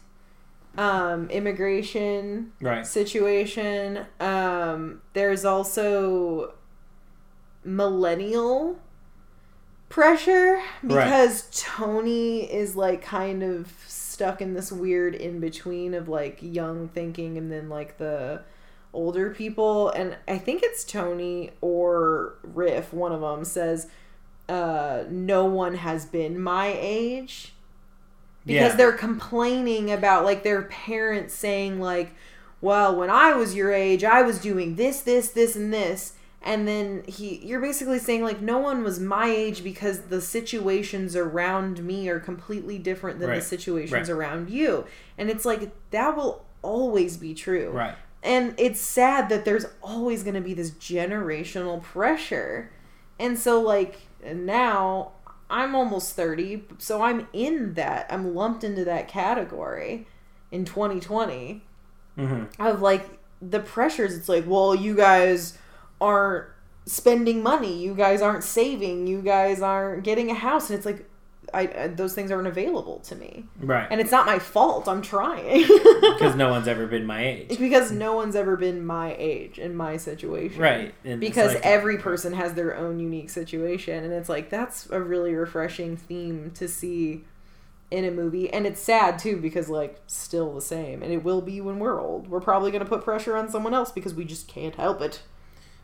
um 0.77 1.29
immigration 1.29 2.51
right. 2.61 2.85
situation. 2.85 4.05
Um, 4.19 5.01
there's 5.13 5.45
also 5.45 6.53
millennial 7.63 8.79
pressure 9.89 10.61
because 10.85 11.47
Tony 11.51 12.41
is 12.51 12.75
like 12.75 13.01
kind 13.01 13.41
of 13.41 13.71
stuck 13.87 14.41
in 14.41 14.53
this 14.53 14.71
weird 14.71 15.15
in 15.15 15.39
between 15.39 15.93
of 15.93 16.07
like 16.07 16.37
young 16.41 16.87
thinking 16.89 17.37
and 17.37 17.51
then 17.51 17.69
like 17.69 17.97
the 17.97 18.41
older 18.93 19.29
people 19.29 19.89
and 19.89 20.17
I 20.27 20.37
think 20.37 20.63
it's 20.63 20.83
Tony 20.83 21.51
or 21.61 22.35
Riff 22.43 22.91
one 22.93 23.11
of 23.11 23.21
them 23.21 23.45
says 23.45 23.87
uh 24.47 25.03
no 25.09 25.45
one 25.45 25.75
has 25.75 26.05
been 26.07 26.39
my 26.39 26.75
age 26.79 27.53
because 28.45 28.71
Yeah. 28.71 28.75
they're 28.75 28.91
complaining 28.93 29.91
about 29.91 30.25
like 30.25 30.43
their 30.43 30.63
parents 30.63 31.35
saying 31.35 31.79
like 31.79 32.11
well 32.61 32.95
when 32.95 33.09
i 33.11 33.33
was 33.33 33.53
your 33.53 33.71
age 33.71 34.03
i 34.03 34.21
was 34.23 34.39
doing 34.39 34.75
this 34.75 35.01
this 35.01 35.29
this 35.29 35.55
and 35.55 35.71
this 35.71 36.13
and 36.41 36.67
then 36.67 37.03
he 37.05 37.35
you're 37.45 37.59
basically 37.61 37.99
saying 37.99 38.23
like 38.23 38.41
no 38.41 38.57
one 38.57 38.83
was 38.83 38.99
my 38.99 39.27
age 39.29 39.63
because 39.63 39.99
the 40.07 40.19
situations 40.21 41.15
around 41.15 41.83
me 41.83 42.09
are 42.09 42.19
completely 42.19 42.79
different 42.79 43.19
than 43.19 43.29
Right. 43.29 43.35
the 43.35 43.41
situations 43.45 44.09
Right. 44.09 44.09
around 44.09 44.49
you 44.49 44.85
and 45.17 45.29
it's 45.29 45.45
like 45.45 45.69
that 45.91 46.17
will 46.17 46.43
always 46.63 47.17
be 47.17 47.33
true 47.35 47.69
Right. 47.69 47.95
And 48.23 48.53
it's 48.57 48.79
sad 48.79 49.29
that 49.29 49.45
there's 49.45 49.65
always 49.81 50.23
going 50.23 50.35
to 50.35 50.41
be 50.41 50.53
this 50.53 50.71
generational 50.71 51.81
pressure. 51.81 52.71
And 53.17 53.37
so, 53.37 53.61
like, 53.61 53.99
now 54.33 55.11
I'm 55.49 55.75
almost 55.75 56.15
30, 56.15 56.65
so 56.77 57.01
I'm 57.01 57.27
in 57.33 57.73
that. 57.73 58.07
I'm 58.09 58.35
lumped 58.35 58.63
into 58.63 58.85
that 58.85 59.07
category 59.07 60.07
in 60.51 60.65
2020 60.65 61.63
hmm 62.15 62.43
of 62.59 62.81
like 62.81 63.19
the 63.41 63.59
pressures. 63.59 64.15
It's 64.15 64.29
like, 64.29 64.45
well, 64.45 64.75
you 64.75 64.95
guys 64.95 65.57
aren't 66.01 66.47
spending 66.85 67.41
money, 67.41 67.81
you 67.81 67.93
guys 67.93 68.21
aren't 68.21 68.43
saving, 68.43 69.07
you 69.07 69.21
guys 69.21 69.61
aren't 69.61 70.03
getting 70.03 70.29
a 70.29 70.33
house. 70.33 70.69
And 70.69 70.77
it's 70.77 70.85
like, 70.85 71.08
I, 71.53 71.87
those 71.87 72.13
things 72.13 72.31
aren't 72.31 72.47
available 72.47 72.99
to 73.01 73.15
me. 73.15 73.45
Right. 73.59 73.87
And 73.89 73.99
it's 74.01 74.11
not 74.11 74.25
my 74.25 74.39
fault. 74.39 74.87
I'm 74.87 75.01
trying. 75.01 75.65
Because 76.19 76.35
no 76.35 76.49
one's 76.49 76.67
ever 76.67 76.85
been 76.85 77.05
my 77.05 77.25
age. 77.25 77.57
because 77.57 77.91
no 77.91 78.13
one's 78.13 78.35
ever 78.35 78.57
been 78.57 78.85
my 78.85 79.15
age 79.17 79.57
in 79.57 79.73
my 79.75 79.95
situation. 79.95 80.61
Right. 80.61 80.93
And 81.05 81.21
Because 81.21 81.53
like- 81.53 81.65
every 81.65 81.97
person 81.97 82.33
has 82.33 82.53
their 82.55 82.75
own 82.75 82.99
unique 82.99 83.29
situation. 83.29 84.03
And 84.03 84.11
it's 84.13 84.27
like, 84.27 84.49
that's 84.49 84.89
a 84.89 84.99
really 84.99 85.33
refreshing 85.33 85.95
theme 85.95 86.51
to 86.55 86.67
see 86.67 87.23
in 87.89 88.03
a 88.03 88.11
movie. 88.11 88.51
And 88.51 88.67
it's 88.67 88.81
sad 88.81 89.17
too, 89.17 89.37
because, 89.37 89.69
like, 89.69 89.99
still 90.07 90.53
the 90.53 90.61
same. 90.61 91.01
And 91.01 91.13
it 91.13 91.23
will 91.23 91.41
be 91.41 91.61
when 91.61 91.79
we're 91.79 92.01
old. 92.01 92.27
We're 92.27 92.41
probably 92.41 92.69
going 92.71 92.83
to 92.83 92.89
put 92.89 93.03
pressure 93.03 93.37
on 93.37 93.49
someone 93.49 93.73
else 93.73 93.91
because 93.91 94.13
we 94.13 94.25
just 94.25 94.47
can't 94.47 94.75
help 94.75 94.99
it. 95.01 95.21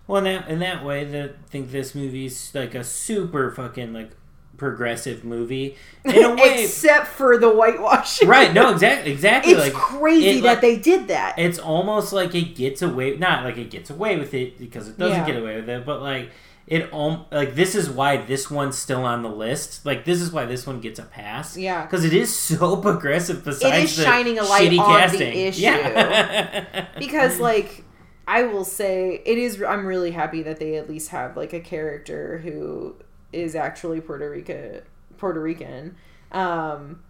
Well, 0.08 0.20
in 0.20 0.26
that 0.26 0.48
in 0.50 0.60
that 0.60 0.84
way, 0.86 1.04
that 1.06 1.30
I 1.32 1.50
think 1.50 1.72
this 1.72 1.96
movie's 1.96 2.54
like 2.54 2.76
a 2.76 2.84
super 2.84 3.50
fucking 3.52 3.94
like 3.94 4.12
progressive 4.58 5.24
movie 5.24 5.76
in 6.06 6.24
a 6.24 6.36
way. 6.36 6.64
Except 6.64 7.08
for 7.08 7.38
the 7.38 7.50
whitewashing. 7.50 8.28
right? 8.28 8.54
No, 8.54 8.72
exactly, 8.72 9.12
exactly. 9.12 9.54
It's 9.54 9.62
like 9.62 9.74
crazy 9.74 10.40
it, 10.40 10.42
that 10.42 10.48
like- 10.48 10.62
they 10.62 10.78
did 10.78 11.08
that. 11.10 11.38
it's 11.40 11.60
almost 11.60 12.14
like 12.14 12.34
it 12.36 12.56
gets 12.56 12.82
away. 12.82 13.18
Not 13.18 13.44
like 13.44 13.58
it 13.58 13.70
gets 13.70 13.90
away 13.90 14.18
with 14.18 14.34
it 14.34 14.58
because 14.58 14.88
it 14.88 14.98
doesn't 14.98 15.20
Yeah. 15.20 15.26
get 15.26 15.36
away 15.42 15.56
with 15.58 15.70
it, 15.70 15.86
but 15.86 16.02
like 16.02 16.30
it. 16.68 16.92
Um, 16.94 17.26
like 17.32 17.56
this 17.56 17.76
is 17.76 17.90
why 17.90 18.18
this 18.18 18.50
one's 18.50 18.78
still 18.78 19.04
on 19.04 19.22
the 19.22 19.30
list. 19.30 19.86
Like 19.86 20.04
this 20.06 20.20
is 20.22 20.32
why 20.32 20.46
this 20.46 20.66
one 20.66 20.80
gets 20.82 21.00
a 21.00 21.04
pass. 21.04 21.56
Yeah. 21.58 21.84
because 21.86 22.04
it 22.06 22.14
is 22.14 22.34
so 22.36 22.78
progressive. 22.82 23.44
Besides, 23.46 23.92
is 23.92 23.98
the 23.98 24.04
shining 24.04 24.40
a 24.40 24.44
light 24.44 24.70
on 24.70 24.94
the 24.94 24.98
casting. 25.00 25.34
issue. 25.34 25.62
Yeah. 25.62 26.88
because 27.00 27.40
like 27.40 27.84
i 28.28 28.42
will 28.42 28.66
say 28.66 29.22
it 29.24 29.38
is 29.38 29.62
i'm 29.62 29.86
really 29.86 30.10
happy 30.10 30.42
that 30.42 30.58
they 30.60 30.78
at 30.78 30.90
least 30.90 31.10
have 31.10 31.38
like 31.38 31.54
a 31.54 31.60
character 31.60 32.40
who 32.40 32.96
is 33.32 33.56
actually 33.56 34.02
puerto 34.02 34.30
rican 34.30 34.82
puerto 35.18 35.40
rican 35.40 35.96
um 36.32 37.02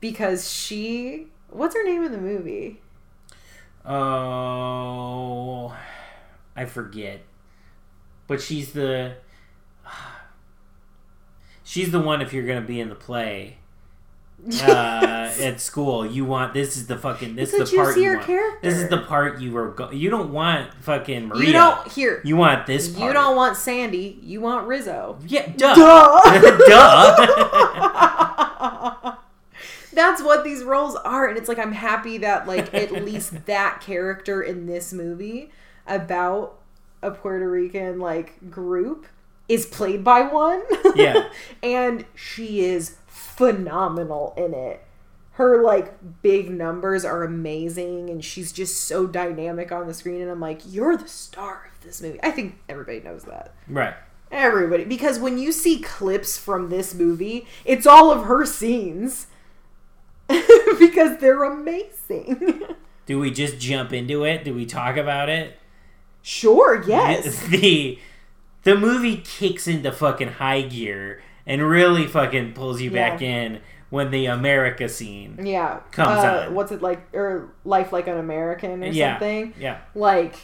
because 0.00 0.50
she 0.50 1.26
what's 1.48 1.74
her 1.74 1.84
name 1.84 2.02
in 2.02 2.12
the 2.12 2.18
movie 2.18 2.80
Oh, 3.84 5.74
I 6.54 6.64
forget. 6.66 7.22
But 8.26 8.40
she's 8.40 8.72
the 8.72 9.16
she's 11.64 11.90
the 11.90 12.00
one. 12.00 12.20
If 12.20 12.32
you're 12.32 12.46
gonna 12.46 12.60
be 12.60 12.80
in 12.80 12.88
the 12.88 12.94
play 12.94 13.58
uh, 14.62 15.32
at 15.40 15.60
school, 15.60 16.06
you 16.06 16.24
want 16.24 16.54
this 16.54 16.76
is 16.76 16.86
the 16.86 16.96
fucking 16.96 17.34
this 17.36 17.52
is 17.52 17.70
the 17.70 17.76
part 17.76 17.96
you 17.96 18.14
want. 18.14 18.22
character. 18.26 18.58
This 18.62 18.74
is 18.78 18.88
the 18.88 18.98
part 18.98 19.40
you 19.40 19.52
were. 19.52 19.70
Go- 19.72 19.90
you 19.90 20.08
don't 20.10 20.32
want 20.32 20.72
fucking 20.82 21.28
Maria. 21.28 21.46
you 21.46 21.52
don't 21.52 21.88
here 21.92 22.20
You 22.24 22.36
want 22.36 22.66
this 22.66 22.88
part. 22.88 23.06
you 23.08 23.12
don't 23.12 23.36
want 23.36 23.56
sandy 23.56 24.18
you 24.22 24.40
want 24.40 24.66
rizzo 24.66 25.18
Yeah, 25.26 25.46
duh. 25.56 25.74
Duh. 25.74 26.20
That's 29.92 30.22
what 30.22 30.44
these 30.44 30.62
roles 30.62 30.94
are, 30.96 31.26
and 31.28 31.36
it's 31.36 31.48
like 31.48 31.58
I'm 31.58 31.72
happy 31.72 32.18
that 32.18 32.46
like 32.46 32.72
at 32.72 32.92
least 33.04 33.46
that 33.46 33.80
character 33.80 34.40
in 34.42 34.66
this 34.66 34.92
movie 34.92 35.50
about 35.86 36.58
a 37.02 37.10
Puerto 37.10 37.50
Rican 37.50 37.98
like 37.98 38.50
group 38.50 39.06
is 39.48 39.66
played 39.66 40.04
by 40.04 40.22
one. 40.22 40.62
Yeah. 40.94 41.28
and 41.62 42.04
she 42.14 42.60
is 42.64 42.96
phenomenal 43.40 44.34
in 44.36 44.52
it. 44.52 44.84
Her 45.32 45.62
like 45.62 45.94
big 46.20 46.50
numbers 46.50 47.06
are 47.06 47.22
amazing, 47.24 48.10
and 48.10 48.22
she's 48.22 48.52
just 48.52 48.84
so 48.84 49.06
dynamic 49.06 49.72
on 49.72 49.86
the 49.86 49.94
screen. 49.94 50.20
And 50.20 50.30
I'm 50.30 50.40
like, 50.40 50.60
you're 50.66 50.94
the 50.98 51.08
star 51.08 51.70
of 51.74 51.82
this 51.82 52.02
movie. 52.02 52.20
I 52.22 52.30
think 52.32 52.58
everybody 52.68 53.00
knows 53.00 53.24
that. 53.24 53.54
right. 53.66 53.94
Everybody, 54.32 54.84
because 54.84 55.18
when 55.18 55.38
you 55.38 55.50
see 55.50 55.80
clips 55.80 56.38
from 56.38 56.68
this 56.68 56.94
movie, 56.94 57.48
it's 57.64 57.84
all 57.84 58.12
of 58.12 58.26
her 58.26 58.46
scenes 58.46 59.26
because 60.28 61.18
they're 61.18 61.42
amazing. 61.42 62.62
Do 63.06 63.18
we 63.18 63.32
just 63.32 63.58
jump 63.58 63.92
into 63.92 64.22
it? 64.24 64.44
Do 64.44 64.54
we 64.54 64.66
talk 64.66 64.96
about 64.96 65.28
it? 65.28 65.58
sure, 66.22 66.84
yes. 66.86 67.44
the 67.46 67.98
the 68.62 68.76
movie 68.76 69.16
kicks 69.16 69.66
into 69.66 69.90
fucking 69.90 70.34
high 70.34 70.62
gear 70.62 71.22
and 71.50 71.68
really 71.68 72.06
fucking 72.06 72.52
pulls 72.54 72.80
you 72.80 72.90
back 72.90 73.20
in 73.20 73.60
when 73.90 74.10
the 74.12 74.26
America 74.26 74.88
scene. 74.88 75.38
Yeah. 75.44 75.80
Comes 75.90 76.24
uh, 76.24 76.46
on. 76.46 76.54
What's 76.54 76.70
it 76.72 76.80
like? 76.80 77.12
Or 77.12 77.52
Life 77.64 77.92
Like 77.92 78.06
an 78.06 78.16
American 78.18 78.84
or 78.84 78.86
Yeah. 78.86 79.14
something? 79.14 79.54
Yeah. 79.58 79.78
Like, 79.94 80.36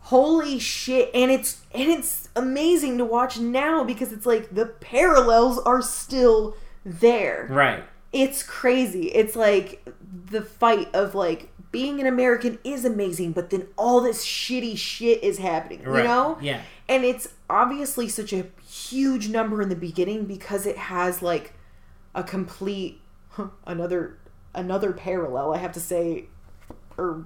holy 0.00 0.58
shit. 0.60 1.10
And 1.12 1.30
it's, 1.32 1.62
and 1.74 1.90
it's 1.90 2.28
amazing 2.36 2.98
to 2.98 3.04
watch 3.04 3.38
now 3.38 3.82
because 3.82 4.12
it's 4.12 4.24
like 4.24 4.54
the 4.54 4.66
parallels 4.66 5.58
are 5.58 5.82
still 5.82 6.56
there. 6.84 7.48
Right. 7.50 7.82
it's 8.12 8.42
crazy. 8.44 9.08
It's 9.08 9.34
like 9.36 9.84
the 10.30 10.40
fight 10.42 10.88
of 10.94 11.14
like 11.14 11.48
being 11.72 12.00
an 12.00 12.06
American 12.06 12.58
is 12.64 12.84
amazing, 12.84 13.32
but 13.32 13.50
then 13.50 13.66
all 13.76 14.00
this 14.00 14.24
shitty 14.24 14.78
shit 14.78 15.22
is 15.22 15.38
happening, 15.38 15.80
you 15.80 15.92
know? 16.04 16.38
Yeah. 16.40 16.60
And 16.88 17.04
it's 17.04 17.28
obviously 17.50 18.08
such 18.08 18.32
a 18.32 18.44
huge 18.90 19.28
number 19.28 19.62
in 19.62 19.68
the 19.68 19.76
beginning 19.76 20.24
because 20.26 20.66
it 20.66 20.76
has 20.76 21.22
like 21.22 21.54
a 22.14 22.22
complete 22.22 23.00
another 23.66 24.18
another 24.54 24.92
parallel, 24.92 25.52
I 25.54 25.58
have 25.58 25.72
to 25.72 25.80
say, 25.80 26.26
or 26.96 27.24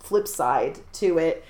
flip 0.00 0.26
side 0.28 0.80
to 0.94 1.18
it 1.18 1.44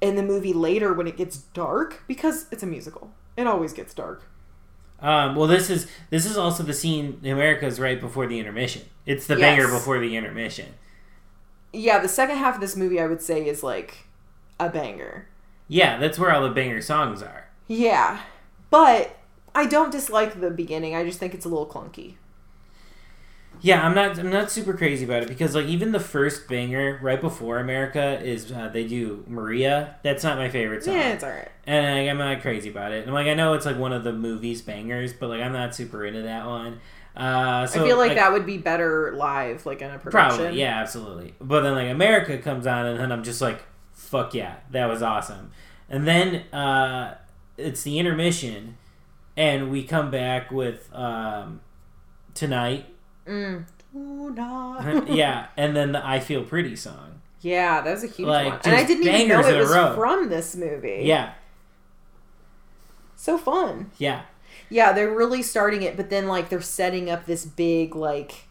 in 0.00 0.16
the 0.16 0.22
movie 0.22 0.52
later 0.52 0.92
when 0.92 1.06
it 1.06 1.16
gets 1.16 1.36
dark 1.38 2.02
because 2.06 2.46
it's 2.50 2.62
a 2.62 2.66
musical. 2.66 3.12
It 3.36 3.46
always 3.46 3.72
gets 3.72 3.94
dark. 3.94 4.24
Um, 5.00 5.34
well, 5.34 5.48
this 5.48 5.68
is 5.70 5.86
this 6.10 6.26
is 6.26 6.36
also 6.36 6.62
the 6.62 6.72
scene. 6.74 7.18
In 7.22 7.32
America's 7.32 7.80
right 7.80 8.00
before 8.00 8.26
the 8.26 8.38
intermission. 8.38 8.82
It's 9.06 9.26
the 9.26 9.34
Yes. 9.38 9.40
banger 9.40 9.68
before 9.68 9.98
the 9.98 10.16
intermission. 10.16 10.74
Yeah, 11.72 11.98
the 11.98 12.08
second 12.08 12.36
half 12.36 12.56
of 12.56 12.60
this 12.60 12.76
movie 12.76 13.00
I 13.00 13.06
would 13.06 13.22
say 13.22 13.46
is 13.48 13.62
like 13.62 14.06
a 14.60 14.68
banger. 14.68 15.26
Yeah, 15.66 15.98
that's 15.98 16.18
where 16.18 16.32
all 16.32 16.42
the 16.42 16.50
banger 16.50 16.82
songs 16.82 17.22
are. 17.22 17.48
Yeah. 17.66 18.20
But 18.72 19.14
I 19.54 19.66
don't 19.66 19.92
dislike 19.92 20.40
the 20.40 20.50
beginning. 20.50 20.94
I 20.96 21.04
just 21.04 21.20
think 21.20 21.34
it's 21.34 21.44
a 21.44 21.48
little 21.50 21.66
clunky. 21.66 22.14
Yeah, 23.60 23.86
I'm 23.86 23.94
not 23.94 24.18
I'm 24.18 24.30
not 24.30 24.50
super 24.50 24.72
crazy 24.72 25.04
about 25.04 25.24
it 25.24 25.28
because 25.28 25.54
like 25.54 25.66
even 25.66 25.92
the 25.92 26.00
first 26.00 26.48
banger 26.48 26.98
right 27.02 27.20
before 27.20 27.58
America 27.58 28.18
is 28.20 28.50
uh, 28.50 28.70
they 28.72 28.86
do 28.86 29.24
Maria. 29.28 29.96
That's 30.02 30.24
not 30.24 30.38
my 30.38 30.48
favorite 30.48 30.84
song. 30.84 30.94
Yeah, 30.94 31.12
it's 31.12 31.22
alright. 31.22 31.50
and 31.66 32.06
like, 32.06 32.10
I'm 32.10 32.16
not 32.16 32.40
crazy 32.40 32.70
about 32.70 32.92
it. 32.92 33.04
And 33.04 33.12
like 33.12 33.26
I 33.26 33.34
know 33.34 33.52
it's 33.52 33.66
like 33.66 33.76
one 33.76 33.92
of 33.92 34.04
the 34.04 34.12
movie's 34.14 34.62
bangers, 34.62 35.12
but 35.12 35.28
like 35.28 35.42
I'm 35.42 35.52
not 35.52 35.74
super 35.74 36.06
into 36.06 36.22
that 36.22 36.46
one. 36.46 36.80
Uh, 37.14 37.66
so 37.66 37.84
I 37.84 37.86
feel 37.86 37.98
like 37.98 38.14
that 38.14 38.32
would 38.32 38.46
be 38.46 38.56
better 38.56 39.12
live, 39.14 39.66
like 39.66 39.82
in 39.82 39.90
a 39.90 39.98
production. 39.98 40.38
Probably, 40.38 40.58
yeah, 40.58 40.80
absolutely. 40.80 41.34
But 41.42 41.60
then 41.60 41.74
like 41.74 41.90
America 41.90 42.38
comes 42.38 42.66
on, 42.66 42.86
and 42.86 42.98
then 42.98 43.12
I'm 43.12 43.22
just 43.22 43.42
like, 43.42 43.62
fuck 43.92 44.32
yeah, 44.32 44.56
that 44.70 44.86
was 44.86 45.02
awesome. 45.02 45.50
And 45.90 46.08
then 46.08 46.36
uh, 46.54 47.16
it's 47.62 47.82
the 47.82 47.98
intermission, 47.98 48.76
and 49.36 49.70
we 49.70 49.84
come 49.84 50.10
back 50.10 50.50
with 50.50 50.88
um, 50.94 51.60
tonight. 52.34 52.86
Mm. 53.26 53.66
Yeah, 55.08 55.48
and 55.56 55.76
then 55.76 55.92
the 55.92 56.06
I 56.06 56.18
Feel 56.18 56.44
Pretty 56.44 56.76
song. 56.76 57.20
Yeah, 57.42 57.80
that 57.82 57.90
was 57.90 58.04
a 58.04 58.06
huge 58.06 58.28
Like, 58.28 58.46
one. 58.46 58.60
And 58.64 58.74
I 58.74 58.84
didn't 58.84 59.06
even 59.06 59.28
know 59.28 59.40
it 59.46 59.58
was 59.58 59.94
from 59.94 60.28
this 60.28 60.56
movie. 60.56 61.02
Yeah. 61.04 61.34
So 63.16 63.36
fun. 63.36 63.90
Yeah. 63.98 64.22
Yeah, 64.70 64.92
they're 64.92 65.12
really 65.12 65.42
starting 65.42 65.82
it, 65.82 65.96
but 65.96 66.08
then 66.08 66.26
like 66.26 66.48
they're 66.48 66.62
setting 66.62 67.10
up 67.10 67.26
this 67.26 67.44
big 67.44 67.94
like 67.94 68.44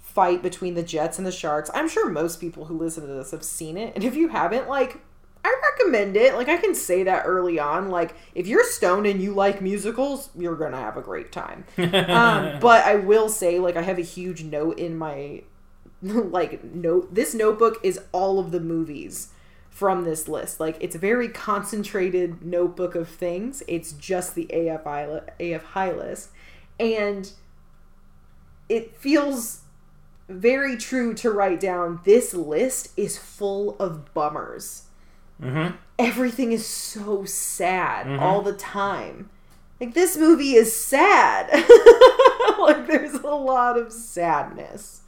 fight 0.00 0.42
between 0.42 0.74
the 0.74 0.82
Jets 0.82 1.18
and 1.18 1.26
the 1.26 1.32
Sharks. 1.32 1.70
I'm 1.74 1.88
sure 1.88 2.08
most 2.08 2.40
people 2.40 2.66
who 2.66 2.78
listen 2.78 3.06
to 3.06 3.12
this 3.12 3.32
have 3.32 3.42
seen 3.42 3.76
it, 3.76 3.94
and 3.94 4.04
if 4.04 4.14
you 4.14 4.28
haven't, 4.28 4.68
like 4.68 5.00
recommend 5.78 6.16
it. 6.16 6.34
Like 6.34 6.48
I 6.48 6.56
can 6.56 6.74
say 6.74 7.02
that 7.04 7.24
early 7.26 7.58
on. 7.58 7.88
Like 7.88 8.14
if 8.34 8.46
you're 8.46 8.64
stoned 8.64 9.06
and 9.06 9.20
you 9.20 9.34
like 9.34 9.60
musicals, 9.60 10.30
you're 10.36 10.56
gonna 10.56 10.78
have 10.78 10.96
a 10.96 11.02
great 11.02 11.32
time. 11.32 11.64
um, 11.78 12.58
but 12.60 12.84
I 12.84 12.96
will 12.96 13.28
say, 13.28 13.58
like 13.58 13.76
I 13.76 13.82
have 13.82 13.98
a 13.98 14.02
huge 14.02 14.44
note 14.44 14.78
in 14.78 14.96
my 14.96 15.42
like 16.02 16.64
note. 16.64 17.14
This 17.14 17.34
notebook 17.34 17.78
is 17.82 18.00
all 18.12 18.38
of 18.38 18.50
the 18.50 18.60
movies 18.60 19.28
from 19.70 20.04
this 20.04 20.28
list. 20.28 20.60
Like 20.60 20.76
it's 20.80 20.94
a 20.94 20.98
very 20.98 21.28
concentrated 21.28 22.44
notebook 22.44 22.94
of 22.94 23.08
things. 23.08 23.62
It's 23.66 23.92
just 23.92 24.34
the 24.34 24.46
AFI 24.52 25.28
AF 25.40 25.64
high 25.64 25.92
list, 25.92 26.30
and 26.78 27.30
it 28.68 28.96
feels 28.96 29.60
very 30.28 30.76
true 30.76 31.14
to 31.14 31.30
write 31.30 31.60
down. 31.60 32.00
This 32.04 32.32
list 32.32 32.90
is 32.96 33.18
full 33.18 33.76
of 33.78 34.14
bummers. 34.14 34.84
Mm-hmm. 35.40 35.76
Everything 35.98 36.52
is 36.52 36.66
so 36.66 37.24
sad 37.24 38.06
Mhm. 38.06 38.20
all 38.20 38.42
the 38.42 38.52
time. 38.54 39.30
Like 39.80 39.94
this 39.94 40.16
movie 40.16 40.54
is 40.54 40.74
sad. 40.74 41.50
like 42.58 42.86
there's 42.86 43.14
a 43.14 43.28
lot 43.28 43.78
of 43.78 43.92
sadness. 43.92 45.00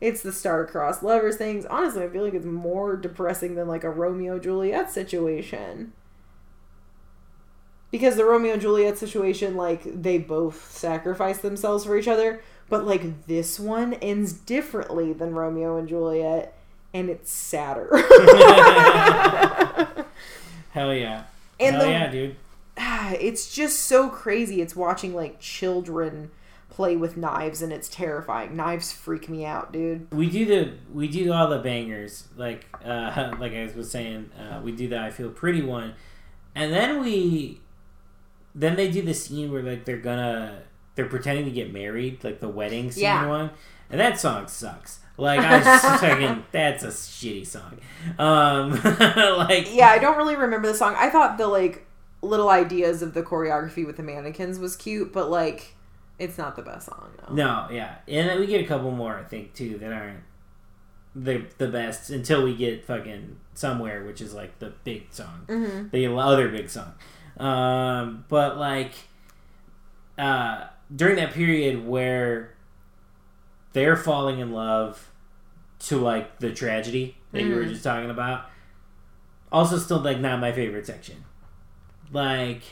It's 0.00 0.22
the 0.22 0.32
star-crossed 0.32 1.02
lovers 1.02 1.36
things. 1.36 1.66
Honestly, 1.66 2.02
I 2.02 2.08
feel 2.08 2.24
like 2.24 2.34
it's 2.34 2.46
more 2.46 2.96
depressing 2.96 3.54
than 3.54 3.68
like 3.68 3.84
a 3.84 3.90
Romeo 3.90 4.38
Juliet 4.38 4.90
situation. 4.90 5.92
Because 7.90 8.16
the 8.16 8.24
Romeo 8.24 8.52
and 8.52 8.62
Juliet 8.62 8.96
situation, 8.98 9.56
like 9.56 9.82
they 9.84 10.16
both 10.18 10.70
sacrifice 10.70 11.38
themselves 11.38 11.84
for 11.84 11.96
each 11.98 12.06
other, 12.08 12.40
but 12.68 12.86
like 12.86 13.26
this 13.26 13.58
one 13.58 13.94
ends 13.94 14.32
differently 14.32 15.12
than 15.12 15.34
Romeo 15.34 15.76
and 15.76 15.88
Juliet, 15.88 16.54
and 16.94 17.10
it's 17.10 17.30
sadder. 17.30 17.88
Hell 20.72 20.94
yeah. 20.94 21.24
And 21.58 21.76
Hell 21.76 21.84
the- 21.84 21.90
yeah, 21.90 22.10
dude. 22.10 22.36
it's 23.20 23.54
just 23.54 23.80
so 23.80 24.08
crazy. 24.08 24.60
It's 24.60 24.76
watching 24.76 25.14
like 25.14 25.40
children 25.40 26.30
play 26.68 26.96
with 26.96 27.16
knives, 27.16 27.62
and 27.62 27.72
it's 27.72 27.88
terrifying. 27.88 28.56
Knives 28.56 28.92
freak 28.92 29.28
me 29.28 29.44
out, 29.44 29.72
dude. 29.72 30.06
We 30.12 30.30
do 30.30 30.44
the 30.46 30.72
we 30.92 31.08
do 31.08 31.32
all 31.32 31.48
the 31.48 31.58
bangers 31.58 32.28
like 32.36 32.66
uh 32.84 33.34
like 33.40 33.52
I 33.52 33.70
was 33.76 33.90
saying 33.90 34.30
uh, 34.38 34.60
we 34.62 34.72
do 34.72 34.88
the 34.88 34.98
I 35.00 35.10
feel 35.10 35.30
pretty 35.30 35.62
one, 35.62 35.94
and 36.54 36.72
then 36.72 37.00
we 37.02 37.60
then 38.54 38.76
they 38.76 38.90
do 38.90 39.02
the 39.02 39.14
scene 39.14 39.52
where 39.52 39.62
like 39.62 39.84
they're 39.84 39.96
gonna 39.98 40.62
they're 40.94 41.06
pretending 41.06 41.44
to 41.46 41.50
get 41.50 41.72
married 41.72 42.22
like 42.24 42.40
the 42.40 42.48
wedding 42.48 42.90
scene 42.92 43.04
Yeah. 43.04 43.26
one, 43.26 43.50
and 43.90 44.00
that 44.00 44.20
song 44.20 44.46
sucks. 44.48 44.99
Like 45.20 45.40
I 45.40 45.56
was 45.58 45.64
just 45.64 46.00
fucking 46.00 46.44
that's 46.52 46.82
a 46.82 46.88
shitty 46.88 47.46
song. 47.46 47.78
Um 48.18 48.70
like 49.38 49.74
Yeah, 49.74 49.88
I 49.88 49.98
don't 49.98 50.16
really 50.16 50.36
remember 50.36 50.68
the 50.68 50.74
song. 50.74 50.94
I 50.96 51.10
thought 51.10 51.38
the 51.38 51.46
like 51.46 51.86
little 52.22 52.48
ideas 52.50 53.02
of 53.02 53.14
the 53.14 53.22
choreography 53.22 53.86
with 53.86 53.96
the 53.96 54.02
mannequins 54.02 54.58
was 54.58 54.76
cute, 54.76 55.12
but 55.12 55.30
like 55.30 55.74
it's 56.18 56.36
not 56.36 56.54
the 56.54 56.62
best 56.62 56.86
song. 56.86 57.10
No. 57.30 57.34
No, 57.34 57.68
yeah, 57.74 57.96
and 58.06 58.28
then 58.28 58.38
we 58.38 58.46
get 58.46 58.62
a 58.62 58.66
couple 58.66 58.90
more, 58.90 59.16
I 59.18 59.24
think, 59.24 59.54
too, 59.54 59.78
that 59.78 59.90
aren't 59.90 60.20
the 61.14 61.44
the 61.58 61.68
best 61.68 62.10
until 62.10 62.44
we 62.44 62.54
get 62.54 62.84
fucking 62.84 63.38
somewhere, 63.54 64.04
which 64.04 64.20
is 64.20 64.34
like 64.34 64.58
the 64.58 64.72
big 64.84 65.06
song, 65.10 65.44
hmm 65.48 65.88
the 65.90 66.06
other 66.14 66.48
big 66.48 66.68
song. 66.68 66.92
Um, 67.38 68.24
but 68.28 68.58
like, 68.58 68.92
uh, 70.18 70.66
during 70.94 71.16
that 71.16 71.32
period 71.32 71.86
where 71.86 72.54
they're 73.72 73.96
falling 73.96 74.40
in 74.40 74.52
love 74.52 75.09
to 75.80 75.96
like 75.98 76.38
the 76.38 76.52
tragedy 76.52 77.16
that 77.32 77.42
you 77.42 77.54
were 77.54 77.62
Mhm. 77.64 77.68
just 77.70 77.84
talking 77.84 78.10
about, 78.10 78.46
also 79.52 79.78
still 79.78 79.98
like 80.00 80.18
not 80.20 80.40
my 80.40 80.52
favorite 80.52 80.86
section. 80.86 81.24
Like, 82.12 82.62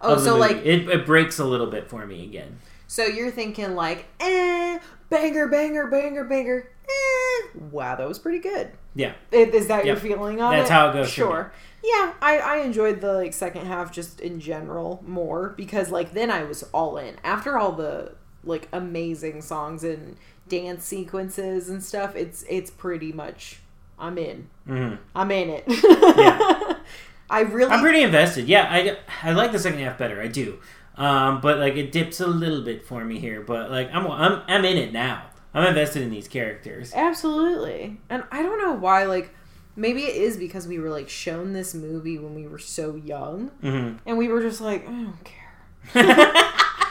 Oh, 0.00 0.16
so 0.16 0.36
like, 0.36 0.58
it, 0.58 0.88
it 0.88 1.06
breaks 1.06 1.38
a 1.40 1.44
little 1.44 1.66
bit 1.66 1.88
for 1.90 2.06
me 2.06 2.24
again. 2.24 2.58
so 2.86 3.04
you're 3.04 3.30
thinking 3.30 3.74
like, 3.74 4.06
eh, 4.20 4.78
banger, 5.10 5.48
banger, 5.48 5.88
banger, 5.88 6.24
banger. 6.24 6.70
Eh. 6.88 7.48
Wow, 7.70 7.96
that 7.96 8.06
was 8.08 8.18
pretty 8.18 8.38
good. 8.38 8.70
Yeah. 8.94 9.12
Is 9.32 9.66
that 9.68 9.84
your 9.84 9.94
Yep. 9.96 10.02
feeling 10.02 10.40
on 10.40 10.52
That's 10.56 10.70
it? 10.70 10.72
how 10.72 10.88
it 10.90 10.92
goes 10.94 11.12
for 11.12 11.20
me. 11.20 11.26
Sure. 11.30 11.52
Yeah, 11.82 12.12
I, 12.22 12.38
I 12.38 12.56
enjoyed 12.58 13.00
the 13.00 13.12
like 13.12 13.32
second 13.34 13.66
half 13.66 13.92
just 13.92 14.20
in 14.20 14.40
general 14.40 15.02
more 15.06 15.50
because 15.56 15.90
like 15.90 16.12
then 16.12 16.30
I 16.30 16.44
was 16.44 16.62
all 16.74 16.96
in 16.96 17.16
after 17.22 17.58
all 17.58 17.72
the 17.72 18.12
like 18.44 18.68
amazing 18.72 19.42
songs 19.42 19.84
and 19.84 20.16
dance 20.48 20.84
sequences 20.84 21.68
and 21.68 21.82
stuff. 21.82 22.16
It's 22.16 22.44
it's 22.48 22.70
pretty 22.70 23.12
much 23.12 23.58
I'm 23.98 24.18
in. 24.18 24.48
hmm 24.66 24.94
I'm 25.14 25.30
in 25.30 25.50
it. 25.50 25.64
Yeah. 25.66 26.76
I 27.30 27.40
really 27.40 27.70
I'm 27.70 27.80
pretty 27.80 28.02
invested. 28.02 28.48
Yeah, 28.48 28.66
I, 28.70 28.96
I 29.22 29.32
like 29.32 29.52
the 29.52 29.58
second 29.58 29.80
half 29.80 29.98
better. 29.98 30.20
I 30.20 30.28
do. 30.28 30.58
Um, 30.96 31.40
but 31.42 31.58
like 31.58 31.76
it 31.76 31.92
dips 31.92 32.20
a 32.20 32.26
little 32.26 32.62
bit 32.62 32.86
for 32.86 33.04
me 33.04 33.18
here. 33.18 33.42
But 33.42 33.70
like 33.70 33.90
I'm 33.92 34.06
I'm 34.10 34.42
I'm 34.48 34.64
in 34.64 34.78
it 34.78 34.92
now. 34.92 35.26
I'm 35.54 35.66
invested 35.66 36.02
in 36.02 36.10
these 36.10 36.28
characters. 36.28 36.92
Absolutely. 36.94 37.98
And 38.10 38.22
I 38.30 38.42
don't 38.42 38.58
know 38.58 38.72
why, 38.74 39.04
like, 39.04 39.34
maybe 39.76 40.02
it 40.02 40.14
is 40.16 40.36
because 40.36 40.68
we 40.68 40.78
were, 40.78 40.90
like, 40.90 41.08
shown 41.08 41.54
this 41.54 41.74
movie 41.74 42.18
when 42.18 42.34
we 42.34 42.46
were 42.46 42.58
so 42.58 42.96
young, 42.96 43.48
hmm 43.62 43.94
and 44.04 44.18
we 44.18 44.28
were 44.28 44.42
just 44.42 44.60
like, 44.60 44.86
I 44.86 44.90
don't 44.92 45.24
care. 45.24 45.48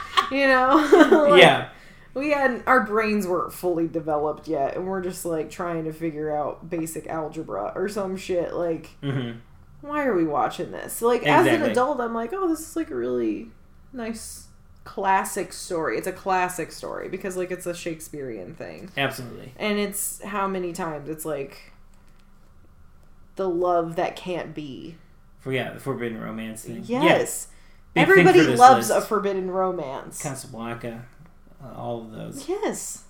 you 0.32 0.48
know? 0.48 1.28
Like, 1.30 1.40
yeah, 1.40 1.68
We 2.14 2.30
had, 2.30 2.62
our 2.66 2.84
brains 2.84 3.26
weren't 3.26 3.52
fully 3.52 3.86
developed 3.86 4.48
yet, 4.48 4.76
and 4.76 4.86
we're 4.86 5.02
just, 5.02 5.24
like, 5.24 5.50
trying 5.50 5.84
to 5.84 5.92
figure 5.92 6.34
out 6.34 6.68
basic 6.68 7.06
algebra 7.06 7.72
or 7.74 7.88
some 7.88 8.16
shit. 8.16 8.54
Like, 8.54 8.90
hmm 9.02 9.32
why 9.80 10.04
are 10.06 10.16
we 10.16 10.24
watching 10.24 10.72
this? 10.72 11.00
Like, 11.00 11.24
as 11.24 11.46
an 11.46 11.62
adult, 11.62 12.00
I'm 12.00 12.12
like, 12.12 12.32
oh, 12.32 12.48
this 12.48 12.60
is, 12.60 12.74
like, 12.74 12.90
a 12.90 12.96
really 12.96 13.50
nice 13.92 14.48
classic 14.82 15.52
story. 15.52 15.96
It's 15.98 16.06
a 16.08 16.12
classic 16.12 16.72
story 16.72 17.08
because, 17.08 17.36
like, 17.36 17.52
it's 17.52 17.64
a 17.66 17.74
Shakespearean 17.74 18.54
thing. 18.54 18.90
absolutely. 18.96 19.52
And 19.56 19.78
it's 19.78 20.20
how 20.24 20.48
many 20.48 20.72
times 20.72 21.08
it's 21.08 21.24
like 21.24 21.72
the 23.36 23.48
love 23.48 23.96
that 23.96 24.16
can't 24.16 24.54
be. 24.54 24.96
For 25.38 25.52
yeah, 25.52 25.72
the 25.72 25.80
forbidden 25.80 26.20
romance 26.20 26.64
thing. 26.64 26.82
Yes. 26.84 27.48
Everybody 27.94 28.42
loves 28.42 28.90
list. 28.90 29.04
a 29.04 29.06
forbidden 29.06 29.50
romance. 29.50 30.20
Casablanca, 30.20 31.06
all 31.76 32.02
of 32.02 32.12
those. 32.12 32.48
Yes. 32.48 33.04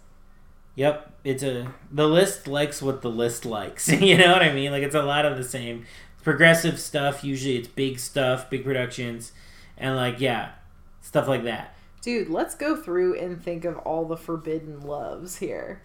Yep, 0.75 1.13
it's 1.25 1.43
a 1.43 1.73
the 1.91 2.07
list 2.07 2.47
likes 2.47 2.81
what 2.81 3.03
the 3.03 3.11
list 3.11 3.45
likes. 3.45 3.89
you 4.01 4.17
know 4.17 4.33
what 4.33 4.43
I 4.43 4.53
mean? 4.53 4.71
Like 4.71 4.83
it's 4.83 4.95
a 4.95 5.03
lot 5.03 5.25
of 5.25 5.37
the 5.37 5.45
same 5.45 5.87
progressive 6.23 6.79
stuff. 6.79 7.25
Usually, 7.25 7.57
it's 7.57 7.69
big 7.69 7.99
stuff, 7.99 8.49
big 8.49 8.65
productions, 8.65 9.33
and 9.77 9.97
like 9.97 10.21
yeah, 10.21 10.53
stuff 11.01 11.27
like 11.27 11.43
that. 11.45 11.75
Dude, 12.01 12.29
let's 12.31 12.55
go 12.55 12.77
through 12.77 13.19
and 13.19 13.43
think 13.43 13.65
of 13.65 13.77
all 13.79 14.05
the 14.05 14.17
forbidden 14.17 14.81
loves 14.81 15.39
here. 15.39 15.83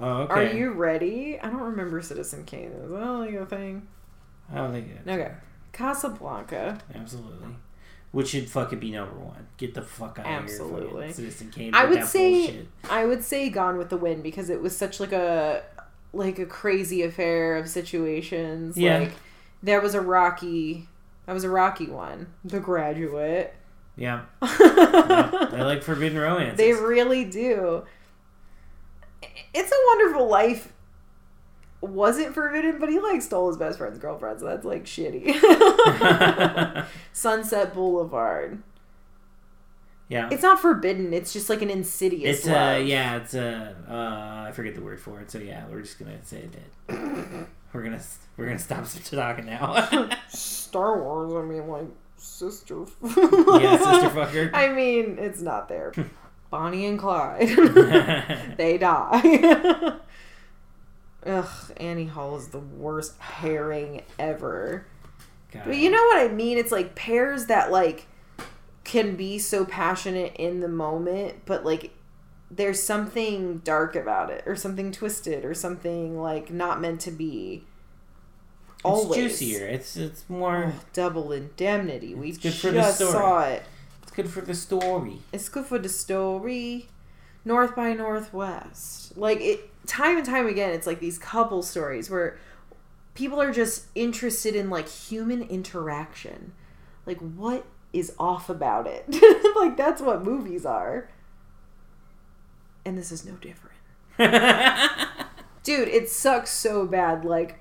Oh, 0.00 0.22
okay. 0.22 0.32
Are 0.32 0.54
you 0.54 0.72
ready? 0.72 1.38
I 1.38 1.50
don't 1.50 1.60
remember 1.60 2.00
Citizen 2.00 2.44
Kane. 2.44 2.70
Is 2.70 2.90
that 2.90 2.98
like 2.98 3.34
a 3.34 3.46
thing? 3.46 3.86
I 4.50 4.56
don't 4.56 4.72
think 4.72 4.88
it. 4.88 5.10
Okay. 5.10 5.32
Casablanca. 5.72 6.78
Absolutely. 6.94 7.48
Which 8.14 8.28
should 8.28 8.48
fucking 8.48 8.78
be 8.78 8.92
number 8.92 9.16
one. 9.16 9.48
Get 9.56 9.74
the 9.74 9.82
fuck 9.82 10.20
out 10.20 10.26
of 10.26 10.30
Absolutely. 10.44 10.80
here. 10.82 10.90
fucking 11.00 11.12
Citizen 11.14 11.50
Kane. 11.50 11.74
I 11.74 11.84
would 11.84 12.04
say- 12.04 12.46
bullshit. 12.46 12.66
I 12.88 13.04
would 13.06 13.24
say 13.24 13.50
Gone 13.50 13.76
with 13.76 13.88
the 13.90 13.96
Wind 13.96 14.22
because 14.22 14.50
it 14.50 14.62
was 14.62 14.76
such 14.76 15.00
like 15.00 15.10
a 15.12 15.64
like 16.12 16.38
a 16.38 16.46
crazy 16.46 17.02
affair 17.02 17.56
of 17.56 17.68
situations. 17.68 18.76
Yeah. 18.78 19.00
Like 19.00 19.12
there 19.64 19.80
was 19.80 19.94
a 19.96 20.00
rocky 20.00 20.86
that 21.26 21.32
was 21.32 21.42
a 21.42 21.50
rocky 21.50 21.88
one. 21.88 22.28
The 22.44 22.60
graduate. 22.60 23.52
Yeah. 23.96 24.22
yeah. 24.42 24.48
I 24.60 25.62
like 25.64 25.82
forbidden 25.82 26.16
romance. 26.16 26.56
They 26.56 26.72
really 26.72 27.24
do. 27.24 27.84
It's 29.52 29.72
a 29.72 29.76
Wonderful 29.88 30.28
Life 30.28 30.72
wasn't 31.88 32.34
forbidden, 32.34 32.78
but 32.78 32.88
he 32.88 32.98
like 32.98 33.22
stole 33.22 33.48
his 33.48 33.56
best 33.56 33.78
friend's 33.78 33.98
girlfriend, 33.98 34.40
so 34.40 34.46
that's 34.46 34.64
like 34.64 34.84
shitty. 34.84 35.34
Sunset 37.12 37.74
Boulevard. 37.74 38.62
yeah. 40.08 40.28
It's 40.30 40.42
not 40.42 40.60
forbidden. 40.60 41.12
It's 41.14 41.32
just 41.32 41.48
like 41.50 41.62
an 41.62 41.70
insidious. 41.70 42.38
It's 42.40 42.48
uh 42.48 42.82
yeah, 42.84 43.16
it's 43.16 43.34
uh, 43.34 43.74
uh 43.88 44.48
I 44.48 44.52
forget 44.52 44.74
the 44.74 44.82
word 44.82 45.00
for 45.00 45.20
it. 45.20 45.30
So 45.30 45.38
yeah, 45.38 45.64
we're 45.70 45.82
just 45.82 45.98
gonna 45.98 46.22
say 46.24 46.48
that. 46.88 47.46
we're 47.72 47.82
gonna 47.82 48.02
we're 48.36 48.46
gonna 48.46 48.58
stop 48.58 48.86
talking 49.04 49.46
now. 49.46 50.08
Star 50.28 51.02
Wars. 51.02 51.32
I 51.32 51.42
mean, 51.42 51.66
like 51.68 51.86
sister. 52.16 52.84
yeah, 53.02 53.76
sister 53.76 54.10
fucker. 54.10 54.50
I 54.54 54.68
mean, 54.68 55.18
it's 55.18 55.40
not 55.40 55.68
there. 55.68 55.92
Bonnie 56.50 56.86
and 56.86 56.98
Clyde. 56.98 57.48
they 58.56 58.78
die. 58.78 59.94
Ugh, 61.26 61.72
Annie 61.76 62.06
Hall 62.06 62.36
is 62.36 62.48
the 62.48 62.58
worst 62.58 63.18
pairing 63.18 64.02
ever. 64.18 64.86
God. 65.50 65.62
But 65.66 65.76
you 65.76 65.90
know 65.90 66.02
what 66.04 66.18
I 66.18 66.28
mean? 66.28 66.58
It's 66.58 66.72
like 66.72 66.94
pairs 66.94 67.46
that 67.46 67.70
like 67.70 68.06
can 68.84 69.16
be 69.16 69.38
so 69.38 69.64
passionate 69.64 70.34
in 70.36 70.60
the 70.60 70.68
moment, 70.68 71.42
but 71.46 71.64
like 71.64 71.92
there's 72.50 72.82
something 72.82 73.58
dark 73.58 73.96
about 73.96 74.30
it, 74.30 74.42
or 74.46 74.54
something 74.56 74.92
twisted, 74.92 75.44
or 75.44 75.54
something 75.54 76.20
like 76.20 76.50
not 76.50 76.80
meant 76.80 77.00
to 77.02 77.10
be. 77.10 77.64
it's 78.76 78.84
Always 78.84 79.38
juicier. 79.38 79.66
It's 79.66 79.96
it's 79.96 80.28
more. 80.28 80.72
Oh, 80.76 80.80
double 80.92 81.32
indemnity. 81.32 82.14
We 82.14 82.28
It's 82.30 82.38
good 82.38 82.50
just 82.50 82.60
for 82.62 82.70
the 82.70 82.92
story. 82.92 83.12
saw 83.12 83.40
it. 83.44 83.62
It's 84.02 84.12
good 84.12 84.28
for 84.28 84.42
the 84.42 84.54
story. 84.54 85.18
It's 85.32 85.48
good 85.48 85.64
for 85.64 85.78
the 85.78 85.88
story. 85.88 86.88
North 87.44 87.74
by 87.74 87.92
Northwest. 87.94 89.16
Like 89.16 89.40
it 89.40 89.70
time 89.86 90.16
and 90.16 90.26
time 90.26 90.46
again, 90.46 90.70
it's 90.70 90.86
like 90.86 91.00
these 91.00 91.18
couple 91.18 91.62
stories 91.62 92.10
where 92.10 92.38
people 93.14 93.40
are 93.40 93.52
just 93.52 93.86
interested 93.94 94.54
in 94.54 94.70
like 94.70 94.88
human 94.88 95.42
interaction. 95.42 96.52
Like 97.06 97.18
what 97.18 97.64
is 97.92 98.12
off 98.18 98.50
about 98.50 98.86
it? 98.86 99.06
like 99.56 99.76
that's 99.76 100.02
what 100.02 100.24
movies 100.24 100.66
are. 100.66 101.08
And 102.84 102.98
this 102.98 103.10
is 103.10 103.24
no 103.24 103.34
different. 103.34 103.74
Dude, 105.62 105.88
it 105.88 106.10
sucks 106.10 106.50
so 106.50 106.86
bad. 106.86 107.24
Like 107.24 107.60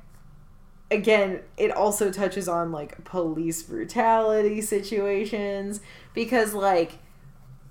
again, 0.91 1.41
it 1.57 1.71
also 1.71 2.11
touches 2.11 2.47
on 2.47 2.71
like 2.71 3.03
police 3.03 3.63
brutality 3.63 4.61
situations 4.61 5.81
because 6.13 6.53
like 6.53 6.99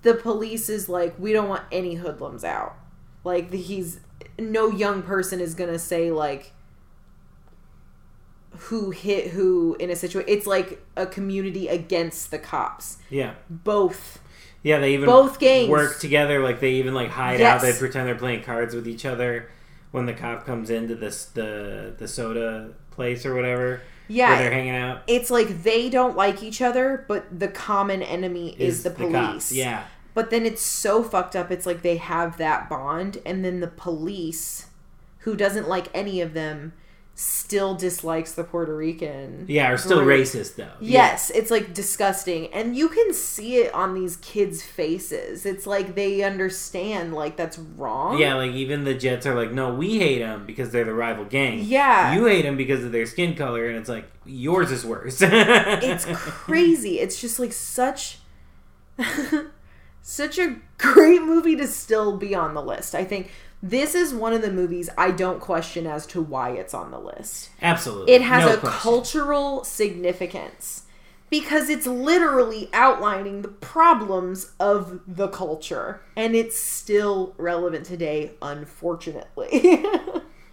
the 0.03 0.15
police 0.15 0.69
is 0.69 0.89
like 0.89 1.19
we 1.19 1.33
don't 1.33 1.49
want 1.49 1.65
any 1.71 1.97
hoodlums 1.97 2.45
out. 2.45 2.77
Like 3.25 3.53
he's 3.53 4.01
no 4.39 4.71
young 4.71 5.03
person 5.03 5.41
is 5.41 5.55
going 5.55 5.71
to 5.71 5.79
say 5.79 6.11
like 6.11 6.53
who 8.69 8.91
hit 8.91 9.29
who 9.31 9.77
in 9.81 9.91
a 9.91 9.97
situation. 9.97 10.29
It's 10.29 10.47
like 10.47 10.85
a 10.97 11.07
community 11.07 11.69
against 11.69 12.31
the 12.31 12.39
cops. 12.39 12.99
yeah, 13.11 13.35
Both 13.49 14.21
yeah. 14.63 14.79
They 14.79 14.95
even 14.95 15.07
Both 15.07 15.39
gangs. 15.39 15.69
work 15.69 15.99
together. 15.99 16.41
Like 16.41 16.61
they 16.61 16.73
even 16.75 16.95
like 16.95 17.11
hide 17.11 17.41
Yes. 17.41 17.57
out. 17.57 17.67
They 17.67 17.77
pretend 17.79 18.07
they're 18.09 18.15
playing 18.15 18.43
cards 18.43 18.75
with 18.75 18.87
each 18.87 19.05
other 19.05 19.49
when 19.91 20.07
the 20.07 20.13
cop 20.13 20.45
comes 20.47 20.71
into 20.71 20.95
this 20.95 21.25
the 21.27 21.95
the 21.99 22.07
soda 22.07 22.71
place 22.91 23.25
or 23.27 23.35
whatever 23.35 23.81
yeah, 24.09 24.29
where 24.31 24.39
they're 24.39 24.53
hanging 24.53 24.75
out. 24.77 25.03
it's 25.07 25.31
like 25.31 25.63
they 25.63 25.89
don't 25.89 26.17
like 26.17 26.43
each 26.43 26.61
other, 26.61 27.05
but 27.09 27.39
the 27.39 27.49
common 27.49 28.03
enemy 28.03 28.55
is, 28.59 28.83
the 28.83 28.91
police. 28.91 29.13
cops. 29.13 29.53
Yeah, 29.53 29.85
But 30.15 30.31
then 30.31 30.45
it's 30.45 30.63
so 30.63 31.03
fucked 31.03 31.35
up. 31.37 31.51
It's 31.51 31.67
like 31.67 31.83
they 31.83 31.97
have 31.97 32.37
that 32.39 32.69
bond, 32.69 33.19
and 33.25 33.45
then 33.45 33.61
the 33.61 33.67
police, 33.69 34.67
who 35.21 35.37
doesn't 35.37 35.69
like 35.69 35.89
any 35.95 36.21
of 36.21 36.35
them, 36.35 36.75
still 37.15 37.75
dislikes 37.75 38.33
the 38.33 38.43
Puerto 38.43 38.75
Rican. 38.75 39.45
yeah. 39.47 39.71
Are 39.71 39.77
still 39.77 40.03
group. 40.03 40.21
racist 40.21 40.57
though. 40.57 40.73
Yes, 40.81 41.31
it's 41.31 41.51
like 41.51 41.75
disgusting. 41.75 42.47
And 42.55 42.75
you 42.75 42.89
can 42.89 43.13
see 43.13 43.57
it 43.57 43.73
on 43.75 43.95
these 43.95 44.17
kids' 44.17 44.63
faces. 44.63 45.45
It's 45.45 45.67
like 45.67 45.95
they 45.95 46.23
understand, 46.23 47.13
like, 47.15 47.37
that's 47.37 47.59
wrong. 47.59 48.19
Yeah, 48.19 48.35
like 48.35 48.53
even 48.53 48.85
the 48.85 48.95
Jets 48.95 49.27
are 49.27 49.35
like, 49.35 49.53
no, 49.53 49.75
we 49.75 49.99
hate 49.99 50.21
them 50.21 50.47
because 50.47 50.71
they're 50.71 50.85
the 50.85 50.95
rival 50.95 51.25
gang. 51.27 51.61
Yeah. 51.63 52.15
You 52.15 52.25
hate 52.27 52.43
them 52.43 52.57
because 52.57 52.83
of 52.83 52.93
their 52.93 53.07
skin 53.07 53.35
color, 53.35 53.69
and 53.69 53.77
it's 53.77 53.91
like 53.91 54.07
yours 54.25 54.73
is 54.73 54.85
worse. 54.85 55.19
it's 55.23 56.07
crazy. 56.07 56.99
It's 56.99 57.21
just 57.21 57.39
like 57.39 57.53
such 57.53 58.19
such 60.13 60.39
a 60.39 60.57
great 60.79 61.23
movie 61.23 61.57
to 61.57 61.67
still 61.67 62.17
be 62.17 62.35
on 62.35 62.55
the 62.55 62.63
list. 62.63 62.95
I 62.95 63.05
think 63.05 63.31
this 63.63 63.95
is 63.95 64.13
one 64.13 64.33
of 64.33 64.43
the 64.43 64.51
movies 64.53 64.91
I 64.99 65.11
don't 65.13 65.41
question 65.41 65.87
as 65.87 66.07
to 66.09 66.21
why 66.21 66.51
it's 66.51 66.75
on 66.75 66.91
the 66.91 66.99
list. 66.99 67.51
Absolutely, 67.61 68.13
It 68.13 68.23
has 68.23 68.45
No 68.45 68.55
a 68.55 68.57
question. 68.59 68.79
cultural 68.81 69.65
significance 69.65 70.83
because 71.31 71.71
it's 71.71 71.87
literally 71.87 72.69
outlining 72.73 73.41
the 73.43 73.49
problems 73.49 74.53
of 74.61 75.01
the 75.07 75.29
culture 75.29 76.03
and 76.17 76.35
it's 76.35 76.59
still 76.59 77.35
relevant 77.39 77.87
today 77.87 78.33
unfortunately. 78.43 79.85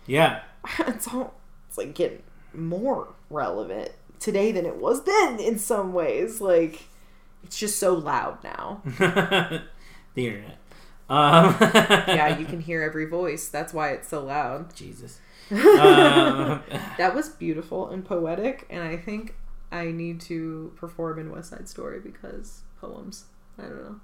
Yeah, 0.06 0.42
it's 0.80 1.08
all 1.08 1.36
it's 1.68 1.78
like 1.78 1.94
getting 1.94 2.24
more 2.52 3.10
relevant 3.30 3.92
today 4.20 4.52
than 4.52 4.66
it 4.66 4.78
was 4.78 5.04
then 5.04 5.40
in 5.40 5.60
some 5.60 5.94
ways 5.94 6.42
like 6.42 6.89
it's 7.44 7.58
just 7.58 7.80
so 7.80 7.94
loud 7.94 8.44
now 8.44 8.82
the 10.14 10.28
internet. 10.28 10.58
Um, 11.10 11.56
yeah 11.62 12.38
you 12.38 12.46
can 12.46 12.62
hear 12.62 12.82
every 12.84 13.06
voice 13.06 13.48
that's 13.50 13.74
why 13.74 13.90
it's 13.92 14.08
so 14.08 14.24
loud 14.24 14.76
Jesus. 14.76 15.20
Um, 15.52 15.58
that 16.98 17.14
was 17.16 17.30
beautiful 17.30 17.90
and 17.90 18.06
poetic 18.06 18.68
and 18.70 18.84
i 18.84 18.96
think 18.96 19.34
i 19.72 19.86
need 19.86 20.22
to 20.22 20.72
perform 20.76 21.18
in 21.18 21.32
west 21.32 21.50
side 21.50 21.68
story 21.68 22.00
because 22.00 22.62
poems 22.80 23.26
i 23.58 23.64
don't 23.64 23.84
know 23.84 24.00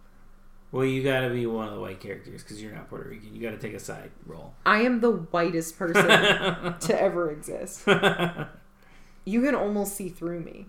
well, 0.72 0.84
you 0.84 1.04
got 1.04 1.22
to 1.22 1.30
be 1.30 1.46
one 1.46 1.68
of 1.70 1.74
the 1.76 1.80
white 1.80 2.02
characters 2.02 2.44
because 2.44 2.62
you're 2.62 2.74
not 2.74 2.90
Puerto 2.90 3.08
Rican. 3.08 3.34
You 3.34 3.42
got 3.42 3.52
to 3.52 3.58
take 3.58 3.74
a 3.76 3.80
side 3.80 4.12
role. 4.26 4.56
i 4.66 4.82
am 4.82 5.00
the 5.00 5.12
whitest 5.12 5.78
person 5.78 6.06
to 6.08 7.02
ever 7.02 7.32
exist 7.32 7.88
you 9.26 9.42
can 9.42 9.56
almost 9.56 9.96
see 9.96 10.10
through 10.10 10.42
me 10.42 10.66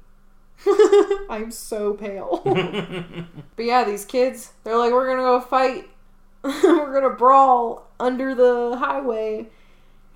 i'm 1.31 1.51
so 1.51 1.95
pale 1.95 2.41
But 3.57 3.65
yeah, 3.65 3.85
these 3.85 4.05
kids, 4.05 4.53
they're 4.65 4.77
like, 4.77 4.93
we're 4.93 5.07
gonna 5.09 5.23
go 5.23 5.41
fight. 5.41 5.89
we're 6.43 6.93
gonna 6.93 7.15
brawl 7.15 7.89
under 7.99 8.35
the 8.35 8.77
highway. 8.79 9.47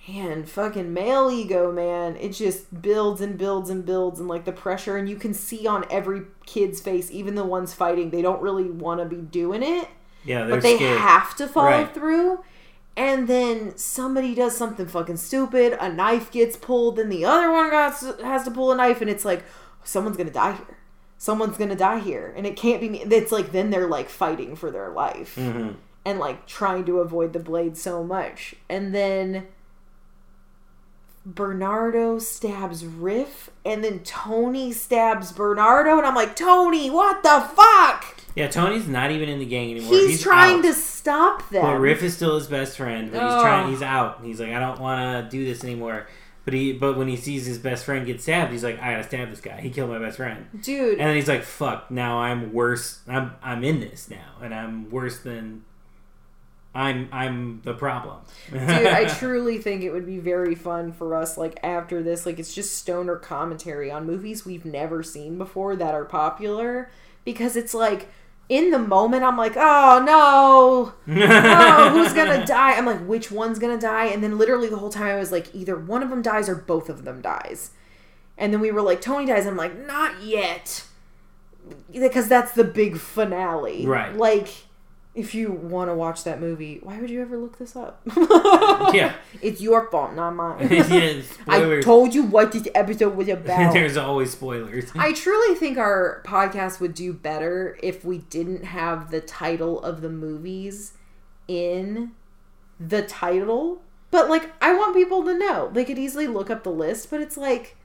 And 0.09 0.49
fucking 0.49 0.93
male 0.93 1.31
ego, 1.31 1.71
man, 1.73 2.17
it 2.17 2.31
just 2.31 2.83
builds 2.83 3.21
and 3.21 3.37
builds 3.39 3.71
and 3.71 3.85
builds 3.85 4.19
and 4.21 4.29
like 4.29 4.45
the 4.45 4.53
pressure. 4.53 4.97
And 4.97 5.09
you 5.09 5.17
can 5.17 5.33
see 5.35 5.67
on 5.67 5.85
every 5.91 6.23
kid's 6.47 6.81
face, 6.81 7.11
even 7.11 7.35
the 7.35 7.45
ones 7.45 7.73
fighting, 7.75 8.11
they 8.11 8.23
don't 8.23 8.43
really 8.43 8.71
want 8.71 9.01
to 9.01 9.07
be 9.07 9.23
doing 9.23 9.63
it, 9.63 9.89
yeah, 10.25 10.47
but 10.49 10.63
they 10.63 10.77
scared. 10.77 10.99
have 11.01 11.35
to 11.37 11.47
follow 11.47 11.67
Right. 11.69 11.95
through. 11.95 12.41
And 12.97 13.29
then 13.29 13.77
somebody 13.79 14.35
does 14.35 14.57
something 14.57 14.87
fucking 14.87 15.17
stupid, 15.19 15.77
a 15.81 15.91
knife 15.93 16.31
gets 16.31 16.57
pulled, 16.57 16.97
then 16.97 17.09
the 17.09 17.25
other 17.25 17.51
one 17.51 17.71
got, 17.71 17.95
has 18.23 18.45
to 18.45 18.51
pull 18.51 18.73
a 18.73 18.77
knife, 18.77 19.01
and 19.01 19.09
it's 19.09 19.25
like, 19.25 19.45
someone's 19.85 20.17
gonna 20.17 20.31
die 20.31 20.53
here. 20.53 20.77
Someone's 21.19 21.57
gonna 21.59 21.77
die 21.77 21.99
here. 21.99 22.33
And 22.37 22.47
it 22.47 22.57
can't 22.57 22.81
be 22.81 22.89
me. 22.89 23.03
It's 23.03 23.33
like, 23.33 23.53
then 23.53 23.71
they're 23.71 23.87
like 23.89 24.09
fighting 24.09 24.57
for 24.57 24.71
their 24.71 24.89
life 24.91 25.37
Mhm. 25.37 25.77
and 26.05 26.19
like 26.19 26.47
trying 26.47 26.85
to 26.87 26.99
avoid 27.01 27.33
the 27.33 27.39
blade 27.39 27.77
so 27.77 28.03
much. 28.03 28.55
And 28.69 28.95
then 28.95 29.47
Bernardo 31.27 32.19
stabs 32.19 32.85
Riff, 32.87 33.51
and 33.65 33.85
then 33.85 34.01
Tony 34.01 34.73
stabs 34.73 35.33
Bernardo, 35.33 35.99
and 35.99 36.07
I'm 36.07 36.15
like, 36.15 36.35
Tony, 36.35 36.89
what 36.91 37.23
the 37.23 37.41
fuck? 37.55 38.17
Yeah, 38.35 38.49
Tony's 38.49 38.89
not 38.89 39.11
even 39.11 39.29
in 39.29 39.39
the 39.39 39.45
gang 39.45 39.71
anymore. 39.71 39.93
He's, 39.93 40.23
trying 40.23 40.59
out. 40.61 40.65
to 40.65 40.73
stop 40.73 41.51
them. 41.51 41.63
Well, 41.63 41.75
Riff 41.77 42.03
is 42.03 42.17
still 42.17 42.37
his 42.37 42.47
best 42.47 42.77
friend, 42.79 43.11
but 43.13 43.21
he's 43.23 43.43
trying. 43.43 43.69
He's 43.69 43.83
out. 43.83 44.21
He's 44.25 44.41
like, 44.41 44.53
I 44.53 44.61
don't 44.61 44.81
want 44.81 45.31
to 45.31 45.37
do 45.37 45.45
this 45.45 45.63
anymore. 45.63 46.07
But 46.45 46.55
he, 46.55 46.73
but 46.73 46.97
when 46.97 47.07
he 47.09 47.17
sees 47.17 47.45
his 47.47 47.59
best 47.59 47.85
friend 47.85 48.07
get 48.07 48.21
stabbed, 48.21 48.51
he's 48.51 48.65
like, 48.65 48.81
I 48.81 48.93
gotta 48.93 49.05
stab 49.05 49.31
this 49.31 49.41
guy. 49.41 49.61
He 49.61 49.71
killed 49.71 49.91
my 49.91 49.99
best 49.99 50.17
friend. 50.17 50.47
Dude, 50.63 50.99
And 50.99 51.09
then 51.09 51.15
he's 51.15 51.29
like, 51.29 51.43
"Fuck! 51.43 51.91
Now 51.91 52.21
I'm 52.21 52.53
worse. 52.53 53.01
I'm 53.07 53.33
I'm 53.43 53.63
in 53.63 53.81
this 53.81 54.09
now, 54.11 54.37
and 54.43 54.55
I'm 54.55 54.91
worse 54.91 55.21
than 55.21 55.65
I'm 56.75 57.09
I'm 57.13 57.61
the 57.65 57.75
problem." 57.75 58.21
Dude, 58.51 58.61
I 58.63 59.05
truly 59.19 59.59
think 59.59 59.83
it 59.83 59.91
would 59.93 60.07
be 60.07 60.19
very 60.19 60.55
fun 60.55 60.93
for 60.93 61.15
us, 61.15 61.37
like, 61.37 61.61
after 61.63 62.03
this. 62.03 62.25
Like, 62.25 62.39
it's 62.39 62.55
just 62.55 62.75
stoner 62.77 63.17
commentary 63.17 63.91
on 63.91 64.07
movies 64.07 64.47
we've 64.47 64.65
never 64.65 65.03
seen 65.03 65.37
before 65.37 65.77
that 65.77 65.95
are 65.95 66.07
popular. 66.07 66.91
Because 67.23 67.55
it's 67.55 67.75
like, 67.75 68.09
in 68.51 68.73
the 68.73 68.81
moment, 68.81 69.23
I'm 69.23 69.37
like, 69.37 69.57
oh 69.57 70.03
no, 70.05 70.93
oh, 71.09 71.91
who's 71.91 72.13
gonna 72.13 72.45
die? 72.47 72.73
I'm 72.73 72.85
like, 72.85 73.07
which 73.07 73.31
one's 73.31 73.61
gonna 73.61 73.81
die? 73.81 74.07
And 74.07 74.25
then 74.25 74.37
literally 74.37 74.69
the 74.69 74.77
whole 74.77 74.91
time 74.91 75.07
I 75.07 75.19
was 75.19 75.31
like, 75.31 75.55
either 75.55 75.77
one 75.77 76.03
of 76.03 76.11
them 76.11 76.21
dies 76.21 76.49
or 76.49 76.57
both 76.57 76.89
of 76.89 77.05
them 77.05 77.23
dies. 77.23 77.71
And 78.37 78.53
then 78.53 78.61
we 78.61 78.73
were 78.73 78.83
like, 78.83 79.01
Tony 79.01 79.25
dies. 79.25 79.47
I'm 79.47 79.57
like, 79.57 79.87
not 79.87 80.21
yet. 80.23 80.85
Because 81.93 82.27
that's 82.27 82.53
the 82.53 82.65
big 82.65 82.99
finale. 82.99 83.87
Right. 83.87 84.17
Like, 84.17 84.49
if 85.21 85.35
you 85.35 85.53
want 85.53 85.91
to 85.91 85.95
watch 85.95 86.25
that 86.25 86.41
movie, 86.41 86.81
why 86.83 86.99
would 86.99 87.11
you 87.11 87.21
ever 87.21 87.37
look 87.37 87.59
this 87.59 87.77
up? 87.77 88.03
Yeah. 88.95 89.15
It's 89.43 89.61
your 89.61 89.89
fault, 89.91 90.15
not 90.15 90.35
mine. 90.35 90.69
yeah, 90.71 91.23
I 91.47 91.81
told 91.81 92.15
you 92.15 92.25
what 92.25 92.53
this 92.53 92.67
episode 92.75 93.15
was 93.17 93.29
about. 93.29 93.73
There's 93.73 93.97
always 93.97 94.33
spoilers. 94.33 94.91
I 94.97 95.13
truly 95.13 95.55
think 95.55 95.79
our 95.79 96.23
podcast 96.27 96.81
would 96.81 96.95
do 96.95 97.13
better 97.13 97.79
if 97.83 98.05
we 98.05 98.19
didn't 98.19 98.65
have 98.65 99.11
the 99.11 99.21
title 99.21 99.81
of 99.83 100.01
the 100.01 100.11
movies 100.11 100.95
in 101.47 102.13
the 102.79 103.03
title. 103.03 103.83
But 104.11 104.29
like 104.29 104.51
I 104.61 104.75
want 104.75 104.97
people 104.97 105.23
to 105.25 105.39
know. 105.39 105.71
They 105.73 105.85
could 105.85 105.99
easily 105.99 106.27
look 106.27 106.51
up 106.51 106.65
the 106.65 106.73
list, 106.73 107.11
but 107.11 107.21
it's 107.21 107.37
like 107.37 107.77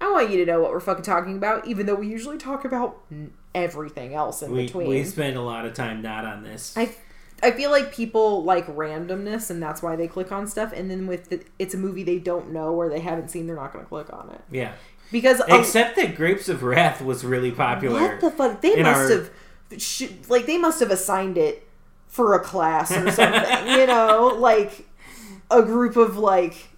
I 0.00 0.10
want 0.12 0.30
you 0.30 0.44
to 0.44 0.46
know 0.50 0.60
what 0.60 0.70
we're 0.70 0.80
fucking 0.80 1.02
talking 1.04 1.36
about, 1.36 1.66
even 1.66 1.86
though 1.86 1.94
we 1.96 2.06
usually 2.08 2.38
talk 2.38 2.64
about 2.64 3.02
everything 3.54 4.14
else 4.14 4.42
in 4.42 4.52
we 4.52 4.66
between. 4.66 4.88
we 4.88 5.04
spend 5.04 5.36
a 5.36 5.42
lot 5.42 5.64
of 5.66 5.74
time 5.74 6.02
not 6.02 6.24
on 6.24 6.42
this. 6.42 6.72
I 6.76 6.94
I 7.42 7.52
feel 7.52 7.70
like 7.70 7.92
people 7.94 8.42
like 8.44 8.66
randomness, 8.66 9.50
and 9.50 9.62
that's 9.62 9.80
why 9.82 9.96
they 9.96 10.08
click 10.08 10.32
on 10.32 10.46
stuff. 10.46 10.72
And 10.72 10.90
then 10.90 11.06
with 11.06 11.28
the, 11.30 11.40
it's 11.58 11.72
a 11.74 11.76
movie 11.76 12.02
they 12.02 12.18
don't 12.18 12.52
know 12.52 12.74
or 12.74 12.88
they 12.88 13.00
haven't 13.00 13.30
seen, 13.30 13.46
they're 13.46 13.54
not 13.56 13.72
going 13.72 13.84
to 13.84 13.88
click 13.88 14.12
on 14.12 14.30
it 14.30 14.40
Yeah. 14.50 14.72
because 15.12 15.40
um, 15.42 15.60
Except 15.60 15.94
that 15.96 16.16
Grapes 16.16 16.48
of 16.48 16.62
Wrath 16.64 17.00
was 17.00 17.24
really 17.24 17.52
popular. 17.52 18.00
What 18.00 18.20
the 18.20 18.30
fuck? 18.32 18.60
They 18.60 18.82
must 18.82 19.12
our- 19.12 19.18
have, 19.18 19.30
sh- 19.80 20.08
like, 20.28 20.46
they 20.46 20.58
must 20.58 20.80
have 20.80 20.90
assigned 20.90 21.38
it 21.38 21.64
for 22.08 22.34
a 22.34 22.40
class 22.40 22.90
or 22.90 23.08
something. 23.12 23.66
you 23.68 23.86
know, 23.86 24.34
like 24.38 24.88
a 25.50 25.62
group 25.62 25.96
of 25.96 26.16
like 26.16 26.70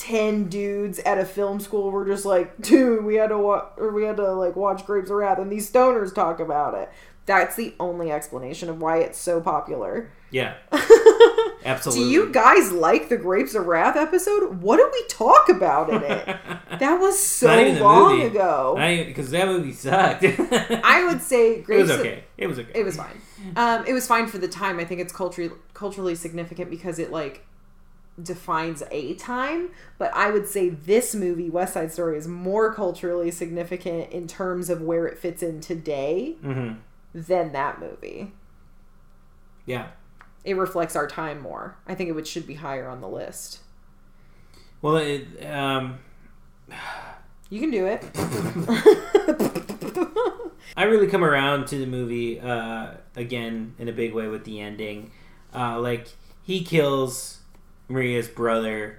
ten 0.00 0.48
dudes 0.48 0.98
at 1.00 1.18
a 1.18 1.24
film 1.26 1.60
school 1.60 1.90
were 1.90 2.06
just 2.06 2.24
like, 2.24 2.58
dude, 2.60 3.04
we 3.04 3.16
had 3.16 3.28
to 3.28 3.38
watch, 3.38 3.66
or 3.76 3.92
we 3.92 4.04
had 4.04 4.16
to 4.16 4.32
like 4.32 4.56
watch 4.56 4.86
Grapes 4.86 5.10
of 5.10 5.16
Wrath, 5.16 5.38
and 5.38 5.52
these 5.52 5.70
stoners 5.70 6.14
talk 6.14 6.40
about 6.40 6.74
it. 6.74 6.90
That's 7.26 7.54
the 7.54 7.74
only 7.78 8.10
explanation 8.10 8.68
of 8.70 8.80
why 8.80 8.98
it's 8.98 9.18
so 9.18 9.40
popular. 9.40 10.10
Yeah. 10.30 10.54
Absolutely. 11.64 12.04
do 12.04 12.10
you 12.10 12.32
guys 12.32 12.72
like 12.72 13.08
the 13.10 13.18
Grapes 13.18 13.54
of 13.54 13.66
Wrath 13.66 13.94
episode? 13.96 14.62
What 14.62 14.78
did 14.78 14.88
we 14.92 15.06
talk 15.08 15.48
about 15.48 15.90
in 15.90 16.02
it? 16.02 16.36
That 16.80 16.98
was 16.98 17.18
so 17.18 17.48
Not 17.48 17.58
even 17.60 17.74
the 17.74 17.82
long 17.84 18.22
ago. 18.22 18.74
Because 19.06 19.30
that 19.32 19.46
movie 19.46 19.72
sucked. 19.74 20.24
I 20.82 21.04
would 21.06 21.20
say 21.20 21.56
It 21.56 21.64
Grapes 21.64 21.82
was 21.82 21.90
of- 21.90 22.00
okay. 22.00 22.24
It 22.38 22.46
was 22.46 22.58
okay. 22.58 22.70
It 22.74 22.84
was 22.84 22.96
fine. 22.96 23.20
Um, 23.54 23.84
it 23.86 23.92
was 23.92 24.06
fine 24.06 24.28
for 24.28 24.38
the 24.38 24.48
time. 24.48 24.78
I 24.80 24.86
think 24.86 25.00
it's 25.02 25.12
culturally 25.12 25.50
culturally 25.74 26.14
significant 26.14 26.70
because 26.70 26.98
it 26.98 27.10
like 27.12 27.44
defines 28.22 28.82
a 28.90 29.14
time. 29.14 29.70
But 29.98 30.12
I 30.14 30.30
would 30.30 30.48
say 30.48 30.70
this 30.70 31.14
movie, 31.14 31.50
West 31.50 31.74
Side 31.74 31.92
Story, 31.92 32.16
is 32.18 32.28
more 32.28 32.72
culturally 32.72 33.30
significant 33.30 34.10
in 34.12 34.26
terms 34.26 34.70
of 34.70 34.80
where 34.82 35.06
it 35.06 35.18
fits 35.18 35.42
in 35.42 35.60
today 35.60 36.36
hmm 36.42 36.72
than 37.12 37.50
that 37.52 37.80
movie. 37.80 38.32
Yeah. 39.66 39.88
It 40.44 40.56
reflects 40.56 40.94
our 40.94 41.08
time 41.08 41.40
more. 41.40 41.76
I 41.86 41.94
think 41.96 42.08
it 42.08 42.12
would 42.12 42.26
should 42.26 42.46
be 42.46 42.54
higher 42.54 42.88
on 42.88 43.00
the 43.00 43.08
list. 43.08 43.58
Well, 44.80 44.96
it, 44.96 45.26
um, 45.44 45.98
You 47.50 47.60
can 47.60 47.70
do 47.70 47.86
it. 47.86 48.02
I 50.76 50.84
really 50.84 51.08
come 51.08 51.24
around 51.24 51.66
to 51.68 51.78
the 51.78 51.86
movie 51.86 52.40
uh, 52.40 52.92
again 53.16 53.74
in 53.78 53.88
a 53.88 53.92
big 53.92 54.14
way 54.14 54.28
with 54.28 54.44
the 54.44 54.60
ending. 54.60 55.10
Uh, 55.54 55.80
like 55.80 56.08
he 56.42 56.64
kills 56.64 57.39
Maria's 57.90 58.28
brother, 58.28 58.98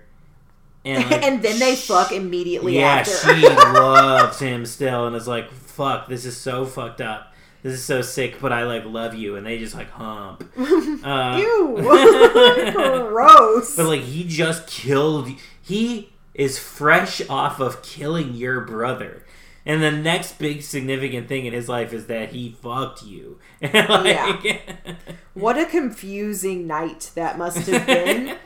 and 0.85 1.03
like, 1.11 1.23
and 1.23 1.41
then 1.41 1.57
they 1.59 1.75
fuck 1.75 2.11
immediately 2.11 2.77
Yeah, 2.77 2.97
after. 3.05 3.35
she 3.35 3.47
loves 3.47 4.39
him 4.39 4.65
still, 4.65 5.07
and 5.07 5.15
is 5.15 5.27
like, 5.27 5.49
"Fuck, 5.51 6.07
this 6.07 6.25
is 6.25 6.35
so 6.37 6.65
fucked 6.65 7.01
up. 7.01 7.33
This 7.63 7.73
is 7.73 7.83
so 7.83 8.01
sick, 8.01 8.39
but 8.41 8.51
I 8.51 8.63
like 8.63 8.85
love 8.85 9.13
you." 9.15 9.35
And 9.35 9.45
they 9.45 9.57
just 9.57 9.75
like 9.75 9.89
hump. 9.91 10.43
Uh, 11.03 11.37
Ew. 11.39 11.77
Gross. 13.09 13.75
But 13.75 13.85
like 13.87 14.01
he 14.01 14.23
just 14.23 14.67
killed. 14.67 15.29
He 15.61 16.11
is 16.33 16.57
fresh 16.59 17.21
off 17.29 17.59
of 17.59 17.81
killing 17.81 18.33
your 18.35 18.61
brother, 18.61 19.25
and 19.65 19.81
the 19.83 19.91
next 19.91 20.37
big 20.39 20.61
significant 20.61 21.27
thing 21.27 21.45
in 21.45 21.53
his 21.53 21.67
life 21.69 21.91
is 21.93 22.07
that 22.07 22.29
he 22.31 22.51
fucked 22.61 23.03
you. 23.03 23.39
like, 23.61 24.61
What 25.33 25.57
a 25.57 25.65
confusing 25.65 26.67
night 26.67 27.11
that 27.15 27.37
must 27.37 27.67
have 27.67 27.85
been. 27.85 28.37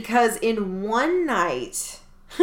Because 0.00 0.36
in 0.38 0.82
one 0.82 1.24
night, 1.24 2.00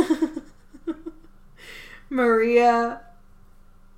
Maria, 2.09 3.01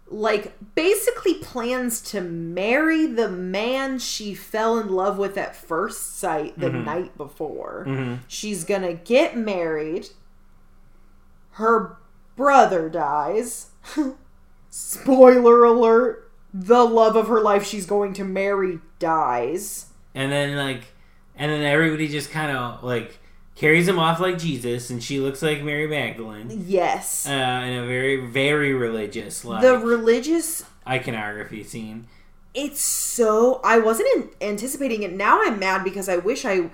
like, 0.08 0.54
basically 0.76 1.36
plans 1.36 2.02
to 2.02 2.22
marry 2.22 3.06
the 3.06 3.30
man 3.30 4.00
she 4.00 4.34
fell 4.34 4.78
in 4.80 4.90
love 4.90 5.18
with 5.18 5.38
at 5.38 5.56
first 5.56 6.18
sight 6.18 6.58
the 6.60 6.70
Mhm. 6.70 6.86
night 6.86 7.18
before. 7.18 7.86
Mhm. 7.88 8.20
She's 8.28 8.64
gonna 8.64 8.94
get 8.94 9.38
married. 9.38 10.10
Her 11.52 11.98
brother 12.36 12.90
dies. 12.90 13.68
Spoiler 14.70 15.64
alert. 15.64 16.32
The 16.54 16.84
love 16.86 17.16
of 17.16 17.28
her 17.28 17.42
life 17.42 17.66
she's 17.66 17.86
going 17.86 18.14
to 18.14 18.24
marry 18.24 18.80
dies. 19.00 19.88
and 20.16 20.32
then 20.32 20.56
like, 20.56 20.84
and 21.36 21.52
then 21.52 21.64
everybody 21.64 22.08
just 22.08 22.30
kind 22.30 22.56
of 22.56 22.84
like 22.84 23.20
carries 23.56 23.88
him 23.88 24.00
off 24.00 24.20
like 24.20 24.38
Jesus, 24.38 24.90
and 24.90 25.04
she 25.04 25.20
looks 25.20 25.42
like 25.42 25.64
Mary 25.64 25.88
Magdalene. 25.88 26.66
Yes. 26.68 27.28
Uh, 27.28 27.32
in 27.32 27.74
a 27.78 27.86
very, 27.86 28.26
very 28.26 28.74
religious, 28.74 29.46
like 29.46 29.62
the 29.62 29.78
religious 29.78 30.66
iconography 30.88 31.64
scene. 31.64 32.08
it's 32.54 32.82
so 32.82 33.62
I 33.64 33.80
wasn't 33.80 34.10
in, 34.16 34.30
anticipating 34.50 35.04
it. 35.04 35.14
Now 35.14 35.42
I'm 35.42 35.60
mad 35.60 35.84
because 35.84 36.10
I 36.10 36.18
wish 36.18 36.46
I 36.46 36.70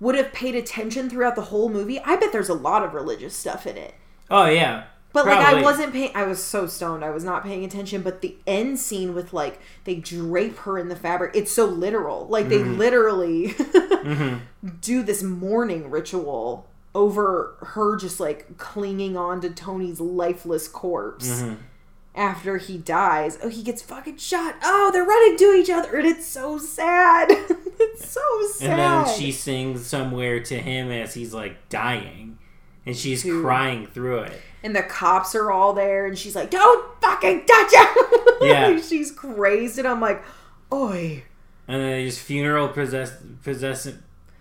would 0.00 0.14
have 0.14 0.32
paid 0.32 0.54
attention 0.54 1.08
throughout 1.08 1.36
the 1.36 1.42
whole 1.42 1.68
movie. 1.68 2.00
I 2.00 2.16
bet 2.16 2.32
there's 2.32 2.48
a 2.48 2.54
lot 2.54 2.84
of 2.84 2.92
religious 2.94 3.34
stuff 3.36 3.66
in 3.66 3.76
it. 3.76 3.94
Oh 4.30 4.46
yeah, 4.46 4.84
But 5.24 5.26
like 5.26 5.38
I 5.38 5.62
wasn't 5.62 5.92
paying 5.92 6.10
I 6.14 6.24
was 6.24 6.42
so 6.42 6.66
stoned. 6.66 7.04
I 7.04 7.10
was 7.10 7.24
not 7.24 7.42
paying 7.42 7.64
attention, 7.64 8.02
but 8.02 8.20
the 8.20 8.36
end 8.46 8.78
scene 8.78 9.14
with 9.14 9.32
like 9.32 9.58
they 9.84 9.96
drape 9.96 10.58
her 10.58 10.78
in 10.78 10.88
the 10.88 10.96
fabric. 10.96 11.32
It's 11.34 11.50
so 11.52 11.64
literal. 11.66 12.26
Like 12.28 12.48
they 12.48 12.58
literally 12.62 13.48
Mhm. 14.06 14.40
do 14.80 15.02
this 15.02 15.22
mourning 15.22 15.90
ritual 15.90 16.66
over 16.94 17.56
her 17.60 17.96
just 17.96 18.20
like 18.20 18.56
clinging 18.58 19.16
on 19.16 19.40
to 19.40 19.50
Tony's 19.50 20.00
lifeless 20.00 20.68
corpse. 20.68 21.42
Mhm. 21.42 21.56
after 22.14 22.56
he 22.56 22.78
dies. 22.78 23.38
Oh, 23.42 23.48
he 23.50 23.62
gets 23.62 23.82
fucking 23.82 24.16
shot. 24.16 24.54
Oh, 24.64 24.88
they're 24.90 25.04
running 25.04 25.36
to 25.36 25.52
each 25.52 25.68
other, 25.68 25.98
and 25.98 26.06
it's 26.08 26.24
so 26.26 26.56
sad. 26.56 27.26
it's 27.30 28.08
so 28.10 28.20
sad. 28.54 28.70
And 28.70 28.78
then 29.06 29.18
she 29.18 29.30
sings 29.32 29.86
somewhere 29.86 30.40
to 30.44 30.58
him 30.58 30.90
as 30.90 31.12
he's 31.12 31.34
like 31.34 31.68
dying, 31.68 32.38
and 32.86 32.96
she's 32.96 33.22
Dude. 33.22 33.44
crying 33.44 33.86
through 33.86 34.20
it. 34.20 34.40
And 34.62 34.74
the 34.74 34.82
cops 34.82 35.34
are 35.34 35.50
all 35.50 35.72
there, 35.72 36.06
and 36.06 36.18
she's 36.18 36.34
like, 36.36 36.50
"Don't 36.50 37.00
fucking 37.00 37.46
touch 37.46 37.74
him!" 37.74 37.86
Yeah. 38.42 38.80
she's 38.80 39.10
crazed, 39.10 39.78
and 39.78 39.88
I'm 39.88 40.00
like, 40.00 40.22
"Oi." 40.72 41.24
And 41.68 41.80
then 41.82 41.90
they 41.90 42.04
just 42.04 42.20
funeral 42.20 42.68
possess 42.68 43.12
possess 43.42 43.88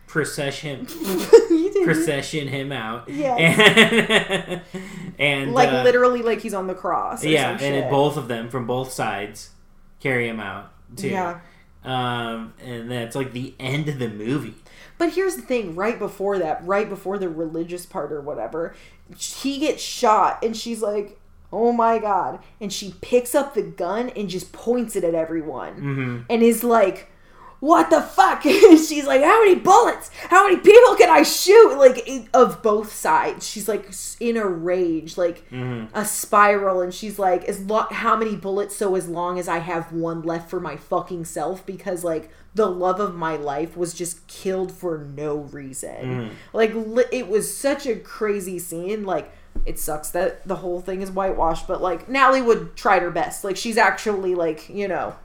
procession 0.07 0.87
You 1.49 1.71
did 1.73 1.75
it. 1.77 1.85
procession 1.85 2.47
him 2.47 2.71
out. 2.71 3.09
yeah 3.09 3.35
And, 3.35 4.61
and 5.19 5.53
like 5.53 5.69
uh, 5.69 5.83
literally, 5.83 6.21
like 6.21 6.41
he's 6.41 6.53
on 6.53 6.67
the 6.67 6.75
cross. 6.75 7.23
Yeah, 7.23 7.57
and 7.59 7.89
both 7.89 8.17
of 8.17 8.27
them 8.27 8.49
from 8.49 8.67
both 8.67 8.91
sides 8.91 9.51
carry 9.99 10.27
him 10.27 10.39
out 10.39 10.71
too. 10.95 11.09
Yeah. 11.09 11.39
Um, 11.83 12.53
and 12.63 12.89
that's 12.89 13.15
like 13.15 13.31
the 13.33 13.53
end 13.59 13.89
of 13.89 13.99
the 13.99 14.09
movie. 14.09 14.55
But 14.97 15.13
here's 15.13 15.35
the 15.35 15.41
thing: 15.41 15.75
right 15.75 15.97
before 15.99 16.39
that, 16.39 16.65
right 16.65 16.87
before 16.87 17.17
the 17.17 17.29
religious 17.29 17.85
part 17.85 18.11
or 18.11 18.21
whatever, 18.21 18.73
he 19.17 19.59
gets 19.59 19.81
shot, 19.83 20.43
and 20.43 20.55
she's 20.55 20.81
like, 20.81 21.19
"Oh 21.51 21.71
my 21.71 21.99
god!" 21.99 22.39
And 22.59 22.71
she 22.71 22.95
picks 23.01 23.35
up 23.35 23.53
the 23.53 23.61
gun 23.61 24.09
and 24.09 24.29
just 24.29 24.51
points 24.51 24.95
it 24.95 25.03
at 25.03 25.15
everyone, 25.15 25.73
hmm 25.73 26.17
and 26.29 26.41
is 26.43 26.63
like, 26.63 27.11
"What 27.59 27.89
the 27.89 28.01
fuck?" 28.01 28.45
And 28.45 28.79
she's 28.79 29.05
like, 29.05 29.21
"How 29.21 29.39
many 29.43 29.55
bullets? 29.55 30.09
How 30.29 30.47
many 30.47 30.57
people 30.57 30.95
can 30.95 31.09
I 31.09 31.23
shoot?" 31.23 31.77
Like 31.77 32.07
of 32.33 32.61
both 32.63 32.91
sides, 32.91 33.47
she's 33.47 33.67
like 33.67 33.89
in 34.19 34.37
a 34.37 34.47
rage, 34.47 35.17
like 35.17 35.47
hmm 35.49 35.85
a 35.93 36.03
spiral, 36.03 36.81
and 36.81 36.93
she's 36.93 37.19
like, 37.19 37.43
"As 37.45 37.59
lo- 37.61 37.87
how 37.91 38.15
many 38.15 38.35
bullets? 38.35 38.75
So 38.75 38.95
as 38.95 39.07
long 39.07 39.37
as 39.39 39.47
I 39.47 39.59
have 39.59 39.91
one 39.93 40.23
left 40.23 40.49
for 40.49 40.59
my 40.59 40.77
fucking 40.77 41.25
self, 41.25 41.65
because 41.65 42.03
like." 42.03 42.31
The 42.55 42.65
love 42.67 42.99
of 42.99 43.13
my 43.15 43.35
life 43.35 43.75
was 43.77 43.93
just 43.93 44.25
killed 44.27 44.71
for 44.71 44.97
no 44.97 45.35
reason. 45.35 46.31
Like 46.53 46.73
li- 46.73 47.05
it 47.11 47.27
was 47.27 47.55
such 47.55 47.85
a 47.85 47.95
crazy 47.97 48.59
scene. 48.59 49.03
Like 49.03 49.31
it 49.65 49.77
sucks 49.77 50.09
that 50.11 50.47
the 50.47 50.55
whole 50.57 50.79
thing 50.81 51.01
is 51.01 51.11
whitewashed, 51.11 51.67
but 51.67 51.81
like 51.81 52.07
Natalie 52.09 52.41
Wood 52.41 52.75
tried 52.75 53.01
her 53.01 53.11
best. 53.11 53.43
Like 53.43 53.57
she's 53.57 53.77
actually 53.77 54.35
like 54.35 54.69
you 54.69 54.87
know 54.87 55.15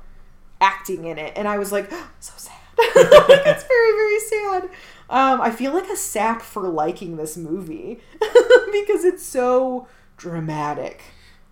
acting 0.60 1.04
in 1.06 1.18
it, 1.18 1.32
and 1.36 1.46
I 1.48 1.58
was 1.58 1.72
like 1.72 1.90
so 2.20 2.32
sad. 2.36 2.56
like 2.78 3.46
it's 3.46 3.64
very 3.64 3.92
very 3.92 4.20
sad. 4.20 4.64
Um, 5.08 5.40
I 5.40 5.50
feel 5.50 5.72
like 5.72 5.88
a 5.88 5.96
sap 5.96 6.40
for 6.42 6.68
liking 6.68 7.16
this 7.16 7.36
movie 7.36 8.00
because 8.20 9.04
it's 9.04 9.24
so 9.24 9.88
dramatic. 10.16 11.02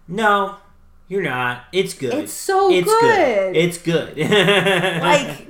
No, 0.07 0.57
you're 1.09 1.23
not. 1.23 1.65
It's 1.73 1.95
good. 1.95 2.15
It's 2.15 2.33
so 2.33 2.71
it's 2.71 2.87
good. 2.87 3.57
It's 3.57 3.79
good. 3.79 4.19
like 4.19 5.49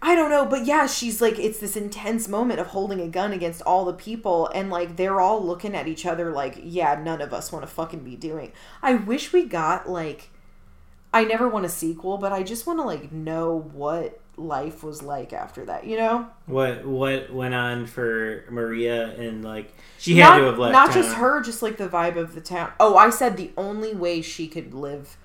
I 0.00 0.14
don't 0.14 0.30
know, 0.30 0.46
but 0.46 0.64
yeah, 0.64 0.86
she's 0.86 1.20
like 1.20 1.38
it's 1.38 1.58
this 1.58 1.76
intense 1.76 2.28
moment 2.28 2.60
of 2.60 2.68
holding 2.68 3.00
a 3.00 3.08
gun 3.08 3.32
against 3.32 3.60
all 3.62 3.84
the 3.84 3.92
people 3.92 4.48
and 4.54 4.70
like 4.70 4.96
they're 4.96 5.20
all 5.20 5.44
looking 5.44 5.74
at 5.74 5.88
each 5.88 6.06
other 6.06 6.30
like, 6.30 6.60
yeah, 6.62 6.94
none 6.94 7.20
of 7.20 7.34
us 7.34 7.50
want 7.50 7.64
to 7.64 7.70
fucking 7.70 8.04
be 8.04 8.14
doing. 8.14 8.52
I 8.80 8.94
wish 8.94 9.32
we 9.32 9.44
got 9.44 9.88
like 9.88 10.30
I 11.12 11.24
never 11.24 11.48
want 11.48 11.66
a 11.66 11.70
sequel, 11.70 12.18
but 12.18 12.32
I 12.32 12.44
just 12.44 12.66
want 12.66 12.78
to 12.78 12.84
like 12.84 13.10
know 13.10 13.68
what 13.72 14.20
life 14.38 14.82
was 14.82 15.02
like 15.02 15.32
after 15.32 15.64
that, 15.66 15.86
you 15.86 15.96
know? 15.96 16.28
what 16.46 16.86
what 16.86 17.32
went 17.32 17.54
on 17.54 17.86
for 17.86 18.44
Maria 18.50 19.14
and 19.16 19.44
like 19.44 19.74
she 19.98 20.16
had 20.16 20.30
not, 20.30 20.38
to 20.38 20.44
have 20.44 20.58
left. 20.58 20.72
not 20.72 20.86
town. 20.92 21.02
just 21.02 21.16
her, 21.16 21.42
just 21.42 21.62
like 21.62 21.76
the 21.76 21.88
vibe 21.88 22.16
of 22.16 22.34
the 22.34 22.40
town. 22.40 22.72
Oh, 22.80 22.96
I 22.96 23.10
said 23.10 23.36
the 23.36 23.50
only 23.56 23.94
way 23.94 24.22
she 24.22 24.48
could 24.48 24.72
live 24.72 25.16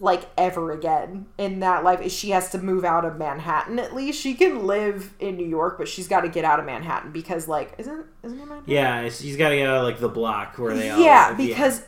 like 0.00 0.24
ever 0.36 0.72
again 0.72 1.26
in 1.38 1.60
that 1.60 1.84
life 1.84 2.00
is 2.00 2.12
she 2.12 2.30
has 2.30 2.50
to 2.50 2.58
move 2.58 2.84
out 2.84 3.04
of 3.04 3.16
Manhattan 3.16 3.78
at 3.78 3.94
least. 3.94 4.20
She 4.20 4.34
can 4.34 4.66
live 4.66 5.14
in 5.20 5.36
New 5.36 5.46
York, 5.46 5.78
but 5.78 5.86
she's 5.86 6.08
got 6.08 6.22
to 6.22 6.28
get 6.28 6.44
out 6.44 6.58
of 6.58 6.66
Manhattan 6.66 7.12
because 7.12 7.46
like 7.48 7.72
isn't 7.78 8.04
isn't 8.22 8.38
it 8.38 8.46
Manhattan? 8.46 8.64
Yeah, 8.66 9.08
she's 9.08 9.36
got 9.36 9.50
to 9.50 9.56
get 9.56 9.68
out 9.68 9.78
of 9.78 9.84
like 9.84 10.00
the 10.00 10.08
block 10.08 10.58
where 10.58 10.74
they 10.74 10.88
yeah, 10.88 11.34
because 11.34 11.82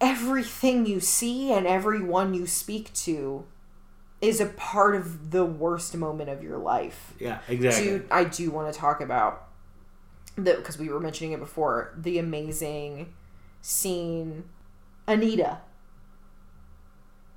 everything 0.00 0.84
you 0.84 1.00
see 1.00 1.52
and 1.52 1.66
everyone 1.66 2.34
you 2.34 2.46
speak 2.46 2.92
to 2.92 3.44
is 4.20 4.40
a 4.40 4.46
part 4.46 4.94
of 4.96 5.30
the 5.30 5.44
worst 5.44 5.94
moment 5.94 6.30
of 6.30 6.42
your 6.42 6.58
life. 6.58 7.14
yeah, 7.18 7.40
exactly. 7.48 8.02
I 8.10 8.24
do 8.24 8.50
want 8.50 8.72
to 8.72 8.78
talk 8.78 9.00
about 9.00 9.48
the 10.36 10.54
because 10.54 10.78
we 10.78 10.88
were 10.88 11.00
mentioning 11.00 11.32
it 11.32 11.40
before. 11.40 11.92
The 11.96 12.18
amazing 12.18 13.12
scene, 13.60 14.44
Anita, 15.06 15.58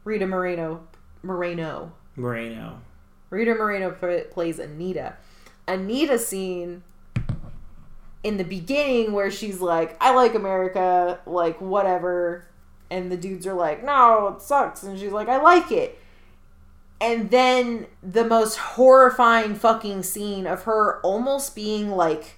Rita 0.04 0.26
Moreno, 0.26 0.88
Moreno, 1.22 1.94
Moreno. 2.16 2.82
Rita 3.30 3.54
Moreno 3.56 3.92
plays 4.32 4.60
Anita. 4.60 5.16
Anita 5.68 6.18
scene 6.18 6.84
in 8.24 8.38
the 8.38 8.44
beginning 8.44 9.12
where 9.14 9.30
she's 9.30 9.62
like, 9.62 9.96
"I 10.02 10.14
like 10.16 10.34
America, 10.34 11.20
like 11.26 11.62
whatever," 11.62 12.48
and 12.90 13.12
the 13.12 13.18
dudes 13.18 13.46
are 13.46 13.54
like, 13.54 13.84
"No, 13.84 14.30
it 14.30 14.42
sucks," 14.42 14.84
and 14.84 14.98
she's 14.98 15.12
like, 15.12 15.28
"I 15.28 15.42
like 15.42 15.72
it." 15.72 15.99
And 17.02 17.32
then 17.32 17.88
the 18.04 18.26
most 18.26 18.58
horrifying 18.58 19.56
fucking 19.56 20.04
scene 20.04 20.46
of 20.46 20.64
her 20.64 21.00
almost 21.02 21.56
being 21.56 21.92
like 21.92 22.36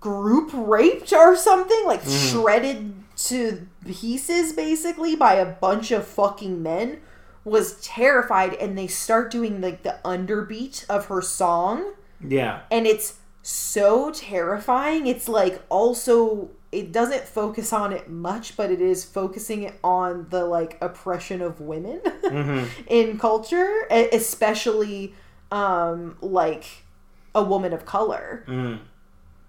group 0.00 0.50
raped 0.54 1.12
or 1.12 1.36
something, 1.36 1.82
like 1.84 2.02
mm-hmm. 2.02 2.40
shredded 2.40 2.94
to 3.16 3.66
pieces 3.84 4.52
basically 4.52 5.16
by 5.16 5.34
a 5.34 5.46
bunch 5.46 5.90
of 5.90 6.06
fucking 6.06 6.62
men 6.62 7.00
was 7.44 7.80
terrified. 7.80 8.54
And 8.54 8.78
they 8.78 8.86
start 8.86 9.30
doing 9.30 9.60
like 9.60 9.82
the 9.82 9.98
underbeat 10.04 10.88
of 10.88 11.06
her 11.06 11.20
song. 11.20 11.94
Yeah, 12.20 12.60
and 12.70 12.86
it's 12.86 13.18
so 13.42 14.10
terrifying. 14.10 15.06
It's 15.06 15.28
like 15.28 15.62
also 15.68 16.50
it 16.76 16.92
doesn't 16.92 17.24
focus 17.24 17.72
on 17.72 17.92
it 17.92 18.08
much, 18.10 18.56
but 18.56 18.70
it 18.70 18.80
is 18.80 19.04
focusing 19.04 19.62
it 19.62 19.74
on 19.82 20.26
the 20.30 20.44
like 20.44 20.78
oppression 20.80 21.40
of 21.42 21.60
women 21.60 22.00
Mm-hmm. 22.04 22.64
in 22.88 23.18
culture, 23.18 23.86
especially 23.90 25.14
um 25.52 26.16
like 26.20 26.64
a 27.34 27.42
woman 27.42 27.72
of 27.72 27.84
color. 27.86 28.44
mm. 28.46 28.78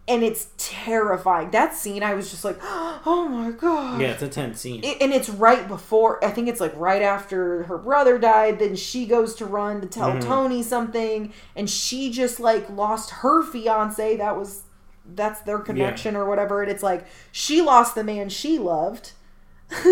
And 0.09 0.23
it's 0.23 0.47
terrifying. 0.57 1.51
That 1.51 1.75
scene 1.75 2.01
I 2.01 2.13
was 2.13 2.29
just 2.31 2.45
like, 2.45 2.57
"Oh 2.63 3.27
my 3.29 3.51
god." 3.51 3.99
yeah, 3.99 4.11
it's 4.13 4.21
a 4.21 4.29
tense 4.29 4.61
scene. 4.61 4.81
It- 4.83 5.01
and 5.01 5.11
it's 5.13 5.27
right 5.29 5.67
before 5.67 6.23
i 6.23 6.29
think 6.31 6.47
it's 6.47 6.61
like 6.61 6.73
right 6.77 7.01
after 7.01 7.63
her 7.63 7.77
brother 7.77 8.17
died 8.17 8.59
then 8.59 8.75
she 8.75 9.05
goes 9.05 9.35
to 9.35 9.45
run 9.45 9.81
to 9.81 9.87
tell 9.87 10.17
tony 10.19 10.63
something 10.63 11.33
and 11.57 11.69
she 11.69 12.09
just 12.11 12.39
like 12.39 12.69
lost 12.69 13.09
her 13.21 13.43
fiance 13.43 14.15
that 14.17 14.35
was 14.37 14.63
that's 15.15 15.41
their 15.41 15.59
connection 15.59 16.15
or 16.15 16.25
whatever 16.25 16.61
and 16.61 16.71
it's 16.71 16.83
like 16.83 17.05
she 17.31 17.61
lost 17.61 17.95
the 17.95 18.03
man 18.03 18.29
she 18.29 18.57
loved 18.59 19.11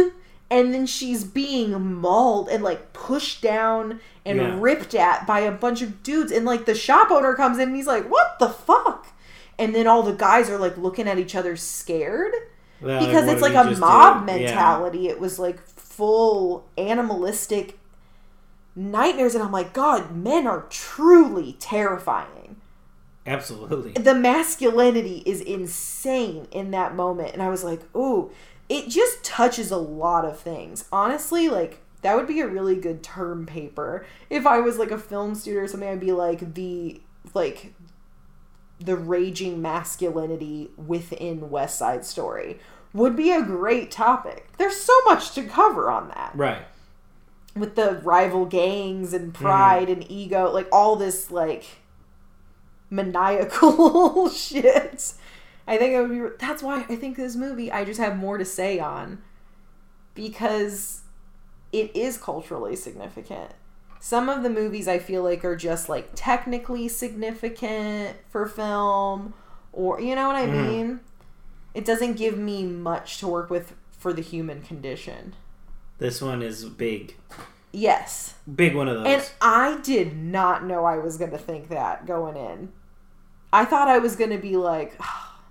and 0.52 0.74
then 0.74 0.86
she's 0.86 1.24
being 1.24 1.94
mauled 1.96 2.50
and 2.50 2.64
like 2.64 2.94
pushed 2.94 3.42
down 3.42 4.00
and 4.26 4.38
Yeah. 4.40 4.58
ripped 4.60 4.94
at 4.96 5.26
by 5.28 5.40
a 5.42 5.52
bunch 5.52 5.82
of 5.82 6.04
dudes 6.04 6.32
and 6.32 6.46
like 6.46 6.66
the 6.66 6.76
shop 6.76 7.12
owner 7.12 7.34
comes 7.36 7.58
in 7.58 7.70
and 7.70 7.76
he's 7.76 7.88
like 7.88 8.10
what 8.10 8.38
the 8.40 8.50
fuck 8.50 9.08
and 9.58 9.74
then 9.74 9.88
all 9.88 10.04
the 10.04 10.14
guys 10.14 10.50
are 10.50 10.58
like 10.58 10.78
looking 10.78 11.08
at 11.08 11.18
each 11.18 11.36
other 11.36 11.56
scared 11.56 12.34
Well, 12.82 13.00
because 13.06 13.26
what 13.26 13.34
it's 13.34 13.42
like 13.42 13.54
a 13.54 13.78
mob 13.80 14.26
do? 14.28 14.34
Yeah. 14.34 14.38
mentality. 14.48 15.08
It 15.08 15.20
was 15.20 15.40
like 15.40 15.66
full 15.66 16.66
animalistic 16.78 17.80
nightmares, 18.76 19.34
and 19.34 19.42
I'm 19.42 19.54
like, 19.54 19.72
God, 19.72 20.14
men 20.14 20.46
are 20.46 20.66
truly 20.70 21.54
terrifying. 21.60 22.45
Absolutely. 23.26 23.92
The 23.94 24.14
masculinity 24.14 25.24
is 25.26 25.42
insane 25.42 26.48
in 26.52 26.72
that 26.72 26.96
moment, 26.96 27.34
and 27.34 27.42
I 27.42 27.50
was 27.50 27.64
like, 27.64 27.82
ooh, 27.96 28.32
it 28.70 28.90
just 28.90 29.24
touches 29.24 29.72
a 29.72 29.78
lot 29.78 30.26
of 30.26 30.40
things. 30.40 30.86
Honestly, 30.92 31.50
like 31.50 31.82
that 32.02 32.16
would 32.16 32.28
be 32.28 32.42
a 32.42 32.48
really 32.48 32.76
good 32.76 33.02
term 33.02 33.46
paper 33.46 34.06
if 34.30 34.46
I 34.46 34.60
was 34.60 34.78
like 34.78 34.92
a 34.92 34.98
film 34.98 35.34
student 35.34 35.64
or 35.64 35.68
something. 35.68 35.90
I'd 35.90 36.00
be 36.00 36.12
like 36.12 36.54
the 36.54 37.02
like 37.34 37.74
the 38.80 38.96
raging 38.96 39.62
masculinity 39.62 40.70
within 40.78 41.50
West 41.50 41.80
Side 41.80 42.06
Story 42.06 42.60
would 42.94 43.16
be 43.16 43.32
a 43.32 43.42
great 43.42 43.92
topic. 43.92 44.50
There's 44.58 44.78
so 44.78 44.94
much 45.06 45.34
to 45.34 45.44
cover 45.44 45.90
on 45.90 46.10
that 46.10 46.32
Right. 46.36 46.64
with 47.56 47.76
the 47.76 48.00
rival 48.04 48.46
gangs 48.46 49.14
and 49.14 49.34
mm-hmm. 49.34 49.44
pride 49.44 49.90
and 49.90 50.10
ego, 50.10 50.52
like 50.52 50.68
all 50.72 50.96
this 50.96 51.32
like 51.32 51.66
maniacal 52.90 54.30
shit. 54.32 55.14
I 55.68 55.78
think 55.78 55.94
it 55.94 56.02
would 56.02 56.12
be. 56.12 56.36
That's 56.46 56.62
why 56.62 56.86
I 56.90 56.96
think 56.96 57.18
this 57.18 57.36
movie 57.36 57.72
I 57.72 57.86
just 57.86 58.00
have 58.00 58.18
more 58.18 58.38
to 58.38 58.46
say 58.46 58.80
on 58.80 59.22
because 60.14 61.02
it 61.72 61.96
is 61.96 62.18
culturally 62.18 62.76
significant. 62.76 63.52
Some 64.00 64.30
of 64.30 64.44
the 64.44 64.50
movies 64.50 64.88
I 64.88 65.00
feel 65.00 65.24
like 65.24 65.44
are 65.44 65.56
just 65.56 65.90
like 65.90 66.10
technically 66.16 66.88
significant 66.88 68.18
for 68.30 68.46
film, 68.46 69.34
or 69.74 70.00
you 70.00 70.16
know 70.16 70.28
what 70.28 70.36
I 70.36 70.46
Mhm. 70.46 70.68
mean. 70.68 71.00
It 71.74 71.84
doesn't 71.84 72.14
give 72.14 72.38
me 72.38 72.64
much 72.64 73.18
to 73.20 73.28
work 73.28 73.50
with 73.50 73.74
for 73.92 74.14
the 74.14 74.22
human 74.22 74.62
condition. 74.62 75.36
This 75.98 76.22
one 76.22 76.42
is 76.42 76.66
big. 76.66 77.16
Yes. 77.72 78.36
Big 78.54 78.76
one 78.76 78.88
of 78.88 78.98
those. 79.04 79.08
And 79.08 79.32
I 79.42 79.80
did 79.82 80.16
not 80.16 80.64
know 80.64 80.86
I 80.86 80.98
was 80.98 81.18
going 81.18 81.32
to 81.32 81.38
think 81.38 81.68
that 81.70 82.06
going 82.06 82.38
in. 82.38 82.72
I 83.56 83.64
thought 83.64 83.88
I 83.88 84.00
was 84.00 84.18
going 84.18 84.32
to 84.32 84.38
be 84.38 84.58
like, 84.58 85.00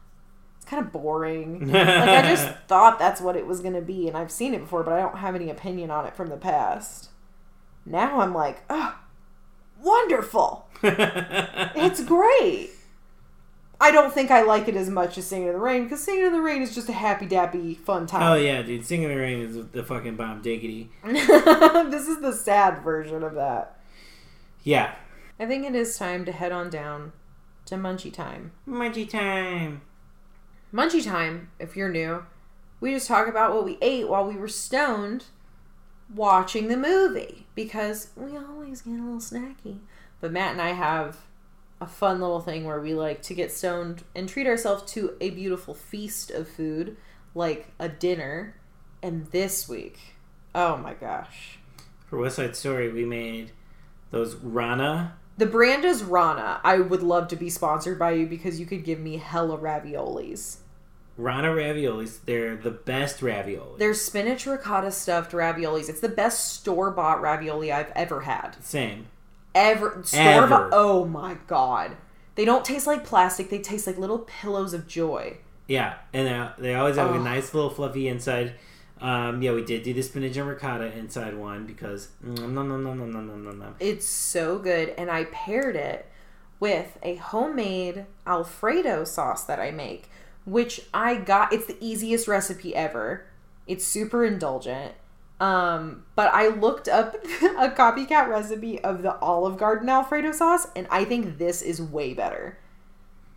it's 0.56 0.66
kind 0.66 0.84
of 0.84 0.92
boring. 0.92 1.68
like, 1.72 1.88
I 1.88 2.22
just 2.22 2.46
thought 2.68 2.98
that's 2.98 3.20
what 3.20 3.34
it 3.34 3.46
was 3.46 3.60
going 3.60 3.74
to 3.74 3.80
be. 3.80 4.06
And 4.08 4.16
I've 4.16 4.30
seen 4.30 4.52
it 4.52 4.60
before, 4.60 4.82
but 4.82 4.92
I 4.92 5.00
don't 5.00 5.18
have 5.18 5.34
any 5.34 5.48
opinion 5.48 5.90
on 5.90 6.06
it 6.06 6.14
from 6.14 6.28
the 6.28 6.36
past. 6.36 7.08
Now 7.86 8.20
I'm 8.20 8.34
like, 8.34 8.62
oh, 8.68 8.98
wonderful. 9.82 10.68
It's 11.76 12.04
great. 12.04 12.70
I 13.80 13.90
don't 13.90 14.12
think 14.12 14.30
I 14.30 14.42
like 14.42 14.68
it 14.68 14.76
as 14.76 14.88
much 14.90 15.18
as 15.18 15.26
Singing 15.26 15.48
in 15.48 15.54
the 15.54 15.58
Rain 15.58 15.84
because 15.84 16.02
Singing 16.02 16.26
in 16.26 16.32
the 16.32 16.40
Rain 16.40 16.62
is 16.62 16.74
just 16.74 16.88
a 16.88 16.92
happy 16.92 17.26
dappy 17.26 17.76
fun 17.76 18.06
time. 18.06 18.22
Oh 18.22 18.34
yeah, 18.34 18.62
dude! 18.62 18.84
Singing 18.84 19.10
in 19.10 19.16
the 19.16 19.20
Rain 19.20 19.40
is 19.40 19.66
the 19.72 19.82
fucking 19.82 20.16
bomb 20.16 20.42
diggity. 20.42 20.90
this 21.04 22.08
is 22.08 22.20
the 22.20 22.32
sad 22.32 22.82
version 22.82 23.22
of 23.22 23.34
that. 23.34 23.78
Yeah. 24.62 24.94
I 25.40 25.46
think 25.46 25.66
it 25.66 25.74
is 25.74 25.96
time 25.98 26.24
to 26.26 26.32
head 26.32 26.52
on 26.52 26.70
down 26.70 27.12
to 27.74 27.80
Munchie 27.80 28.12
Time. 28.12 28.52
Munchie 28.68 29.08
time. 29.08 29.82
Munchie 30.72 31.04
Time, 31.04 31.50
if 31.58 31.76
you're 31.76 31.88
new, 31.88 32.24
we 32.80 32.92
just 32.92 33.08
talk 33.08 33.28
about 33.28 33.54
what 33.54 33.64
we 33.64 33.78
ate 33.82 34.08
while 34.08 34.26
we 34.26 34.36
were 34.36 34.48
stoned 34.48 35.24
watching 36.14 36.68
the 36.68 36.76
movie 36.76 37.46
because 37.54 38.10
we 38.16 38.36
always 38.36 38.82
get 38.82 38.92
a 38.92 39.02
little 39.02 39.18
snacky. 39.18 39.78
But 40.20 40.32
Matt 40.32 40.52
and 40.52 40.62
I 40.62 40.70
have 40.70 41.18
a 41.80 41.86
fun 41.86 42.20
little 42.20 42.40
thing 42.40 42.64
where 42.64 42.80
we 42.80 42.94
like 42.94 43.22
to 43.22 43.34
get 43.34 43.52
stoned 43.52 44.04
and 44.14 44.28
treat 44.28 44.46
ourselves 44.46 44.90
to 44.92 45.16
a 45.20 45.30
beautiful 45.30 45.74
feast 45.74 46.30
of 46.30 46.48
food, 46.48 46.96
like 47.34 47.68
a 47.78 47.88
dinner. 47.88 48.56
And 49.02 49.26
this 49.26 49.68
week, 49.68 49.98
oh 50.54 50.76
my 50.76 50.94
gosh. 50.94 51.58
For 52.06 52.18
West 52.18 52.36
Side 52.36 52.56
Story, 52.56 52.90
we 52.92 53.04
made 53.04 53.50
those 54.10 54.36
Rana. 54.36 55.16
The 55.36 55.46
brand 55.46 55.84
is 55.84 56.02
Rana. 56.04 56.60
I 56.62 56.78
would 56.78 57.02
love 57.02 57.28
to 57.28 57.36
be 57.36 57.50
sponsored 57.50 57.98
by 57.98 58.12
you 58.12 58.26
because 58.26 58.60
you 58.60 58.66
could 58.66 58.84
give 58.84 59.00
me 59.00 59.16
hella 59.16 59.58
raviolis. 59.58 60.58
Rana 61.16 61.48
raviolis. 61.48 62.18
They're 62.24 62.56
the 62.56 62.70
best 62.70 63.22
ravioli. 63.22 63.78
They're 63.78 63.94
spinach 63.94 64.46
ricotta 64.46 64.90
stuffed 64.92 65.32
raviolis. 65.32 65.88
It's 65.88 66.00
the 66.00 66.08
best 66.08 66.54
store 66.54 66.90
bought 66.90 67.20
ravioli 67.20 67.72
I've 67.72 67.92
ever 67.96 68.22
had. 68.22 68.56
Same. 68.62 69.06
Ever 69.54 70.02
store 70.04 70.46
bought. 70.48 70.70
Oh 70.72 71.04
my 71.04 71.36
god. 71.46 71.96
They 72.34 72.44
don't 72.44 72.64
taste 72.64 72.86
like 72.86 73.04
plastic. 73.04 73.48
They 73.50 73.60
taste 73.60 73.86
like 73.86 73.98
little 73.98 74.18
pillows 74.20 74.74
of 74.74 74.88
joy. 74.88 75.36
Yeah, 75.68 75.94
and 76.12 76.28
uh, 76.28 76.52
they 76.58 76.74
always 76.74 76.96
have 76.96 77.10
Oh. 77.10 77.14
a 77.14 77.20
nice 77.22 77.54
little 77.54 77.70
fluffy 77.70 78.08
inside. 78.08 78.54
Um, 79.04 79.42
yeah, 79.42 79.52
we 79.52 79.62
did 79.62 79.82
do 79.82 79.92
the 79.92 80.02
spinach 80.02 80.34
and 80.38 80.48
ricotta 80.48 80.90
inside 80.96 81.36
one 81.36 81.66
because 81.66 82.08
nom 82.22 82.54
nom 82.54 82.68
nom 82.68 82.82
nom 82.82 82.98
nom 82.98 83.12
nom 83.12 83.26
nom 83.26 83.44
nom 83.44 83.58
nom. 83.58 83.74
It's 83.78 84.06
so 84.06 84.58
good, 84.58 84.94
and 84.96 85.10
I 85.10 85.24
paired 85.24 85.76
it 85.76 86.06
with 86.58 86.98
a 87.02 87.16
homemade 87.16 88.06
Alfredo 88.26 89.04
sauce 89.04 89.44
that 89.44 89.60
I 89.60 89.70
make, 89.72 90.08
which 90.46 90.80
I 90.94 91.16
got. 91.16 91.52
It's 91.52 91.66
the 91.66 91.76
easiest 91.80 92.26
recipe 92.26 92.74
ever. 92.74 93.26
It's 93.66 93.84
super 93.84 94.24
indulgent. 94.24 94.94
Um, 95.38 96.04
but 96.14 96.32
I 96.32 96.48
looked 96.48 96.88
up 96.88 97.14
a 97.42 97.68
copycat 97.68 98.28
recipe 98.28 98.82
of 98.82 99.02
the 99.02 99.18
Olive 99.18 99.58
Garden 99.58 99.90
Alfredo 99.90 100.32
sauce, 100.32 100.66
and 100.74 100.86
I 100.90 101.04
think 101.04 101.36
this 101.36 101.60
is 101.60 101.82
way 101.82 102.14
better. 102.14 102.56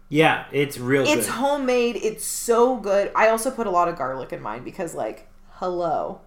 Yeah, 0.08 0.46
it's 0.54 0.78
real 0.78 1.04
It's 1.06 1.26
good. 1.26 1.36
homemade. 1.36 1.98
It's 1.98 2.24
so 2.24 2.78
good. 2.78 3.12
I 3.14 3.28
also 3.28 3.52
put 3.52 3.68
a 3.68 3.72
lot 3.72 3.90
of 3.90 3.98
garlic 3.98 4.32
in 4.32 4.42
mine 4.42 4.64
because, 4.64 4.96
like, 4.96 5.28
hello. 5.60 6.22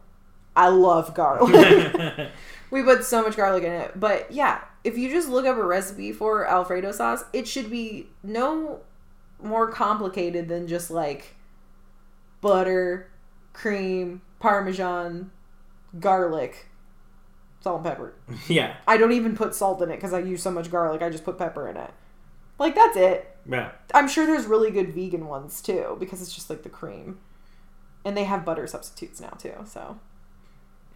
I 0.57 0.68
love 0.68 1.14
garlic. 1.14 2.31
we 2.70 2.83
put 2.83 3.05
so 3.05 3.22
much 3.22 3.37
garlic 3.37 3.64
in 3.64 3.72
it. 3.72 3.99
But 3.99 4.31
yeah, 4.31 4.62
if 4.85 4.99
you 4.99 5.11
just 5.11 5.28
look 5.28 5.47
up 5.47 5.57
a 5.57 5.64
recipe 5.64 6.12
for 6.12 6.47
Alfredo 6.47 6.93
sauce, 6.93 7.24
it 7.33 7.47
should 7.47 7.70
be 7.70 8.09
no 8.22 8.81
more 9.43 9.70
complicated 9.70 10.49
than 10.49 10.66
just 10.66 10.91
like 10.91 11.37
butter, 12.41 13.11
cream, 13.53 14.22
parmesan, 14.39 15.31
garlic, 15.99 16.68
salt 17.61 17.76
and 17.76 17.85
pepper. 17.85 18.14
yeah. 18.49 18.76
I 18.87 18.97
don't 18.97 19.12
even 19.12 19.37
put 19.37 19.55
salt 19.55 19.81
in 19.83 19.91
it 19.91 19.97
because 19.97 20.12
I 20.12 20.20
use 20.20 20.43
so 20.43 20.51
much 20.51 20.70
garlic. 20.70 21.03
I 21.03 21.11
just 21.11 21.24
put 21.24 21.39
pepper 21.39 21.68
in 21.68 21.76
it. 21.76 21.91
Like 22.59 22.74
that's 22.74 22.97
it. 22.97 23.37
Yeah. 23.49 23.72
I'm 23.95 24.09
sure 24.09 24.26
there's 24.26 24.47
really 24.47 24.70
good 24.70 24.95
vegan 24.95 25.26
ones 25.26 25.62
too 25.62 25.97
because 25.99 26.20
it's 26.20 26.35
just 26.35 26.51
like 26.51 26.62
the 26.62 26.68
cream, 26.68 27.18
and 28.05 28.16
they 28.16 28.24
have 28.24 28.44
butter 28.44 28.66
substitutes 28.66 29.20
now 29.20 29.30
too. 29.30 29.55
So 29.66 29.98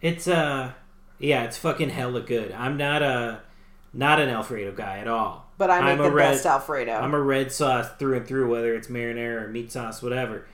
It's 0.01 0.27
uh 0.27 0.71
yeah, 1.19 1.43
it's 1.43 1.57
fucking 1.57 1.89
hella 1.89 2.21
good. 2.21 2.51
I'm 2.51 2.77
not 2.77 3.01
a 3.01 3.41
not 3.93 4.19
an 4.19 4.29
Alfredo 4.29 4.73
guy 4.73 4.97
at 4.99 5.07
all. 5.07 5.45
but 5.57 5.69
I 5.69 5.79
make 5.81 5.99
I'm 5.99 6.01
a 6.01 6.09
red- 6.11 6.31
best 6.33 6.45
Alfredo. 6.45 6.91
I'm 6.93 7.13
a 7.13 7.21
red 7.21 7.51
sauce 7.51 7.87
through 7.97 8.17
and 8.17 8.27
through, 8.27 8.49
whether 8.51 8.75
it's 8.75 8.87
marinara 8.89 9.43
or 9.43 9.47
meat 9.47 9.71
sauce, 9.71 10.01
whatever. 10.01 10.45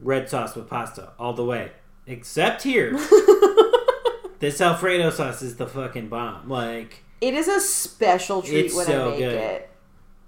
Red 0.00 0.28
sauce 0.30 0.54
with 0.54 0.68
pasta, 0.68 1.10
all 1.18 1.32
the 1.32 1.44
way. 1.44 1.72
Except 2.06 2.62
here, 2.62 2.92
this 4.38 4.60
Alfredo 4.60 5.10
sauce 5.10 5.42
is 5.42 5.56
the 5.56 5.66
fucking 5.66 6.08
bomb. 6.08 6.48
Like, 6.48 7.02
It 7.20 7.34
is 7.34 7.48
a 7.48 7.60
special 7.60 8.42
treat 8.42 8.72
when 8.74 8.86
so 8.86 9.08
I 9.08 9.10
make 9.10 9.18
good. 9.18 9.34
it. 9.34 9.70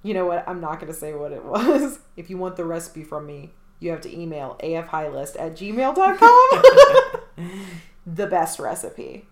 You 0.03 0.15
know 0.15 0.27
what? 0.27 0.43
I'm 0.49 0.61
not 0.61 0.81
going 0.81 0.93
to 0.93 0.99
say 0.99 1.13
what 1.15 1.31
it 1.33 1.45
was. 1.47 2.01
If 2.17 2.29
you 2.31 2.37
want 2.37 2.57
the 2.57 2.65
recipe 2.65 3.05
from 3.05 3.27
me, 3.27 3.51
you 3.81 3.91
have 3.91 4.01
to 4.03 4.17
email 4.17 4.57
afhighlist 4.63 5.37
at 5.41 5.55
gmail.com. 5.57 7.53
the 8.07 8.27
best 8.27 8.59
recipe. 8.59 9.27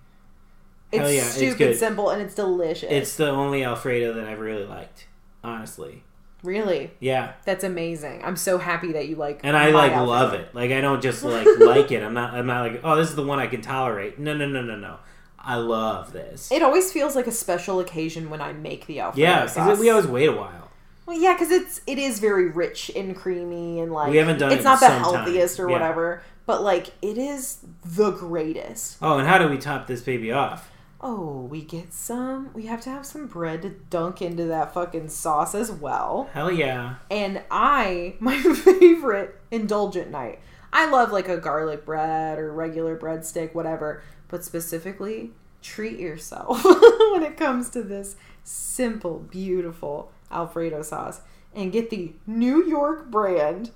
It's 0.90 1.00
Hell 1.00 1.10
yeah, 1.12 1.20
it's 1.20 1.34
stupid 1.34 1.58
good. 1.58 1.76
simple 1.76 2.08
and 2.10 2.22
it's 2.22 2.34
delicious. 2.34 2.90
it's 2.90 3.16
the 3.16 3.28
only 3.28 3.62
Alfredo 3.62 4.14
that 4.14 4.24
I've 4.26 4.40
really 4.40 4.64
liked, 4.64 5.06
honestly. 5.44 6.02
really 6.42 6.92
Yeah, 6.98 7.32
that's 7.44 7.62
amazing. 7.62 8.22
I'm 8.24 8.36
so 8.36 8.56
happy 8.56 8.92
that 8.92 9.06
you 9.06 9.16
like 9.16 9.40
and 9.42 9.54
I 9.54 9.68
like 9.70 9.92
Alfredo. 9.92 10.10
love 10.10 10.32
it. 10.34 10.54
Like, 10.54 10.70
I 10.70 10.80
don't 10.80 11.02
just 11.02 11.22
like 11.22 11.46
like 11.60 11.92
it. 11.92 12.02
I'm 12.02 12.14
not. 12.14 12.32
I'm 12.32 12.46
not 12.46 12.72
like, 12.72 12.80
oh, 12.84 12.96
this 12.96 13.10
is 13.10 13.16
the 13.16 13.22
one 13.24 13.38
I 13.38 13.48
can 13.48 13.60
tolerate. 13.60 14.18
No, 14.18 14.34
no, 14.34 14.46
no, 14.48 14.62
no, 14.62 14.76
no. 14.76 14.96
I 15.38 15.56
love 15.56 16.12
this. 16.12 16.50
It 16.50 16.62
always 16.62 16.90
feels 16.92 17.14
like 17.14 17.26
a 17.26 17.32
special 17.32 17.80
occasion 17.80 18.28
when 18.30 18.40
I 18.40 18.52
make 18.54 18.86
the 18.86 19.00
Alfredo 19.00 19.22
yeah, 19.28 19.46
sauce. 19.46 19.78
we 19.78 19.88
always 19.90 20.06
wait 20.06 20.26
a 20.28 20.32
while. 20.32 20.67
Well, 21.08 21.18
yeah, 21.18 21.32
because 21.32 21.50
it's 21.50 21.80
it 21.86 21.98
is 21.98 22.20
very 22.20 22.48
rich 22.50 22.90
and 22.94 23.16
creamy 23.16 23.80
and 23.80 23.90
like 23.90 24.10
We 24.10 24.18
haven't 24.18 24.40
done 24.40 24.52
it's 24.52 24.60
it 24.60 24.64
not 24.64 24.78
the 24.78 24.90
healthiest 24.90 25.58
or 25.58 25.66
Yeah. 25.66 25.72
whatever, 25.72 26.22
but 26.44 26.62
like 26.62 26.88
it 27.00 27.16
is 27.16 27.60
the 27.82 28.10
greatest. 28.10 28.98
Oh, 29.00 29.16
and 29.16 29.26
how 29.26 29.38
do 29.38 29.48
we 29.48 29.56
top 29.56 29.86
this 29.86 30.02
baby 30.02 30.30
off? 30.32 30.70
Oh, 31.00 31.46
we 31.50 31.62
get 31.62 31.94
some. 31.94 32.50
We 32.52 32.66
have 32.66 32.82
to 32.82 32.90
have 32.90 33.06
some 33.06 33.26
bread 33.26 33.62
to 33.62 33.70
dunk 33.70 34.20
into 34.20 34.44
that 34.44 34.74
fucking 34.74 35.08
sauce 35.08 35.54
as 35.54 35.72
well. 35.72 36.28
Hell 36.34 36.52
yeah. 36.52 36.96
And 37.10 37.40
I, 37.50 38.16
my 38.20 38.36
favorite 38.42 39.40
indulgent 39.50 40.10
night. 40.10 40.40
I 40.74 40.90
love 40.90 41.10
like 41.10 41.30
a 41.30 41.38
garlic 41.38 41.86
bread 41.86 42.38
or 42.38 42.52
regular 42.52 42.98
breadstick, 42.98 43.54
whatever. 43.54 44.02
But 44.28 44.44
specifically, 44.44 45.30
treat 45.62 45.98
yourself 45.98 46.62
when 47.12 47.22
it 47.22 47.38
comes 47.38 47.70
to 47.70 47.82
this 47.82 48.16
simple, 48.44 49.20
beautiful 49.20 50.12
Alfredo 50.30 50.82
sauce. 50.82 51.20
And 51.54 51.72
get 51.72 51.90
the 51.90 52.12
New 52.26 52.64
York 52.64 53.10
brand 53.10 53.70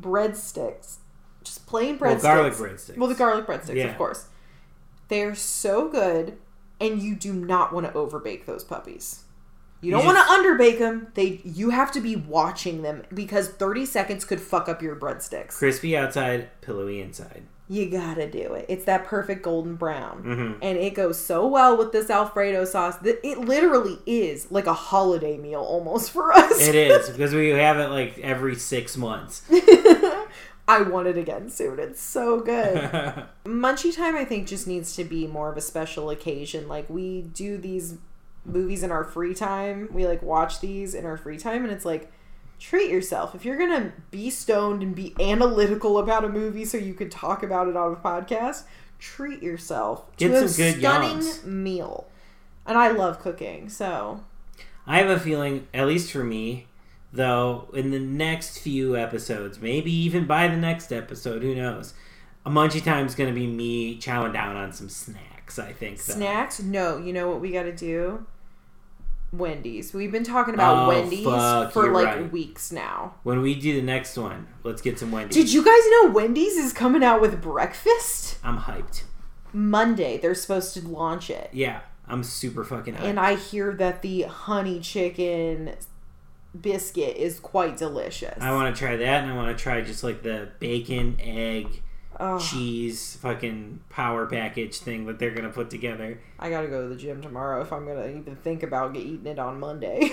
breadsticks. 0.00 0.96
Just 1.44 1.66
plain 1.66 1.98
breadsticks. 1.98 2.22
Well, 2.22 2.34
garlic 2.36 2.52
breadsticks. 2.54 2.96
Well, 2.96 3.08
the 3.08 3.14
garlic 3.14 3.46
breadsticks, 3.46 3.74
Yeah. 3.74 3.86
of 3.90 3.98
course. 3.98 4.26
They're 5.08 5.34
so 5.34 5.88
good, 5.88 6.38
and 6.80 7.02
you 7.02 7.14
do 7.14 7.32
not 7.32 7.72
want 7.72 7.86
to 7.86 7.92
overbake 7.92 8.46
those 8.46 8.64
puppies. 8.64 9.24
You 9.80 9.90
don't 9.90 10.06
want 10.06 10.16
to 10.16 10.32
underbake 10.32 10.78
them. 10.78 11.08
They 11.14 11.40
you 11.44 11.70
have 11.70 11.90
to 11.92 12.00
be 12.00 12.14
watching 12.14 12.82
them 12.82 13.02
because 13.12 13.48
30 13.48 13.84
seconds 13.84 14.24
could 14.24 14.40
fuck 14.40 14.68
up 14.68 14.80
your 14.80 14.94
breadsticks. 14.94 15.56
Crispy 15.58 15.96
outside, 15.96 16.48
pillowy 16.60 17.00
inside. 17.00 17.42
You 17.72 17.88
gotta 17.88 18.30
do 18.30 18.52
it. 18.52 18.66
It's 18.68 18.84
that 18.84 19.06
perfect 19.06 19.42
golden 19.42 19.76
brown. 19.76 20.18
hmm 20.22 20.52
And 20.60 20.76
it 20.76 20.92
goes 20.94 21.18
so 21.18 21.46
well 21.46 21.74
with 21.74 21.90
this 21.90 22.10
Alfredo 22.10 22.66
sauce 22.66 22.96
that 22.98 23.26
it 23.26 23.38
literally 23.38 23.98
is 24.04 24.50
like 24.52 24.66
a 24.66 24.74
holiday 24.74 25.38
meal 25.38 25.60
almost 25.62 26.10
for 26.10 26.32
us. 26.34 26.60
It 26.60 26.74
is 26.74 27.08
because 27.10 27.32
we 27.34 27.48
have 27.48 27.78
it 27.78 27.88
like 27.88 28.18
every 28.18 28.56
six 28.56 28.98
months. 28.98 29.42
I 30.68 30.82
want 30.82 31.08
it 31.08 31.16
again 31.16 31.48
soon. 31.48 31.78
It's 31.78 32.00
so 32.00 32.40
good. 32.40 32.90
Munchie 33.46 33.96
time, 33.96 34.16
I 34.16 34.26
think, 34.26 34.46
just 34.46 34.66
needs 34.66 34.94
to 34.96 35.04
be 35.04 35.26
more 35.26 35.50
of 35.50 35.56
a 35.56 35.62
special 35.62 36.10
occasion. 36.10 36.68
Like 36.68 36.90
we 36.90 37.22
do 37.22 37.56
these 37.56 37.96
movies 38.44 38.82
in 38.82 38.90
our 38.92 39.04
free 39.04 39.34
time. 39.34 39.88
We 39.92 40.06
like 40.06 40.20
watch 40.20 40.60
these 40.60 40.94
in 40.94 41.06
our 41.06 41.16
free 41.16 41.38
time, 41.38 41.64
and 41.64 41.72
it's 41.72 41.86
like 41.86 42.12
treat 42.62 42.90
yourself. 42.90 43.34
If 43.34 43.44
you're 43.44 43.58
gonna 43.58 43.92
be 44.10 44.30
stoned 44.30 44.82
and 44.82 44.94
be 44.94 45.14
analytical 45.18 45.98
about 45.98 46.24
a 46.24 46.28
movie, 46.28 46.64
so 46.64 46.78
you 46.78 46.94
could 46.94 47.10
talk 47.10 47.42
about 47.42 47.66
it 47.66 47.76
on 47.76 47.92
a 47.92 47.96
podcast, 47.96 48.62
treat 49.00 49.42
yourself 49.42 50.04
Get 50.16 50.28
to 50.28 50.44
a 50.44 50.48
some 50.48 50.64
good 50.64 50.78
stunning 50.78 51.62
meal. 51.62 52.06
And 52.64 52.78
I 52.78 52.92
love 52.92 53.18
cooking, 53.18 53.68
so 53.68 54.22
I 54.86 54.98
have 54.98 55.08
a 55.08 55.18
feeling, 55.18 55.66
at 55.74 55.88
least 55.88 56.12
for 56.12 56.22
me, 56.22 56.66
though, 57.12 57.68
in 57.74 57.90
the 57.90 57.98
next 57.98 58.58
few 58.58 58.96
episodes, 58.96 59.60
maybe 59.60 59.92
even 59.92 60.26
by 60.26 60.46
the 60.46 60.56
next 60.56 60.92
episode, 60.92 61.42
who 61.42 61.56
knows? 61.56 61.94
A 62.46 62.50
munchie 62.50 62.82
time 62.82 63.06
is 63.06 63.16
going 63.16 63.32
to 63.32 63.34
be 63.34 63.46
me 63.46 63.98
chowing 63.98 64.32
down 64.32 64.56
on 64.56 64.72
some 64.72 64.88
snacks. 64.88 65.58
I 65.58 65.72
think. 65.72 66.02
Though. 66.02 66.14
snacks. 66.14 66.62
No, 66.62 66.96
you 66.96 67.12
know 67.12 67.28
what 67.28 67.40
we 67.40 67.50
got 67.50 67.64
to 67.64 67.74
do. 67.74 68.26
Wendy's. 69.32 69.94
We've 69.94 70.12
been 70.12 70.24
talking 70.24 70.54
about 70.54 70.84
Oh, 70.84 70.88
Wendy's 70.88 71.24
fuck, 71.24 71.72
for 71.72 71.90
like 71.90 72.04
right. 72.06 72.32
weeks 72.32 72.70
now. 72.70 73.14
When 73.22 73.40
we 73.40 73.54
do 73.54 73.74
the 73.74 73.82
next 73.82 74.16
one, 74.16 74.46
let's 74.62 74.82
get 74.82 74.98
some 74.98 75.10
Wendy's. 75.10 75.34
Did 75.36 75.52
you 75.52 75.64
guys 75.64 75.80
know 75.90 76.10
Wendy's 76.12 76.56
is 76.56 76.72
coming 76.72 77.02
out 77.02 77.20
with 77.20 77.40
breakfast? 77.40 78.38
I'm 78.44 78.58
hyped. 78.58 79.04
Monday, 79.52 80.18
they're 80.18 80.34
supposed 80.34 80.74
to 80.74 80.86
launch 80.86 81.30
it. 81.30 81.50
Yeah, 81.52 81.80
I'm 82.06 82.22
super 82.22 82.62
fucking 82.64 82.94
hyped. 82.94 83.04
And 83.04 83.18
I 83.18 83.36
hear 83.36 83.72
that 83.74 84.02
the 84.02 84.22
honey 84.22 84.80
chicken 84.80 85.74
biscuit 86.58 87.16
is 87.16 87.40
quite 87.40 87.76
delicious. 87.78 88.36
I 88.40 88.52
want 88.52 88.74
to 88.74 88.78
try 88.78 88.96
that, 88.96 89.22
and 89.24 89.32
I 89.32 89.34
want 89.36 89.56
to 89.56 89.62
try 89.62 89.80
just 89.80 90.04
like 90.04 90.22
the 90.22 90.48
bacon, 90.58 91.16
egg, 91.20 91.82
Oh, 92.24 92.38
cheese, 92.38 93.16
fucking 93.20 93.80
power 93.90 94.26
package 94.26 94.78
thing 94.78 95.06
that 95.06 95.18
they're 95.18 95.32
gonna 95.34 95.48
put 95.50 95.70
together. 95.70 96.20
I 96.38 96.50
gotta 96.50 96.68
go 96.68 96.82
to 96.82 96.88
the 96.88 96.94
gym 96.94 97.20
tomorrow 97.20 97.60
if 97.62 97.72
I'm 97.72 97.84
gonna 97.84 98.06
even 98.06 98.36
think 98.36 98.62
about 98.62 98.94
get, 98.94 99.02
eating 99.02 99.26
it 99.26 99.38
on 99.40 99.58
Monday. 99.58 99.98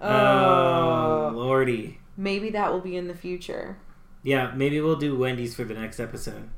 oh, 0.00 0.02
Oh. 0.02 1.32
lordy. 1.34 1.98
Maybe 2.16 2.50
that 2.50 2.72
will 2.72 2.80
be 2.80 2.96
in 2.96 3.08
the 3.08 3.14
future. 3.14 3.78
Yeah, 4.22 4.52
maybe 4.54 4.80
we'll 4.80 4.96
do 4.96 5.16
Wendy's 5.18 5.54
for 5.54 5.64
the 5.64 5.74
next 5.74 5.98
episode. 5.98 6.50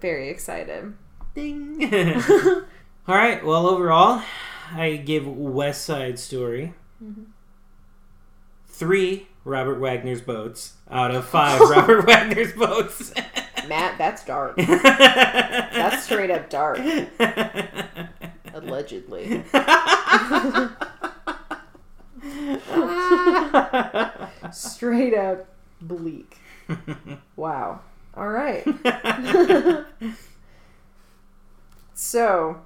Very 0.00 0.28
excited. 0.30 0.94
Ding. 1.34 1.84
All 3.06 3.14
right. 3.14 3.44
Well, 3.44 3.66
overall, 3.66 4.22
I 4.72 4.96
give 4.96 5.26
West 5.26 5.84
Side 5.84 6.18
Story 6.18 6.72
Mhm. 7.02 7.26
three 8.66 9.28
Robert 9.44 9.78
Wagner's 9.78 10.22
boats 10.22 10.73
out 10.94 11.14
of 11.14 11.26
five 11.26 11.60
Robert 11.68 12.06
Wagner's 12.06 12.52
votes. 12.52 13.12
Matt, 13.68 13.98
that's 13.98 14.24
dark. 14.24 14.56
That's 14.56 16.04
straight 16.04 16.30
up 16.30 16.48
dark. 16.50 16.78
Allegedly. 18.54 19.42
Straight 24.52 25.14
up 25.14 25.46
bleak. 25.80 26.38
Wow. 27.36 27.80
All 28.16 28.28
right. 28.28 28.64
So, 31.94 32.60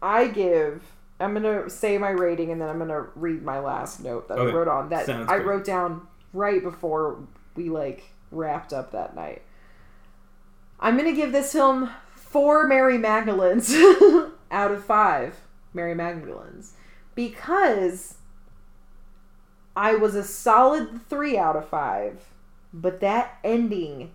I 0.00 0.28
give. 0.28 0.82
I'm 1.18 1.34
gonna 1.34 1.68
say 1.68 1.98
my 1.98 2.10
rating 2.10 2.50
and 2.50 2.60
then 2.60 2.68
I'm 2.68 2.78
gonna 2.78 3.06
read 3.14 3.42
my 3.42 3.58
last 3.58 4.00
note 4.02 4.28
that 4.28 4.38
Okay. 4.38 4.50
I 4.50 4.54
wrote 4.54 4.68
on 4.68 4.88
that 4.88 5.06
Sounds 5.06 5.30
I 5.30 5.38
good. 5.38 5.46
wrote 5.46 5.64
down 5.66 6.06
right 6.32 6.62
before 6.62 7.26
we 7.54 7.68
like 7.68 8.10
wrapped 8.30 8.72
up 8.72 8.92
that 8.92 9.14
night. 9.14 9.42
I'm 10.78 10.96
gonna 10.96 11.12
give 11.12 11.32
this 11.32 11.52
film 11.52 11.90
four 12.14 12.66
Mary 12.66 12.98
Magdalens 12.98 13.74
out 14.50 14.72
of 14.72 14.84
five 14.84 15.40
Mary 15.74 15.94
Magdalens 15.94 16.70
because 17.14 18.14
I 19.76 19.94
was 19.94 20.14
a 20.14 20.24
solid 20.24 21.06
three 21.08 21.36
out 21.36 21.56
of 21.56 21.68
five, 21.68 22.24
but 22.72 23.00
that 23.00 23.38
ending 23.44 24.12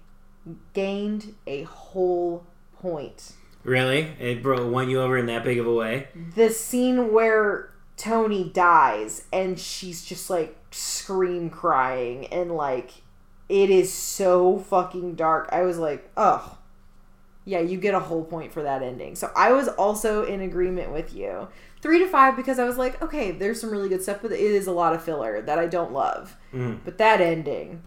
gained 0.74 1.36
a 1.48 1.64
whole 1.64 2.46
point. 2.80 3.34
really? 3.64 4.14
It 4.20 4.44
bro 4.44 4.68
won 4.68 4.90
you 4.90 5.02
over 5.02 5.18
in 5.18 5.26
that 5.28 5.44
big 5.44 5.60
of 5.60 5.68
a 5.68 5.74
way? 5.74 6.08
The 6.36 6.50
scene 6.50 7.12
where 7.12 7.72
Tony 7.98 8.50
dies 8.50 9.26
and 9.32 9.60
she's 9.60 10.04
just 10.04 10.30
like 10.30 10.58
scream 10.72 11.50
crying 11.50 12.28
and 12.28 12.52
like 12.52 12.92
it 13.48 13.70
is 13.70 13.94
so 13.94 14.58
fucking 14.58 15.16
dark. 15.16 15.50
I 15.52 15.62
was 15.62 15.78
like, 15.78 16.10
oh, 16.18 16.58
yeah, 17.46 17.60
you 17.60 17.78
get 17.78 17.94
a 17.94 18.00
whole 18.00 18.24
point 18.24 18.52
for 18.52 18.64
that 18.64 18.82
ending. 18.82 19.16
So 19.16 19.32
I 19.36 19.52
was 19.52 19.68
also 19.68 20.26
in 20.26 20.42
agreement 20.42 20.92
with 20.92 21.14
you. 21.14 21.48
Three 21.82 22.00
to 22.00 22.08
five 22.08 22.36
because 22.36 22.58
I 22.58 22.66
was 22.66 22.78
like, 22.78 23.00
okay, 23.04 23.32
there's 23.32 23.62
some 23.62 23.70
really 23.70 23.88
good 23.88 24.02
stuff, 24.02 24.20
but 24.22 24.32
it 24.32 24.40
is 24.40 24.66
a 24.66 24.72
lot 24.72 24.94
of 24.94 25.04
filler 25.04 25.42
that 25.44 25.60
I 25.60 25.68
don't 25.68 25.94
love. 25.94 26.36
Mm. 26.52 26.80
But 26.84 26.98
that 26.98 27.22
ending 27.22 27.84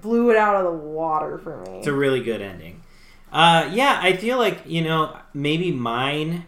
blew 0.00 0.30
it 0.30 0.36
out 0.36 0.56
of 0.56 0.64
the 0.64 0.78
water 0.78 1.36
for 1.36 1.62
me. 1.64 1.78
It's 1.78 1.86
a 1.86 1.92
really 1.92 2.22
good 2.22 2.40
ending. 2.40 2.82
Uh, 3.30 3.68
yeah, 3.72 4.00
I 4.02 4.16
feel 4.16 4.38
like 4.38 4.62
you 4.64 4.82
know 4.82 5.18
maybe 5.34 5.70
mine 5.70 6.46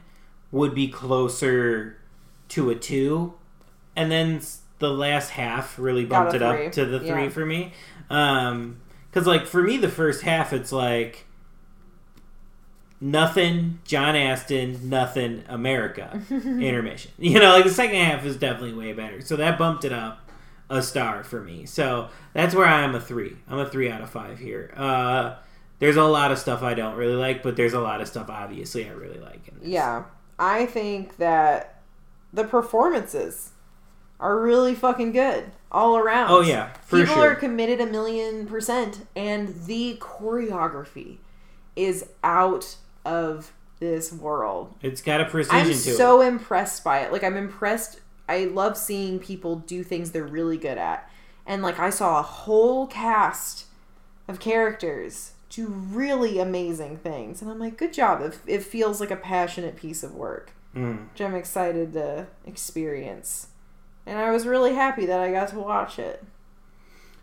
would 0.51 0.75
be 0.75 0.89
closer 0.89 1.98
to 2.49 2.71
a 2.71 2.75
two, 2.75 3.35
and 3.97 4.11
then 4.11 4.41
the 4.79 4.91
last 4.91 5.31
half 5.31 5.79
really 5.79 6.05
bumped 6.05 6.35
it 6.35 6.43
up 6.43 6.73
to 6.73 6.85
the 6.87 6.99
three 7.01 7.25
Yeah. 7.25 7.29
for 7.31 7.45
me. 7.47 7.73
Um, 8.11 8.81
because 9.11 9.27
like 9.27 9.47
for 9.47 9.63
me, 9.63 9.77
the 9.77 9.89
first 9.89 10.23
half 10.23 10.53
it's 10.53 10.71
like 10.73 11.27
nothing 13.01 13.79
John 13.85 14.17
Astin, 14.17 14.89
nothing 14.89 15.45
America 15.49 16.21
intermission. 16.31 17.13
You 17.19 17.39
know, 17.41 17.51
like 17.53 17.65
the 17.65 17.71
second 17.71 17.97
half 17.97 18.25
is 18.25 18.37
definitely 18.37 18.75
way 18.75 18.93
better. 18.93 19.21
So 19.21 19.37
that 19.37 19.59
bumped 19.59 19.85
it 19.85 19.93
up 19.93 20.29
a 20.71 20.83
star 20.83 21.25
for 21.25 21.41
me. 21.43 21.65
So 21.67 22.09
that's 22.35 22.55
where 22.55 22.67
I 22.67 22.83
am 22.83 22.95
a 22.95 23.01
three. 23.01 23.37
I'm 23.49 23.59
a 23.59 23.69
three 23.69 23.91
out 23.91 24.03
of 24.03 24.11
five 24.11 24.39
here. 24.39 24.73
Uh, 24.77 25.37
there's 25.79 25.97
a 25.97 26.05
lot 26.05 26.33
of 26.33 26.39
stuff 26.39 26.63
I 26.63 26.75
don't 26.75 26.97
really 26.97 27.15
like, 27.15 27.43
but 27.43 27.57
there's 27.57 27.73
a 27.75 27.81
lot 27.81 28.01
of 28.01 28.09
stuff 28.09 28.29
obviously 28.29 28.89
I 28.89 28.93
really 28.93 29.19
like. 29.21 29.49
In 29.49 29.61
this. 29.61 29.69
Yeah. 29.69 30.05
I 30.39 30.67
think 30.67 31.17
that 31.17 31.78
the 32.33 32.45
performances 32.45 33.53
are 34.21 34.41
really 34.41 34.75
fucking 34.75 35.13
good 35.13 35.53
all 35.71 35.97
around. 35.97 36.31
Oh 36.31 36.41
yeah, 36.41 36.73
People 36.91 37.15
sure. 37.15 37.31
are 37.31 37.35
committed 37.35 37.81
a 37.81 37.87
million 37.87 38.47
percent, 38.47 39.07
and 39.15 39.55
the 39.67 39.97
choreography 40.01 41.19
is 41.77 42.07
out 42.25 42.77
of 43.05 43.53
this 43.81 44.13
world. 44.13 44.75
it's 44.83 45.01
got 45.01 45.21
a 45.21 45.25
precision 45.25 45.69
I'm 45.69 45.73
so 45.75 46.21
impressed 46.21 46.83
by 46.83 47.01
it. 47.01 47.13
Like 47.13 47.23
I'm 47.23 47.37
impressed. 47.37 48.01
I 48.29 48.45
love 48.47 48.77
seeing 48.77 49.19
people 49.21 49.57
do 49.57 49.83
things 49.85 50.11
they're 50.11 50.25
really 50.25 50.59
good 50.59 50.79
at, 50.79 51.09
and 51.47 51.63
like 51.63 51.79
I 51.79 51.91
saw 51.91 52.19
a 52.19 52.23
whole 52.23 52.87
cast 52.87 53.67
of 54.27 54.41
characters 54.41 55.33
do 55.49 55.67
really 55.67 56.39
amazing 56.39 56.99
things, 56.99 57.41
and 57.41 57.51
I'm 57.51 57.59
like, 57.59 57.79
good 57.79 57.93
job. 57.93 58.21
It, 58.21 58.39
it 58.47 58.63
feels 58.63 59.01
like 59.01 59.11
a 59.11 59.17
passionate 59.17 59.77
piece 59.77 60.03
of 60.03 60.15
work, 60.15 60.49
it. 60.49 60.53
Mm. 60.77 61.11
which 61.11 61.21
I'm 61.21 61.35
excited 61.35 61.93
to 61.95 62.27
experience. 62.47 63.49
And 64.07 64.19
I 64.19 64.31
was 64.31 64.47
really 64.47 64.75
happy 64.75 65.07
that 65.07 65.21
I 65.21 65.33
got 65.33 65.49
to 65.49 65.59
watch 65.59 65.99
it. 65.99 66.25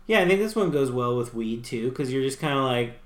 Yeah, 0.06 0.20
I 0.20 0.26
think 0.28 0.40
this 0.40 0.54
one 0.54 0.70
goes 0.70 0.90
well 0.90 1.16
with 1.16 1.34
weed 1.34 1.64
too, 1.64 1.88
because 1.90 2.12
you're 2.12 2.22
just 2.22 2.38
kind 2.38 2.58
of 2.58 2.64
like, 2.64 2.98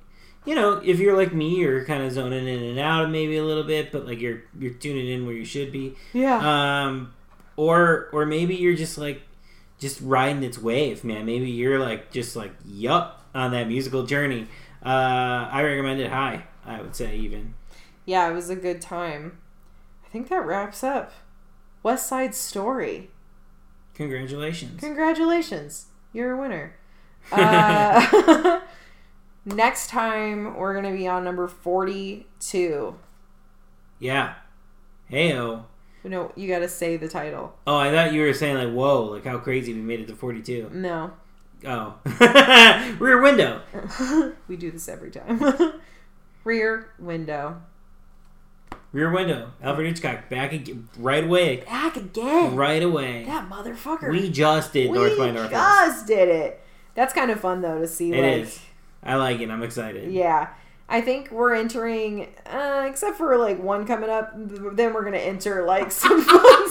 you 0.44 0.54
know, 0.54 0.80
if 0.84 0.98
you're 0.98 1.16
like 1.16 1.32
me, 1.32 1.56
you're 1.56 1.84
kind 1.84 2.02
of 2.02 2.12
zoning 2.12 2.46
in 2.46 2.62
and 2.62 2.78
out 2.78 3.10
maybe 3.10 3.36
a 3.36 3.44
little 3.44 3.62
bit, 3.64 3.90
but 3.92 4.06
like 4.06 4.20
you're 4.20 4.42
you're 4.58 4.72
tuning 4.74 5.08
in 5.08 5.24
where 5.26 5.34
you 5.34 5.44
should 5.44 5.72
be. 5.72 5.94
Yeah. 6.12 6.38
Um, 6.84 7.12
or 7.56 8.08
or 8.12 8.26
maybe 8.26 8.54
you're 8.56 8.76
just 8.76 8.98
like 8.98 9.22
just 9.78 10.00
riding 10.02 10.42
its 10.42 10.58
wave, 10.58 11.04
man. 11.04 11.24
Maybe 11.26 11.50
you're 11.50 11.78
like 11.78 12.10
just 12.10 12.36
like 12.36 12.52
yup 12.66 13.22
on 13.34 13.52
that 13.52 13.68
musical 13.68 14.04
journey. 14.04 14.46
Uh, 14.84 15.48
I 15.50 15.62
recommend 15.62 16.00
it 16.00 16.10
high. 16.10 16.44
I 16.66 16.80
would 16.82 16.94
say 16.96 17.16
even. 17.16 17.54
yeah, 18.04 18.28
it 18.30 18.34
was 18.34 18.50
a 18.50 18.56
good 18.56 18.80
time. 18.82 19.38
I 20.10 20.12
think 20.12 20.28
that 20.28 20.44
wraps 20.44 20.82
up 20.82 21.12
West 21.84 22.08
Side 22.08 22.34
Story. 22.34 23.10
Congratulations. 23.94 24.80
Congratulations, 24.80 25.86
you're 26.12 26.32
a 26.32 26.40
winner. 26.40 26.74
Uh, 27.32 28.60
next 29.44 29.88
time 29.90 30.56
we're 30.56 30.74
gonna 30.74 30.90
be 30.90 31.06
on 31.06 31.22
number 31.22 31.46
forty-two. 31.46 32.94
yeah. 33.98 34.34
Heyo. 35.12 35.64
No, 36.02 36.32
you 36.34 36.48
gotta 36.48 36.66
say 36.68 36.96
the 36.96 37.08
title. 37.08 37.54
Oh, 37.66 37.76
I 37.76 37.90
thought 37.92 38.12
you 38.14 38.22
were 38.22 38.32
saying 38.32 38.56
like, 38.56 38.72
whoa, 38.72 39.02
like 39.04 39.24
how 39.24 39.38
crazy 39.38 39.74
we 39.74 39.80
made 39.80 40.00
it 40.00 40.08
to 40.08 40.16
forty-two. 40.16 40.70
No, 40.72 41.12
Oh, 41.66 41.96
rear 42.98 43.20
window. 43.20 43.60
we 44.48 44.56
do 44.56 44.70
this 44.70 44.88
every 44.88 45.10
time. 45.10 45.40
Rear 46.42 46.88
window. 46.98 47.60
Rear 48.92 49.12
window. 49.12 49.52
Alfred 49.62 49.86
Hitchcock 49.86 50.28
back 50.28 50.52
again, 50.52 50.88
right 50.98 51.22
away. 51.24 51.58
Back 51.58 51.96
again. 51.96 52.56
Right 52.56 52.82
away. 52.82 53.24
That 53.24 53.48
motherfucker. 53.48 54.10
We 54.10 54.30
just 54.30 54.72
did 54.72 54.90
We 54.90 54.98
North 54.98 55.16
by 55.16 55.30
Northwest. 55.30 55.52
just 55.52 56.06
did 56.06 56.28
it. 56.28 56.60
That's 56.94 57.14
kind 57.14 57.30
of 57.30 57.38
fun 57.38 57.62
though 57.62 57.78
to 57.78 57.86
see. 57.86 58.12
It 58.12 58.22
like, 58.22 58.46
is. 58.46 58.60
I 59.02 59.14
like 59.14 59.40
it. 59.40 59.50
I'm 59.50 59.62
excited. 59.62 60.10
Yeah. 60.12 60.48
I 60.88 61.00
think 61.02 61.30
we're 61.30 61.54
entering, 61.54 62.34
uh, 62.46 62.84
except 62.90 63.16
for 63.16 63.38
like 63.38 63.62
one 63.62 63.86
coming 63.86 64.10
up, 64.10 64.32
then 64.34 64.92
we're 64.92 65.04
gonna 65.04 65.18
enter 65.18 65.64
like 65.64 65.92
some 65.92 66.20
fun. 66.22 66.68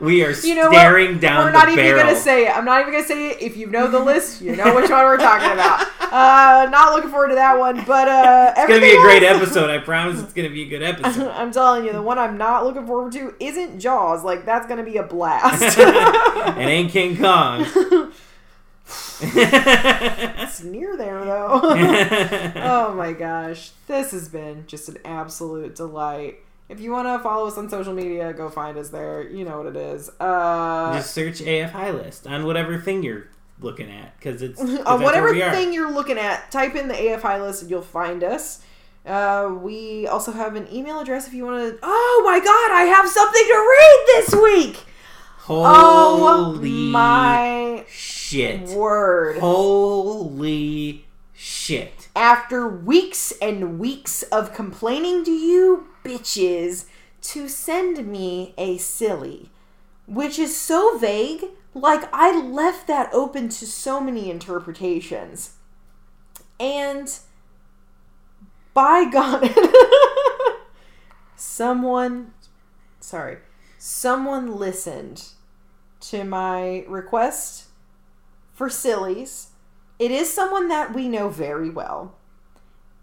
We 0.00 0.24
are 0.24 0.30
You 0.32 0.54
know 0.54 0.70
staring 0.70 1.12
what? 1.12 1.20
down 1.20 1.44
We're 1.44 1.52
not 1.52 1.68
even 1.68 1.84
barrel. 1.84 2.02
gonna 2.04 2.16
say 2.16 2.46
it. 2.48 2.56
I'm 2.56 2.64
not 2.64 2.80
even 2.80 2.92
gonna 2.92 3.06
say 3.06 3.30
it. 3.30 3.42
If 3.42 3.56
you 3.56 3.66
know 3.68 3.88
the 3.90 3.98
list, 4.00 4.40
you 4.42 4.54
know 4.56 4.74
which 4.74 4.90
one 4.90 5.04
we're 5.04 5.16
talking 5.18 5.50
about. 5.52 5.86
Uh, 6.06 6.68
not 6.70 6.94
looking 6.94 7.10
forward 7.10 7.28
to 7.30 7.34
that 7.34 7.58
one, 7.58 7.84
but 7.84 8.06
uh, 8.08 8.54
it's 8.56 8.68
gonna 8.68 8.80
be 8.80 8.94
a 8.96 9.00
great 9.00 9.24
episode. 9.24 9.68
I 9.68 9.78
promise 9.78 10.22
it's 10.22 10.32
gonna 10.32 10.48
be 10.50 10.62
a 10.62 10.68
good 10.68 10.82
episode. 10.84 11.28
I'm 11.32 11.50
telling 11.50 11.84
you, 11.84 11.92
the 11.92 12.00
one 12.00 12.16
I'm 12.16 12.38
not 12.38 12.64
looking 12.64 12.86
forward 12.86 13.12
to 13.14 13.34
isn't 13.40 13.80
Jaws. 13.80 14.22
Like 14.22 14.46
that's 14.46 14.68
gonna 14.68 14.84
be 14.84 14.98
a 14.98 15.02
blast. 15.02 15.76
it 15.78 16.58
ain't 16.58 16.92
King 16.92 17.16
Kong. 17.16 17.66
it's 19.20 20.62
near 20.62 20.96
there 20.96 21.24
though. 21.24 21.60
oh 21.62 22.94
my 22.96 23.12
gosh, 23.12 23.72
this 23.88 24.12
has 24.12 24.28
been 24.28 24.64
just 24.68 24.88
an 24.88 24.98
absolute 25.04 25.74
delight. 25.74 26.38
If 26.68 26.80
you 26.80 26.90
want 26.90 27.06
to 27.06 27.22
follow 27.22 27.46
us 27.46 27.56
on 27.58 27.68
social 27.68 27.94
media, 27.94 28.32
go 28.32 28.48
find 28.50 28.76
us 28.76 28.88
there. 28.88 29.28
You 29.28 29.44
know 29.44 29.58
what 29.58 29.66
it 29.66 29.76
is. 29.76 30.10
Uh, 30.18 30.94
Just 30.94 31.14
search 31.14 31.40
AF 31.40 31.70
High 31.70 31.92
List 31.92 32.26
on 32.26 32.44
whatever 32.44 32.76
thing 32.78 33.02
you're 33.04 33.28
looking 33.60 33.88
at, 33.90 34.18
because 34.18 34.42
it's 34.42 34.58
'cause 34.60 34.80
on 34.86 35.00
whatever 35.02 35.32
thing 35.32 35.72
you're 35.72 35.92
looking 35.92 36.18
at, 36.18 36.50
type 36.50 36.74
in 36.74 36.88
the 36.88 36.94
AFI 36.94 37.40
list 37.40 37.62
and 37.62 37.70
you'll 37.70 37.82
find 37.82 38.24
us. 38.24 38.62
Uh, 39.06 39.54
we 39.62 40.08
also 40.08 40.32
have 40.32 40.56
an 40.56 40.66
email 40.72 40.98
address 40.98 41.28
if 41.28 41.32
you 41.34 41.44
want 41.44 41.74
to. 41.74 41.78
Oh 41.82 42.22
my 42.26 42.38
god, 42.40 42.72
I 42.72 42.82
have 42.86 43.08
something 43.08 43.44
to 43.44 43.54
read 43.54 44.06
this 44.08 44.34
week! 44.34 44.84
Holy 45.38 45.64
oh 45.64 46.58
my 46.90 47.84
shit! 47.88 48.68
word. 48.70 49.38
Holy 49.38 51.06
shit! 51.32 52.08
After 52.16 52.66
weeks 52.66 53.32
and 53.40 53.78
weeks 53.78 54.24
of 54.24 54.52
complaining 54.52 55.22
to 55.24 55.30
you 55.30 55.86
bitches 56.06 56.86
to 57.22 57.48
send 57.48 58.06
me 58.06 58.54
a 58.56 58.78
silly, 58.78 59.50
which 60.06 60.38
is 60.38 60.56
so 60.56 60.96
vague, 60.98 61.44
like 61.74 62.08
I 62.12 62.40
left 62.40 62.86
that 62.86 63.10
open 63.12 63.48
to 63.50 63.66
so 63.66 64.00
many 64.00 64.30
interpretations. 64.30 65.54
And 66.58 67.12
by 68.72 69.04
God, 69.10 69.54
someone, 71.36 72.32
sorry, 73.00 73.38
someone 73.78 74.56
listened 74.56 75.30
to 76.00 76.24
my 76.24 76.84
request 76.88 77.64
for 78.52 78.70
sillies. 78.70 79.48
It 79.98 80.10
is 80.10 80.32
someone 80.32 80.68
that 80.68 80.94
we 80.94 81.08
know 81.08 81.28
very 81.28 81.70
well. 81.70 82.14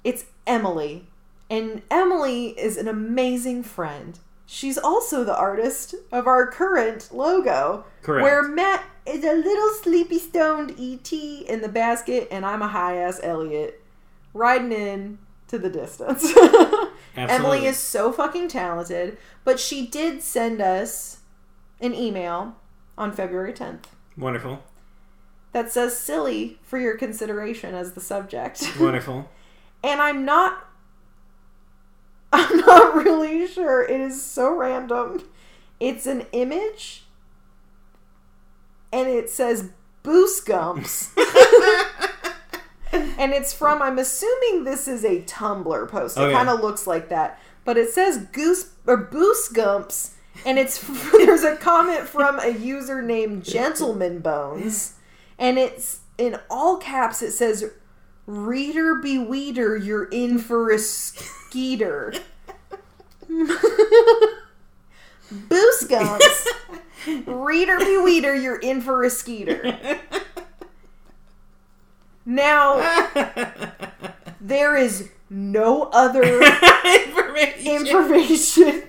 It's 0.03 0.25
Emily. 0.45 1.07
And 1.53 1.84
Emily 1.91 2.59
is 2.59 2.77
an 2.77 2.88
amazing 2.88 3.61
friend. 3.61 4.17
She's 4.47 4.75
also 4.75 5.23
the 5.23 5.38
artist 5.38 5.93
of 6.11 6.25
our 6.25 6.47
current 6.47 7.09
logo, 7.11 7.85
Correct. 8.01 8.23
where 8.23 8.41
Matt 8.41 8.84
is 9.05 9.23
a 9.23 9.34
little 9.34 9.69
sleepy 9.69 10.17
stoned 10.17 10.71
ET 10.80 11.13
in 11.13 11.61
the 11.61 11.69
basket, 11.69 12.27
and 12.31 12.43
I'm 12.43 12.63
a 12.63 12.69
high 12.69 12.97
ass 12.97 13.19
Elliot 13.21 13.84
riding 14.34 14.71
in 14.71 15.19
to 15.49 15.59
the 15.59 15.69
distance. 15.69 16.34
Emily 17.15 17.67
is 17.67 17.77
so 17.77 18.11
fucking 18.11 18.47
talented, 18.47 19.19
but 19.43 19.59
she 19.59 19.85
did 19.85 20.23
send 20.23 20.59
us 20.59 21.19
an 21.80 21.93
email 21.93 22.55
on 22.97 23.11
February 23.11 23.53
10th 23.53 23.84
Wonderful. 24.17 24.63
that 25.51 25.71
says 25.71 25.95
silly 25.95 26.57
for 26.63 26.80
your 26.80 26.97
consideration 26.97 27.75
as 27.75 27.93
the 27.93 28.01
subject. 28.01 28.73
Wonderful. 28.80 29.30
and 29.84 30.01
I'm 30.01 30.25
not 30.25 30.65
I'm 32.35 32.57
not 32.57 32.95
really 32.95 33.47
sure. 33.47 33.84
It 33.84 34.01
is 34.01 34.22
so 34.23 34.55
random. 34.55 35.23
It's 35.80 36.05
an 36.07 36.26
image 36.31 37.03
and 38.91 39.07
it 39.07 39.30
says 39.30 39.69
Boost 40.03 40.45
Gumps. 40.45 41.11
and 42.91 43.34
it's 43.34 43.53
from 43.53 43.81
I'm 43.81 43.97
assuming 43.99 44.64
this 44.64 44.88
is 44.88 45.03
a 45.03 45.22
Tumblr 45.23 45.89
post. 45.89 46.18
It 46.18 46.22
Oh, 46.22 46.30
yeah. 46.30 46.35
kind 46.38 46.49
of 46.49 46.61
looks 46.61 46.85
like 46.88 47.10
that. 47.10 47.39
But 47.65 47.77
it 47.77 47.89
says 47.89 48.27
Goose 48.31 48.72
or 48.85 48.97
Boost 48.97 49.53
Gumps. 49.53 50.15
and 50.45 50.57
it's 50.60 50.80
there's 51.11 51.43
a 51.43 51.55
comment 51.57 52.01
from 52.07 52.39
a 52.39 52.49
user 52.49 53.01
named 53.01 53.43
Gentleman 53.43 54.19
Bones 54.19 54.95
and 55.39 55.57
it's 55.57 56.01
in 56.18 56.38
all 56.49 56.77
caps. 56.77 57.22
It 57.23 57.31
says, 57.31 57.72
"Reader 58.27 58.95
be 58.95 59.18
weeder, 59.18 59.76
you're 59.76 60.05
in 60.05 60.38
for 60.39 60.69
a 60.72 60.77
skeeter." 61.53 62.13
Boosgums. 65.31 66.47
Reader 67.27 67.80
be 67.80 67.97
weeder, 67.97 68.34
you're 68.35 68.59
in 68.59 68.81
for 68.81 69.03
a 69.03 69.09
skeeter. 69.09 69.77
Now, 72.25 72.77
there 74.39 74.77
is 74.77 75.09
no 75.30 75.84
other 75.91 76.23
Information. 76.85 77.67
information. 77.67 78.84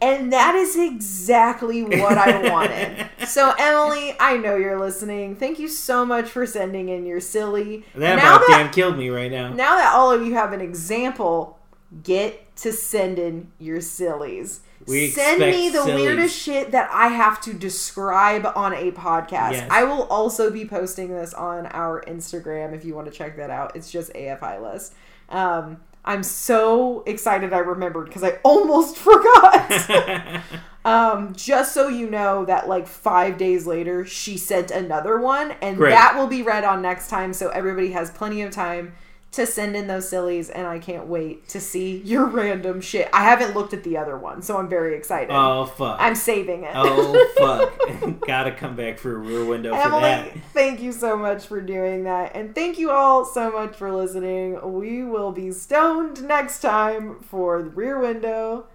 And 0.00 0.32
that 0.32 0.54
is 0.54 0.76
exactly 0.76 1.82
what 1.82 2.16
I 2.16 2.50
wanted. 2.50 3.08
So, 3.28 3.52
Emily, 3.58 4.14
I 4.20 4.36
know 4.38 4.56
you're 4.56 4.78
listening. 4.80 5.36
Thank 5.36 5.58
you 5.58 5.68
so 5.68 6.04
much 6.06 6.28
for 6.30 6.46
sending 6.46 6.88
in 6.88 7.04
your 7.06 7.20
silly. 7.20 7.84
That 7.94 8.16
now 8.16 8.36
about 8.36 8.46
that 8.48 8.62
damn 8.62 8.70
killed 8.72 8.96
me 8.96 9.08
right 9.10 9.30
now. 9.30 9.48
now 9.52 9.76
that 9.76 9.92
all 9.94 10.10
of 10.12 10.24
you 10.26 10.34
have 10.34 10.52
an 10.54 10.60
example, 10.62 11.55
get 12.02 12.54
to 12.56 12.72
send 12.72 13.18
in 13.18 13.50
your 13.58 13.80
sillies. 13.80 14.60
We 14.86 15.08
Send 15.08 15.40
me 15.40 15.68
the 15.68 15.82
sillies. 15.84 15.94
weirdest 15.94 16.38
shit 16.38 16.70
that 16.70 16.88
I 16.92 17.08
have 17.08 17.40
to 17.42 17.52
describe 17.52 18.46
on 18.54 18.72
a 18.72 18.92
podcast. 18.92 19.52
Yes. 19.52 19.68
I 19.70 19.84
will 19.84 20.04
also 20.04 20.50
be 20.50 20.64
posting 20.64 21.08
this 21.08 21.34
on 21.34 21.66
our 21.66 22.02
Instagram 22.06 22.72
if 22.74 22.84
you 22.84 22.94
want 22.94 23.06
to 23.06 23.12
check 23.12 23.36
that 23.36 23.50
out. 23.50 23.74
It's 23.74 23.90
just 23.90 24.12
AFI 24.12 24.62
list. 24.62 24.94
Um, 25.28 25.78
I'm 26.04 26.22
so 26.22 27.02
excited 27.04 27.52
I 27.52 27.58
remembered 27.58 28.06
because 28.06 28.22
I 28.22 28.38
almost 28.44 28.96
forgot. 28.96 30.42
um, 30.84 31.34
just 31.34 31.74
so 31.74 31.88
you 31.88 32.08
know 32.08 32.44
that 32.44 32.68
like 32.68 32.86
five 32.86 33.38
days 33.38 33.66
later, 33.66 34.04
she 34.04 34.36
sent 34.38 34.70
another 34.70 35.18
one, 35.18 35.52
and 35.60 35.76
Great. 35.76 35.90
that 35.90 36.16
will 36.16 36.28
be 36.28 36.42
read 36.42 36.62
on 36.62 36.80
next 36.80 37.08
time. 37.08 37.32
So 37.32 37.48
everybody 37.48 37.90
has 37.90 38.10
plenty 38.12 38.42
of 38.42 38.52
time 38.52 38.94
to 39.36 39.46
send 39.46 39.76
in 39.76 39.86
those 39.86 40.08
sillies, 40.08 40.50
and 40.50 40.66
I 40.66 40.78
can't 40.78 41.06
wait 41.06 41.48
to 41.50 41.60
see 41.60 41.98
your 41.98 42.26
random 42.26 42.80
shit. 42.80 43.08
I 43.12 43.22
haven't 43.24 43.54
looked 43.54 43.72
at 43.72 43.84
the 43.84 43.96
other 43.96 44.16
one, 44.18 44.42
so 44.42 44.56
I'm 44.58 44.68
very 44.68 44.96
excited. 44.96 45.30
oh 45.32 45.66
fuck. 45.66 45.96
I'm 46.00 46.14
saving 46.14 46.64
it. 46.64 46.72
oh 46.74 47.32
fuck. 47.38 48.20
Gotta 48.26 48.52
come 48.52 48.76
back 48.76 48.98
for 48.98 49.14
a 49.14 49.18
rear 49.18 49.44
window 49.44 49.70
for 49.74 49.80
Emily, 49.80 50.00
that. 50.02 50.32
thank 50.52 50.80
you 50.82 50.92
so 50.92 51.16
much 51.16 51.46
for 51.46 51.60
doing 51.60 52.04
that. 52.04 52.34
And 52.34 52.54
thank 52.54 52.78
you 52.78 52.90
all 52.90 53.24
so 53.24 53.50
much 53.50 53.76
for 53.76 53.92
listening. 53.92 54.58
We 54.78 55.04
will 55.04 55.32
be 55.32 55.50
stoned 55.52 56.22
next 56.24 56.60
time 56.60 57.20
for 57.20 57.62
the 57.62 57.70
rear 57.70 57.98
window. 58.00 58.66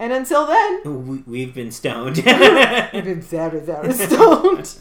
And 0.00 0.12
until 0.12 0.46
then, 0.46 1.06
We- 1.08 1.24
We've 1.26 1.54
been 1.54 1.72
stoned. 1.72 2.16
we've 2.16 2.24
been 2.24 3.20
very, 3.20 3.60
very 3.60 3.92
stoned. 3.92 4.74